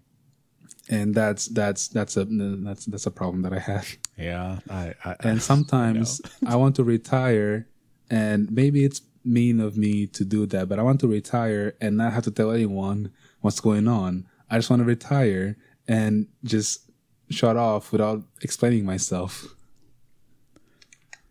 and 0.89 1.15
that's 1.15 1.47
that's 1.47 1.87
that's 1.87 2.17
a 2.17 2.25
that's 2.25 2.85
that's 2.85 3.05
a 3.05 3.11
problem 3.11 3.41
that 3.43 3.53
I 3.53 3.59
have. 3.59 3.87
Yeah. 4.17 4.59
I. 4.69 4.93
I 5.03 5.15
And 5.21 5.41
sometimes 5.41 6.21
I 6.45 6.55
want 6.55 6.75
to 6.75 6.83
retire, 6.83 7.67
and 8.09 8.51
maybe 8.51 8.83
it's 8.83 9.01
mean 9.25 9.59
of 9.59 9.77
me 9.77 10.05
to 10.07 10.25
do 10.25 10.45
that, 10.47 10.67
but 10.67 10.79
I 10.79 10.83
want 10.83 10.99
to 11.01 11.07
retire 11.07 11.75
and 11.79 11.97
not 11.97 12.13
have 12.13 12.23
to 12.25 12.31
tell 12.31 12.51
anyone 12.51 13.11
what's 13.41 13.59
going 13.59 13.87
on. 13.87 14.27
I 14.53 14.57
just 14.57 14.69
want 14.69 14.81
to 14.81 14.85
retire 14.85 15.57
and 15.87 16.27
just 16.43 16.91
shut 17.31 17.57
off 17.57 17.91
without 17.91 18.21
explaining 18.43 18.85
myself. 18.85 19.47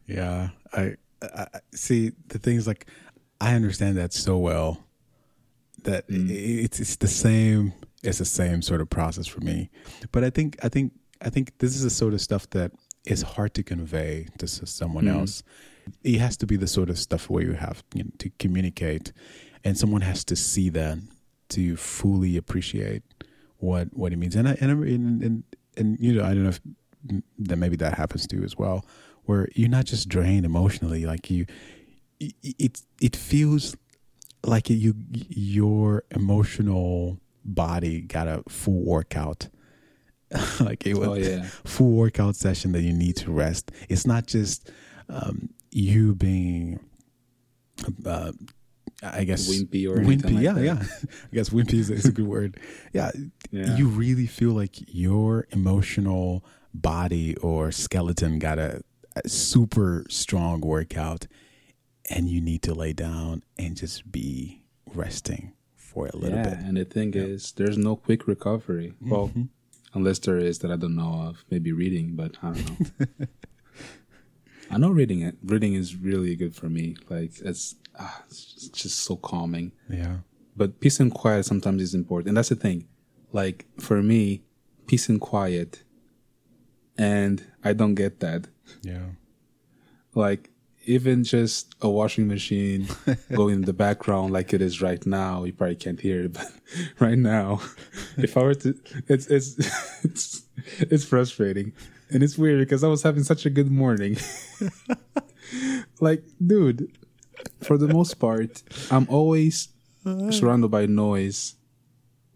Yeah, 0.08 0.48
I, 0.72 0.96
I 1.22 1.46
see 1.72 2.10
the 2.26 2.40
things 2.40 2.66
like 2.66 2.86
I 3.40 3.54
understand 3.54 3.96
that 3.96 4.12
so 4.12 4.38
well 4.38 4.82
that 5.84 6.08
mm. 6.08 6.30
i 6.30 6.64
it's 6.64 6.80
it's 6.80 6.96
the 6.96 7.06
same 7.06 7.72
it's 8.02 8.18
the 8.18 8.24
same 8.24 8.60
sort 8.60 8.80
of 8.80 8.90
process 8.90 9.28
for 9.28 9.38
me. 9.38 9.70
But 10.10 10.24
I 10.24 10.30
think 10.30 10.58
I 10.64 10.68
think 10.68 10.92
I 11.20 11.30
think 11.30 11.56
this 11.58 11.76
is 11.76 11.84
the 11.84 11.90
sort 11.90 12.14
of 12.14 12.20
stuff 12.20 12.50
that 12.50 12.72
is 13.06 13.22
hard 13.22 13.54
to 13.54 13.62
convey 13.62 14.26
to 14.38 14.48
someone 14.48 15.04
mm. 15.04 15.16
else. 15.16 15.44
It 16.02 16.18
has 16.18 16.36
to 16.38 16.46
be 16.46 16.56
the 16.56 16.66
sort 16.66 16.90
of 16.90 16.98
stuff 16.98 17.30
where 17.30 17.44
you 17.44 17.52
have 17.52 17.84
you 17.94 18.02
know, 18.02 18.10
to 18.18 18.30
communicate, 18.40 19.12
and 19.62 19.78
someone 19.78 20.00
has 20.00 20.24
to 20.24 20.34
see 20.34 20.70
that 20.70 20.98
to 21.54 21.76
fully 21.76 22.36
appreciate 22.36 23.02
what 23.58 23.88
what 23.96 24.12
it 24.12 24.16
means. 24.16 24.36
And 24.36 24.48
I, 24.48 24.56
and, 24.60 24.70
I- 24.70 24.88
and 24.88 25.22
and 25.22 25.42
and 25.76 25.98
you 26.00 26.12
know 26.14 26.24
I 26.24 26.34
don't 26.34 26.42
know 26.44 26.50
if 26.50 26.60
that 27.38 27.56
maybe 27.56 27.76
that 27.76 27.94
happens 27.94 28.26
to 28.28 28.36
you 28.36 28.44
as 28.44 28.56
well, 28.56 28.84
where 29.24 29.48
you're 29.54 29.68
not 29.68 29.84
just 29.86 30.08
drained 30.08 30.44
emotionally, 30.46 31.04
like 31.06 31.30
you, 31.30 31.46
it 32.20 32.34
it, 32.42 32.82
it 33.00 33.16
feels 33.16 33.76
like 34.44 34.68
you 34.70 34.94
your 35.28 36.04
emotional 36.10 37.18
body 37.44 38.00
got 38.00 38.28
a 38.28 38.42
full 38.48 38.82
workout. 38.84 39.48
like 40.60 40.86
it 40.86 40.96
was 40.96 41.08
Oh, 41.08 41.14
yeah. 41.14 41.42
full 41.64 41.90
workout 41.92 42.36
session 42.36 42.72
that 42.72 42.82
you 42.82 42.92
need 42.92 43.16
to 43.16 43.30
rest. 43.30 43.70
It's 43.88 44.06
not 44.06 44.26
just 44.26 44.70
um, 45.10 45.50
you 45.70 46.14
being, 46.14 46.80
uh, 48.06 48.32
I 49.02 49.24
guess, 49.24 49.48
Wimpy 49.48 49.88
or 49.88 50.02
like 50.04 50.42
yeah, 50.42 50.58
yeah. 50.58 50.82
I 51.32 51.34
guess 51.34 51.50
wimpy 51.50 51.74
is, 51.74 51.90
is 51.90 52.04
a 52.04 52.12
good 52.12 52.26
word. 52.26 52.58
Yeah, 52.92 53.10
Yeah. 53.50 53.76
you 53.76 53.88
really 53.88 54.26
feel 54.26 54.52
like 54.52 54.76
your 54.94 55.48
emotional 55.50 56.44
body 56.72 57.36
or 57.36 57.72
skeleton 57.72 58.38
got 58.38 58.58
a, 58.58 58.82
a 59.16 59.28
super 59.28 60.04
strong 60.08 60.60
workout, 60.60 61.26
and 62.08 62.28
you 62.28 62.40
need 62.40 62.62
to 62.62 62.74
lay 62.74 62.92
down 62.92 63.42
and 63.58 63.76
just 63.76 64.10
be 64.12 64.62
resting 64.94 65.52
for 65.74 66.06
a 66.06 66.16
little 66.16 66.38
yeah, 66.38 66.50
bit. 66.50 66.58
and 66.60 66.76
the 66.76 66.84
thing 66.84 67.12
is, 67.14 67.52
there's 67.52 67.76
no 67.76 67.96
quick 67.96 68.28
recovery. 68.28 68.94
Well, 69.00 69.28
mm-hmm. 69.28 69.42
unless 69.94 70.20
there 70.20 70.38
is 70.38 70.60
that 70.60 70.70
I 70.70 70.76
don't 70.76 70.96
know 70.96 71.26
of, 71.28 71.44
maybe 71.50 71.72
reading, 71.72 72.14
but 72.14 72.36
I 72.42 72.52
don't 72.52 73.00
know. 73.00 73.06
I 74.70 74.78
know 74.78 74.88
reading 74.88 75.20
it. 75.20 75.36
Reading 75.44 75.74
is 75.74 75.96
really 75.96 76.34
good 76.34 76.54
for 76.54 76.70
me. 76.70 76.96
Like 77.10 77.32
it's, 77.40 77.74
ah, 77.98 78.22
it's 78.28 78.68
just- 78.68 78.98
so 79.00 79.16
calming. 79.16 79.72
Yeah, 79.88 80.18
But 80.56 80.80
peace 80.80 81.00
and 81.00 81.12
quiet 81.12 81.44
sometimes 81.44 81.82
is 81.82 81.94
important, 81.94 82.28
and 82.28 82.36
that's 82.36 82.48
the 82.50 82.56
thing. 82.56 82.86
Like 83.32 83.66
for 83.80 84.02
me, 84.02 84.42
peace 84.86 85.08
and 85.08 85.20
quiet, 85.20 85.82
and 86.98 87.42
I 87.64 87.72
don't 87.72 87.94
get 87.94 88.20
that. 88.20 88.48
yeah, 88.82 89.06
Like 90.14 90.50
even 90.84 91.22
just 91.24 91.74
a 91.80 91.88
washing 91.88 92.26
machine 92.26 92.88
going 93.32 93.54
in 93.54 93.62
the 93.62 93.72
background 93.72 94.32
like 94.32 94.52
it 94.52 94.60
is 94.60 94.82
right 94.82 95.04
now. 95.06 95.44
You 95.44 95.52
probably 95.52 95.76
can't 95.76 96.00
hear 96.00 96.22
it, 96.24 96.32
but 96.32 96.50
right 96.98 97.16
now, 97.18 97.60
if 98.18 98.36
I 98.36 98.42
were 98.42 98.54
to, 98.56 98.74
it's 99.08 99.26
it's 99.28 99.56
it's 100.04 100.42
it's 100.80 101.04
frustrating, 101.04 101.72
and 102.10 102.22
it's 102.22 102.36
weird 102.36 102.58
because 102.60 102.82
I 102.84 102.88
was 102.88 103.02
having 103.02 103.22
such 103.24 103.46
a 103.46 103.50
good 103.50 103.70
morning. 103.70 104.16
like, 106.00 106.24
dude, 106.44 106.90
for 107.62 107.78
the 107.78 107.88
most 107.88 108.18
part, 108.18 108.62
I'm 108.90 109.06
always 109.08 109.68
surrounded 110.30 110.70
by 110.70 110.86
noise. 110.86 111.54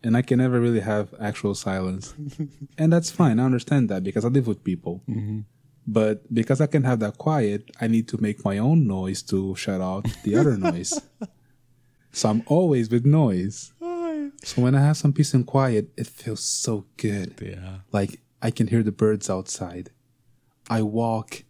And 0.03 0.17
I 0.17 0.23
can 0.23 0.39
never 0.39 0.61
really 0.61 0.81
have 0.81 1.15
actual 1.21 1.55
silence. 1.55 2.15
And 2.79 2.93
that's 2.93 3.11
fine. 3.11 3.41
I 3.41 3.45
understand 3.45 3.89
that 3.89 4.05
because 4.05 4.25
I 4.25 4.29
live 4.29 4.47
with 4.47 4.63
people. 4.63 5.03
Mm-hmm. 5.09 5.41
But 5.87 6.33
because 6.33 6.61
I 6.61 6.67
can 6.67 6.85
have 6.85 7.01
that 7.01 7.19
quiet, 7.19 7.71
I 7.81 7.87
need 7.89 8.07
to 8.09 8.21
make 8.21 8.45
my 8.45 8.59
own 8.59 8.87
noise 8.87 9.23
to 9.25 9.55
shut 9.57 9.81
out 9.81 10.07
the 10.23 10.37
other 10.37 10.57
noise. 10.69 11.01
So 12.13 12.29
I'm 12.29 12.43
always 12.47 12.91
with 12.91 13.05
noise. 13.05 13.73
so 14.43 14.63
when 14.63 14.75
I 14.75 14.81
have 14.81 14.97
some 14.97 15.13
peace 15.13 15.35
and 15.35 15.47
quiet, 15.47 15.91
it 15.97 16.07
feels 16.07 16.41
so 16.41 16.87
good. 16.97 17.35
Yeah. 17.41 17.79
Like 17.93 18.21
I 18.41 18.51
can 18.51 18.69
hear 18.69 18.83
the 18.83 18.93
birds 18.93 19.29
outside. 19.29 19.91
I 20.69 20.83
walk 20.83 21.45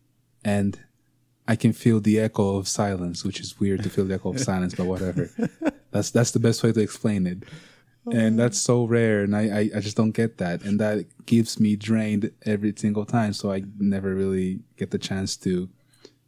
and 0.45 0.79
I 1.49 1.57
can 1.57 1.73
feel 1.73 2.01
the 2.01 2.19
echo 2.19 2.57
of 2.57 2.69
silence, 2.69 3.25
which 3.25 3.41
is 3.41 3.61
weird 3.61 3.83
to 3.85 3.91
feel 3.91 4.05
the 4.05 4.15
echo 4.15 4.31
of 4.31 4.41
silence, 4.41 4.75
but 4.75 4.87
whatever. 4.87 5.31
That's 5.93 6.11
that's 6.11 6.33
the 6.33 6.41
best 6.41 6.63
way 6.63 6.73
to 6.73 6.81
explain 6.81 7.27
it. 7.27 7.45
And 8.13 8.39
oh. 8.39 8.43
that's 8.43 8.59
so 8.59 8.85
rare 8.85 9.23
and 9.23 9.35
I, 9.35 9.43
I, 9.43 9.71
I 9.77 9.81
just 9.81 9.97
don't 9.97 10.13
get 10.13 10.39
that. 10.39 10.63
And 10.63 10.79
that 10.79 11.07
keeps 11.27 11.59
me 11.59 11.75
drained 11.75 12.31
every 12.45 12.73
single 12.77 13.05
time. 13.05 13.33
So 13.33 13.51
I 13.51 13.65
never 13.79 14.15
really 14.15 14.61
get 14.77 14.91
the 14.91 14.99
chance 14.99 15.37
to, 15.39 15.69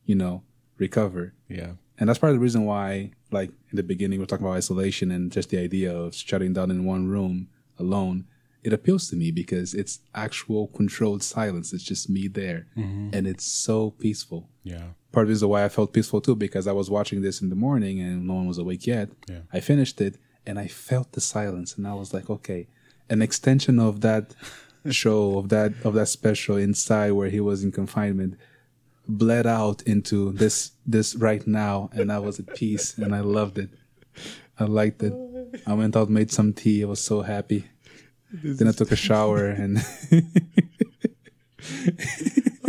you 0.04 0.14
know, 0.14 0.42
recover. 0.78 1.34
Yeah. 1.48 1.72
And 1.98 2.08
that's 2.08 2.18
part 2.18 2.30
of 2.30 2.36
the 2.36 2.42
reason 2.42 2.64
why, 2.64 3.12
like 3.30 3.50
in 3.70 3.76
the 3.76 3.82
beginning, 3.82 4.18
we're 4.18 4.26
talking 4.26 4.46
about 4.46 4.56
isolation 4.56 5.10
and 5.10 5.30
just 5.30 5.50
the 5.50 5.58
idea 5.58 5.94
of 5.94 6.14
shutting 6.14 6.52
down 6.52 6.70
in 6.70 6.84
one 6.84 7.08
room 7.08 7.48
alone. 7.78 8.24
It 8.64 8.72
appeals 8.72 9.08
to 9.10 9.16
me 9.16 9.30
because 9.30 9.74
it's 9.74 10.00
actual 10.14 10.68
controlled 10.68 11.22
silence. 11.22 11.72
It's 11.72 11.84
just 11.84 12.10
me 12.10 12.28
there. 12.28 12.66
Mm-hmm. 12.76 13.10
And 13.12 13.26
it's 13.26 13.44
so 13.44 13.90
peaceful. 13.92 14.48
Yeah. 14.62 14.88
Part 15.12 15.24
of 15.24 15.28
the 15.28 15.32
reason 15.32 15.48
why 15.48 15.64
I 15.64 15.68
felt 15.68 15.92
peaceful 15.92 16.20
too, 16.20 16.36
because 16.36 16.66
I 16.66 16.72
was 16.72 16.90
watching 16.90 17.22
this 17.22 17.40
in 17.40 17.50
the 17.50 17.56
morning 17.56 18.00
and 18.00 18.26
no 18.26 18.34
one 18.34 18.46
was 18.46 18.58
awake 18.58 18.86
yet. 18.86 19.10
Yeah. 19.28 19.40
I 19.52 19.60
finished 19.60 20.00
it 20.00 20.18
and 20.46 20.58
I 20.58 20.66
felt 20.66 21.12
the 21.12 21.20
silence 21.20 21.76
and 21.76 21.86
I 21.86 21.94
was 21.94 22.12
like, 22.12 22.28
okay, 22.28 22.68
an 23.08 23.22
extension 23.22 23.78
of 23.78 24.00
that 24.02 24.34
show, 24.90 25.38
of 25.38 25.48
that, 25.50 25.72
of 25.84 25.94
that 25.94 26.08
special 26.08 26.56
inside 26.56 27.12
where 27.12 27.30
he 27.30 27.40
was 27.40 27.62
in 27.64 27.72
confinement 27.72 28.36
bled 29.08 29.46
out 29.46 29.80
into 29.82 30.32
this 30.32 30.72
this 30.86 31.16
right 31.16 31.46
now 31.46 31.88
and 31.92 32.12
I 32.12 32.18
was 32.18 32.38
at 32.38 32.54
peace 32.54 32.98
and 32.98 33.14
I 33.14 33.20
loved 33.20 33.58
it. 33.58 33.70
I 34.60 34.64
liked 34.64 35.02
it. 35.02 35.14
I 35.66 35.72
went 35.72 35.96
out, 35.96 36.10
made 36.10 36.30
some 36.30 36.52
tea. 36.52 36.82
I 36.82 36.86
was 36.86 37.00
so 37.00 37.22
happy. 37.22 37.64
Then 38.32 38.68
I 38.68 38.72
took 38.72 38.92
a 38.92 38.96
shower 39.08 39.46
and 39.46 39.78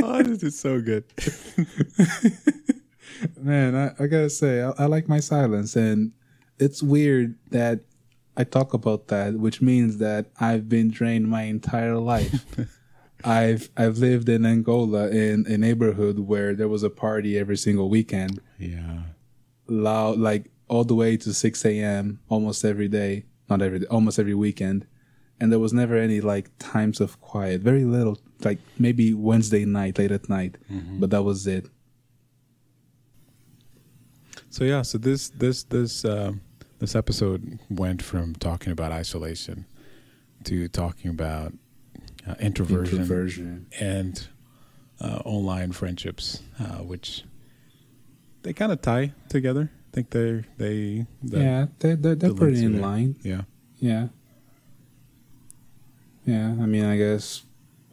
oh, 0.02 0.24
this 0.24 0.44
is 0.44 0.60
so 0.60 0.82
good. 0.82 1.04
man, 3.38 3.76
I, 3.76 4.04
I 4.04 4.08
gotta 4.08 4.30
say, 4.30 4.62
I, 4.62 4.72
I 4.78 4.86
like 4.86 5.08
my 5.08 5.20
silence 5.20 5.76
and 5.76 6.12
it's 6.60 6.84
weird 6.84 7.36
that 7.52 7.82
I 8.38 8.44
talk 8.44 8.74
about 8.74 9.08
that, 9.08 9.36
which 9.36 9.62
means 9.62 9.98
that 9.98 10.28
I've 10.40 10.70
been 10.70 10.92
drained 10.92 11.28
my 11.28 11.44
entire 11.44 11.98
life. 11.98 12.46
I've 13.24 13.70
I've 13.76 13.98
lived 13.98 14.30
in 14.30 14.46
Angola 14.46 15.10
in 15.10 15.46
a 15.48 15.58
neighborhood 15.58 16.20
where 16.20 16.54
there 16.56 16.70
was 16.70 16.84
a 16.84 16.90
party 16.90 17.38
every 17.38 17.58
single 17.58 17.90
weekend. 17.90 18.40
Yeah. 18.58 19.02
loud 19.68 20.18
like 20.20 20.50
all 20.68 20.84
the 20.84 20.96
way 20.96 21.18
to 21.18 21.34
6 21.34 21.66
a.m 21.66 22.20
almost 22.30 22.64
every 22.66 22.88
day 22.88 23.26
not 23.50 23.62
every 23.62 23.80
day 23.80 23.86
almost 23.88 24.20
every 24.20 24.34
weekend 24.34 24.86
and 25.40 25.52
there 25.52 25.60
was 25.60 25.74
never 25.74 25.96
any 25.96 26.22
like 26.22 26.50
times 26.60 27.00
of 27.02 27.20
quiet. 27.22 27.62
Very 27.62 27.86
little 27.86 28.18
like 28.44 28.60
maybe 28.78 29.14
wednesday 29.14 29.66
night 29.66 29.98
late 30.00 30.12
at 30.12 30.30
night 30.30 30.58
but 31.00 31.10
that 31.12 31.24
was 31.24 31.46
it. 31.48 31.66
So 34.50 34.64
yeah, 34.64 34.82
so 34.82 34.98
this 34.98 35.30
this 35.30 35.64
this 35.64 36.04
um, 36.06 36.42
this 36.80 36.96
episode 36.96 37.60
went 37.70 38.02
from 38.02 38.34
talking 38.36 38.72
about 38.72 38.92
isolation 38.92 39.66
to 40.46 40.68
talking 40.70 41.12
about 41.12 41.54
uh, 42.28 42.36
introversion, 42.40 43.00
introversion. 43.02 43.68
and 43.80 44.28
uh, 45.02 45.22
online 45.26 45.72
friendships, 45.72 46.42
uh, 46.60 46.78
which 46.84 47.24
they 48.42 48.54
kind 48.54 48.72
of 48.72 48.82
tie 48.82 49.14
together. 49.30 49.70
I 49.72 49.96
think 49.96 50.10
they 50.12 50.44
they 50.58 51.06
the- 51.24 51.40
yeah 51.40 51.66
they're, 51.80 51.96
they're, 51.96 52.16
they're 52.16 52.30
the 52.30 52.36
pretty 52.36 52.64
in 52.64 52.82
line. 52.82 53.18
Yeah. 53.24 53.42
Yeah 53.80 54.08
yeah 56.30 56.48
i 56.64 56.66
mean 56.66 56.86
i 56.86 56.98
guess 56.98 57.44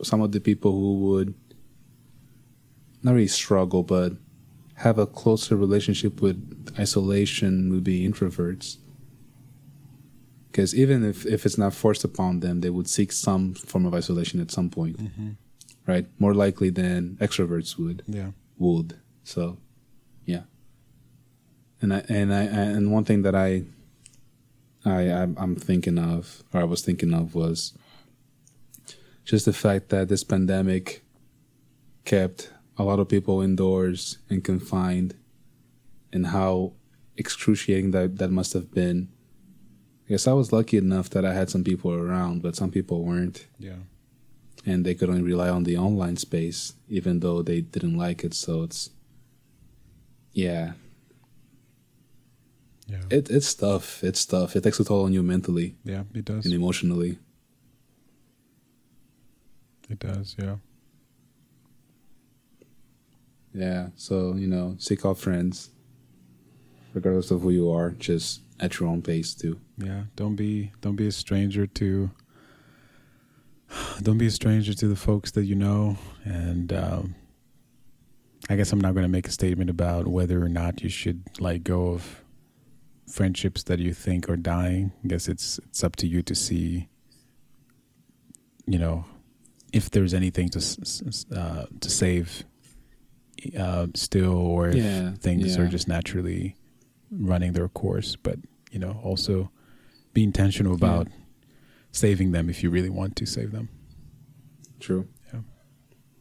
some 0.02 0.20
of 0.20 0.32
the 0.32 0.40
people 0.40 0.72
who 0.72 0.92
would 1.06 1.34
not 3.02 3.14
really 3.14 3.26
struggle 3.28 3.82
but 3.82 4.12
have 4.74 4.98
a 4.98 5.06
closer 5.06 5.56
relationship 5.56 6.20
with 6.20 6.38
isolation 6.78 7.70
would 7.70 7.84
be 7.84 8.06
introverts 8.08 8.76
because 10.50 10.74
even 10.74 11.04
if, 11.04 11.26
if 11.26 11.44
it's 11.46 11.58
not 11.58 11.72
forced 11.72 12.04
upon 12.04 12.40
them 12.40 12.60
they 12.60 12.70
would 12.70 12.88
seek 12.88 13.12
some 13.12 13.54
form 13.54 13.86
of 13.86 13.94
isolation 13.94 14.40
at 14.40 14.50
some 14.50 14.68
point 14.68 14.96
mm-hmm. 14.98 15.30
right 15.86 16.06
more 16.18 16.34
likely 16.34 16.70
than 16.70 17.16
extroverts 17.20 17.78
would 17.78 18.02
yeah 18.06 18.30
would. 18.58 18.98
So, 19.24 19.58
yeah. 20.24 20.42
And 21.80 21.92
I 21.92 22.04
and 22.08 22.32
I 22.32 22.42
and 22.42 22.92
one 22.92 23.04
thing 23.04 23.22
that 23.22 23.34
I 23.34 23.64
I 24.84 25.22
I'm 25.36 25.56
thinking 25.56 25.98
of, 25.98 26.42
or 26.52 26.60
I 26.60 26.64
was 26.64 26.82
thinking 26.82 27.12
of, 27.12 27.34
was 27.34 27.74
just 29.26 29.44
the 29.44 29.52
fact 29.52 29.90
that 29.90 30.08
this 30.08 30.24
pandemic 30.24 31.04
kept 32.06 32.50
a 32.78 32.84
lot 32.84 32.98
of 32.98 33.08
people 33.08 33.42
indoors 33.42 34.18
and 34.30 34.42
confined, 34.42 35.14
and 36.12 36.28
how 36.28 36.72
excruciating 37.18 37.90
that 37.90 38.16
that 38.16 38.30
must 38.30 38.54
have 38.54 38.72
been. 38.72 39.08
I 40.06 40.10
guess 40.10 40.26
I 40.26 40.32
was 40.32 40.52
lucky 40.52 40.78
enough 40.78 41.10
that 41.10 41.26
I 41.26 41.34
had 41.34 41.50
some 41.50 41.64
people 41.64 41.92
around, 41.92 42.40
but 42.40 42.56
some 42.56 42.70
people 42.70 43.04
weren't 43.04 43.46
yeah 43.58 43.82
and 44.66 44.84
they 44.84 44.94
could 44.94 45.08
only 45.08 45.22
rely 45.22 45.48
on 45.48 45.62
the 45.62 45.76
online 45.76 46.16
space, 46.16 46.74
even 46.88 47.20
though 47.20 47.40
they 47.40 47.60
didn't 47.60 47.96
like 47.96 48.24
it. 48.24 48.34
So 48.34 48.64
it's, 48.64 48.90
yeah, 50.32 50.72
yeah 52.88 53.02
it, 53.08 53.30
it's 53.30 53.54
tough. 53.54 54.02
It's 54.02 54.26
tough. 54.26 54.56
It 54.56 54.64
takes 54.64 54.80
a 54.80 54.84
toll 54.84 55.04
on 55.04 55.12
you 55.12 55.22
mentally 55.22 55.76
yeah 55.84 56.02
it 56.12 56.24
does 56.24 56.44
and 56.44 56.52
emotionally. 56.52 57.18
It 59.88 59.98
does 59.98 60.36
yeah 60.38 60.56
Yeah. 63.54 63.88
So 63.96 64.34
you 64.34 64.46
know, 64.46 64.76
seek 64.78 65.06
out 65.06 65.16
friends, 65.16 65.70
regardless 66.92 67.30
of 67.30 67.40
who 67.40 67.50
you 67.50 67.70
are, 67.70 67.90
just 67.92 68.42
at 68.60 68.78
your 68.78 68.88
own 68.88 69.00
pace 69.02 69.34
too. 69.34 69.58
yeah 69.78 70.02
don't 70.14 70.34
be 70.36 70.72
don't 70.80 70.96
be 70.96 71.06
a 71.06 71.12
stranger 71.12 71.66
to 71.66 72.10
don't 74.02 74.18
be 74.18 74.26
a 74.26 74.30
stranger 74.30 74.72
to 74.74 74.88
the 74.88 74.96
folks 74.96 75.30
that 75.32 75.44
you 75.44 75.54
know 75.54 75.96
and 76.24 76.72
um 76.72 77.14
i 78.48 78.56
guess 78.56 78.72
i'm 78.72 78.80
not 78.80 78.94
going 78.94 79.02
to 79.04 79.10
make 79.10 79.28
a 79.28 79.30
statement 79.30 79.68
about 79.68 80.06
whether 80.08 80.42
or 80.42 80.48
not 80.48 80.82
you 80.82 80.88
should 80.88 81.22
let 81.38 81.64
go 81.64 81.88
of 81.88 82.24
friendships 83.10 83.62
that 83.64 83.78
you 83.78 83.92
think 83.92 84.26
are 84.30 84.36
dying 84.38 84.90
i 85.04 85.08
guess 85.08 85.28
it's 85.28 85.58
it's 85.58 85.84
up 85.84 85.94
to 85.96 86.06
you 86.06 86.22
to 86.22 86.34
see 86.34 86.88
you 88.66 88.78
know 88.78 89.04
if 89.78 89.84
there's 89.90 90.14
anything 90.14 90.48
to 90.54 90.60
uh, 91.40 91.66
to 91.84 91.88
save 92.02 92.26
uh, 93.64 93.86
still 93.94 94.36
or 94.54 94.68
if 94.68 94.76
Yeah, 94.76 95.12
things 95.26 95.56
are 95.60 95.68
just 95.76 95.86
naturally 95.96 96.42
running 97.32 97.52
their 97.52 97.68
course 97.80 98.10
but 98.26 98.36
you 98.74 98.80
know 98.82 98.94
also 99.08 99.50
be 100.16 100.22
intentional 100.30 100.74
about 100.74 101.06
saving 101.92 102.32
them 102.32 102.48
if 102.54 102.62
you 102.62 102.68
really 102.76 102.90
want 103.00 103.12
to 103.16 103.26
save 103.26 103.50
them 103.52 103.68
True. 104.80 105.04
Yeah. 105.32 105.40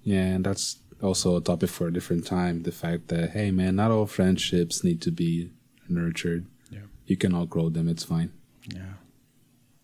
Yeah, 0.03 0.25
and 0.35 0.45
that's 0.45 0.65
also 1.01 1.35
a 1.37 1.41
topic 1.41 1.69
for 1.69 1.87
a 1.87 1.93
different 1.93 2.25
time. 2.25 2.63
The 2.63 2.71
fact 2.71 3.01
that 3.09 3.31
hey, 3.31 3.51
man, 3.51 3.75
not 3.75 3.91
all 3.91 4.05
friendships 4.07 4.81
need 4.83 5.01
to 5.01 5.11
be 5.11 5.51
nurtured. 5.89 6.45
Yeah. 6.71 6.87
You 7.05 7.17
can 7.17 7.35
outgrow 7.35 7.69
them. 7.69 7.87
It's 7.89 8.05
fine. 8.15 8.31
yeah 8.73 8.93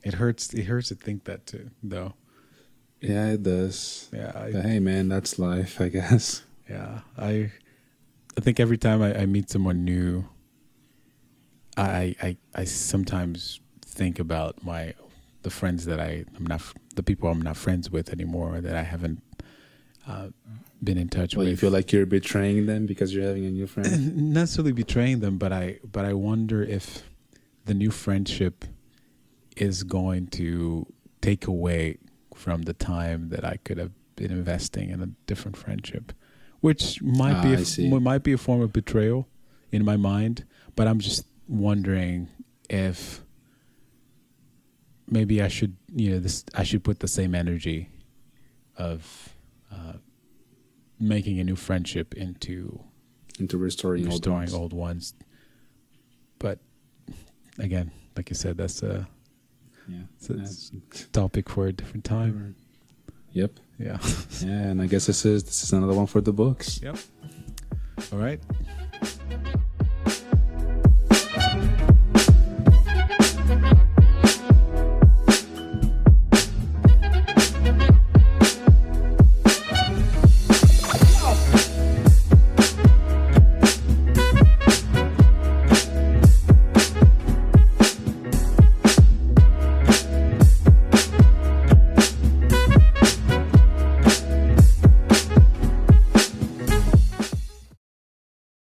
it 0.04 0.14
hurts 0.16 0.44
it 0.54 0.66
hurts 0.66 0.88
to 0.90 0.96
think 0.96 1.26
that 1.26 1.46
too 1.46 1.70
though 1.94 2.14
Yeah, 3.02 3.30
it 3.32 3.44
does. 3.44 4.10
yeah 4.14 4.32
I, 4.36 4.52
hey, 4.52 4.80
man, 4.80 5.10
that's 5.10 5.40
life, 5.40 5.82
I 5.82 5.90
guess. 5.90 6.44
Yeah, 6.70 7.00
I 7.18 7.52
I 8.38 8.42
think 8.42 8.60
every 8.60 8.78
time 8.78 9.02
I, 9.02 9.22
I 9.22 9.26
meet 9.26 9.50
someone 9.50 9.84
new, 9.84 10.26
I, 11.78 12.16
I 12.22 12.38
I 12.56 12.64
sometimes 12.66 13.60
think 13.86 14.20
about 14.20 14.64
my 14.64 14.94
the 15.42 15.50
friends 15.50 15.86
that 15.86 16.00
I 16.00 16.26
I'm 16.38 16.46
not 16.46 16.62
the 16.96 17.04
people 17.04 17.30
I'm 17.30 17.42
not 17.42 17.58
friends 17.58 17.90
with 17.90 18.10
anymore 18.12 18.62
that 18.62 18.76
I 18.76 18.84
haven't 18.84 19.22
uh, 20.08 20.30
been 20.84 20.98
in 20.98 21.10
touch 21.10 21.36
Well, 21.36 21.44
with. 21.46 21.52
you 21.52 21.58
feel 21.58 21.72
like 21.72 21.92
you're 21.92 22.06
betraying 22.06 22.66
them 22.66 22.86
because 22.86 23.14
you're 23.14 23.26
having 23.26 23.46
a 23.46 23.50
new 23.52 23.68
friend. 23.68 24.16
not 24.16 24.42
necessarily 24.42 24.72
betraying 24.72 25.20
them, 25.20 25.38
but 25.38 25.52
I 25.52 25.80
but 25.92 26.06
I 26.06 26.14
wonder 26.14 26.62
if 26.64 27.04
the 27.66 27.74
new 27.74 27.92
friendship 27.92 28.66
is 29.58 29.84
going 29.84 30.28
to 30.28 30.86
take 31.22 31.48
away 31.48 31.98
from 32.42 32.64
the 32.64 32.74
time 32.74 33.30
that 33.30 33.44
I 33.46 33.58
could 33.66 33.78
have 33.78 33.92
been 34.16 34.32
investing 34.32 34.90
in 34.90 35.00
a 35.02 35.10
different 35.28 35.56
friendship, 35.58 36.12
which 36.60 37.02
might 37.02 37.36
Ah, 37.36 37.44
be 37.44 37.54
a, 37.54 38.00
might 38.00 38.24
be 38.24 38.34
a 38.34 38.38
form 38.38 38.62
of 38.62 38.72
betrayal 38.74 39.28
in 39.72 39.86
my 39.86 39.98
mind. 39.98 40.46
But 40.76 40.88
I'm 40.88 41.00
just 41.00 41.26
wondering 41.48 42.30
if 42.70 43.24
maybe 45.08 45.42
I 45.42 45.50
should 45.50 45.76
you 45.94 46.12
know 46.12 46.20
this 46.20 46.44
I 46.56 46.64
should 46.64 46.84
put 46.84 47.00
the 47.00 47.08
same 47.08 47.36
energy 47.36 47.90
of 48.78 49.34
uh, 49.72 49.94
making 51.00 51.40
a 51.40 51.44
new 51.44 51.56
friendship 51.56 52.14
into 52.16 52.82
into 53.40 53.58
restoring, 53.58 54.08
old 54.12 54.26
ones. 54.28 54.54
old 54.54 54.74
ones. 54.74 55.14
But 56.40 56.60
again, 57.60 57.92
like 58.18 58.30
you 58.30 58.36
said, 58.36 58.58
that's 58.58 58.82
a 58.84 59.08
Yeah. 59.88 59.98
So 60.20 60.34
That's- 60.34 60.72
it's 60.90 61.04
a 61.06 61.08
topic 61.10 61.50
for 61.50 61.68
a 61.68 61.74
different 61.74 62.04
time. 62.06 62.56
yep. 63.34 63.52
Yeah. 63.80 63.98
Yeah, 64.42 64.70
and 64.70 64.82
I 64.82 64.88
guess 64.88 65.06
this 65.08 65.26
is 65.26 65.44
this 65.44 65.64
is 65.64 65.74
another 65.74 65.94
one 65.94 66.08
for 66.08 66.22
the 66.22 66.34
books. 66.34 66.80
Yep. 66.82 66.98
All 68.12 68.20
right. 68.20 68.40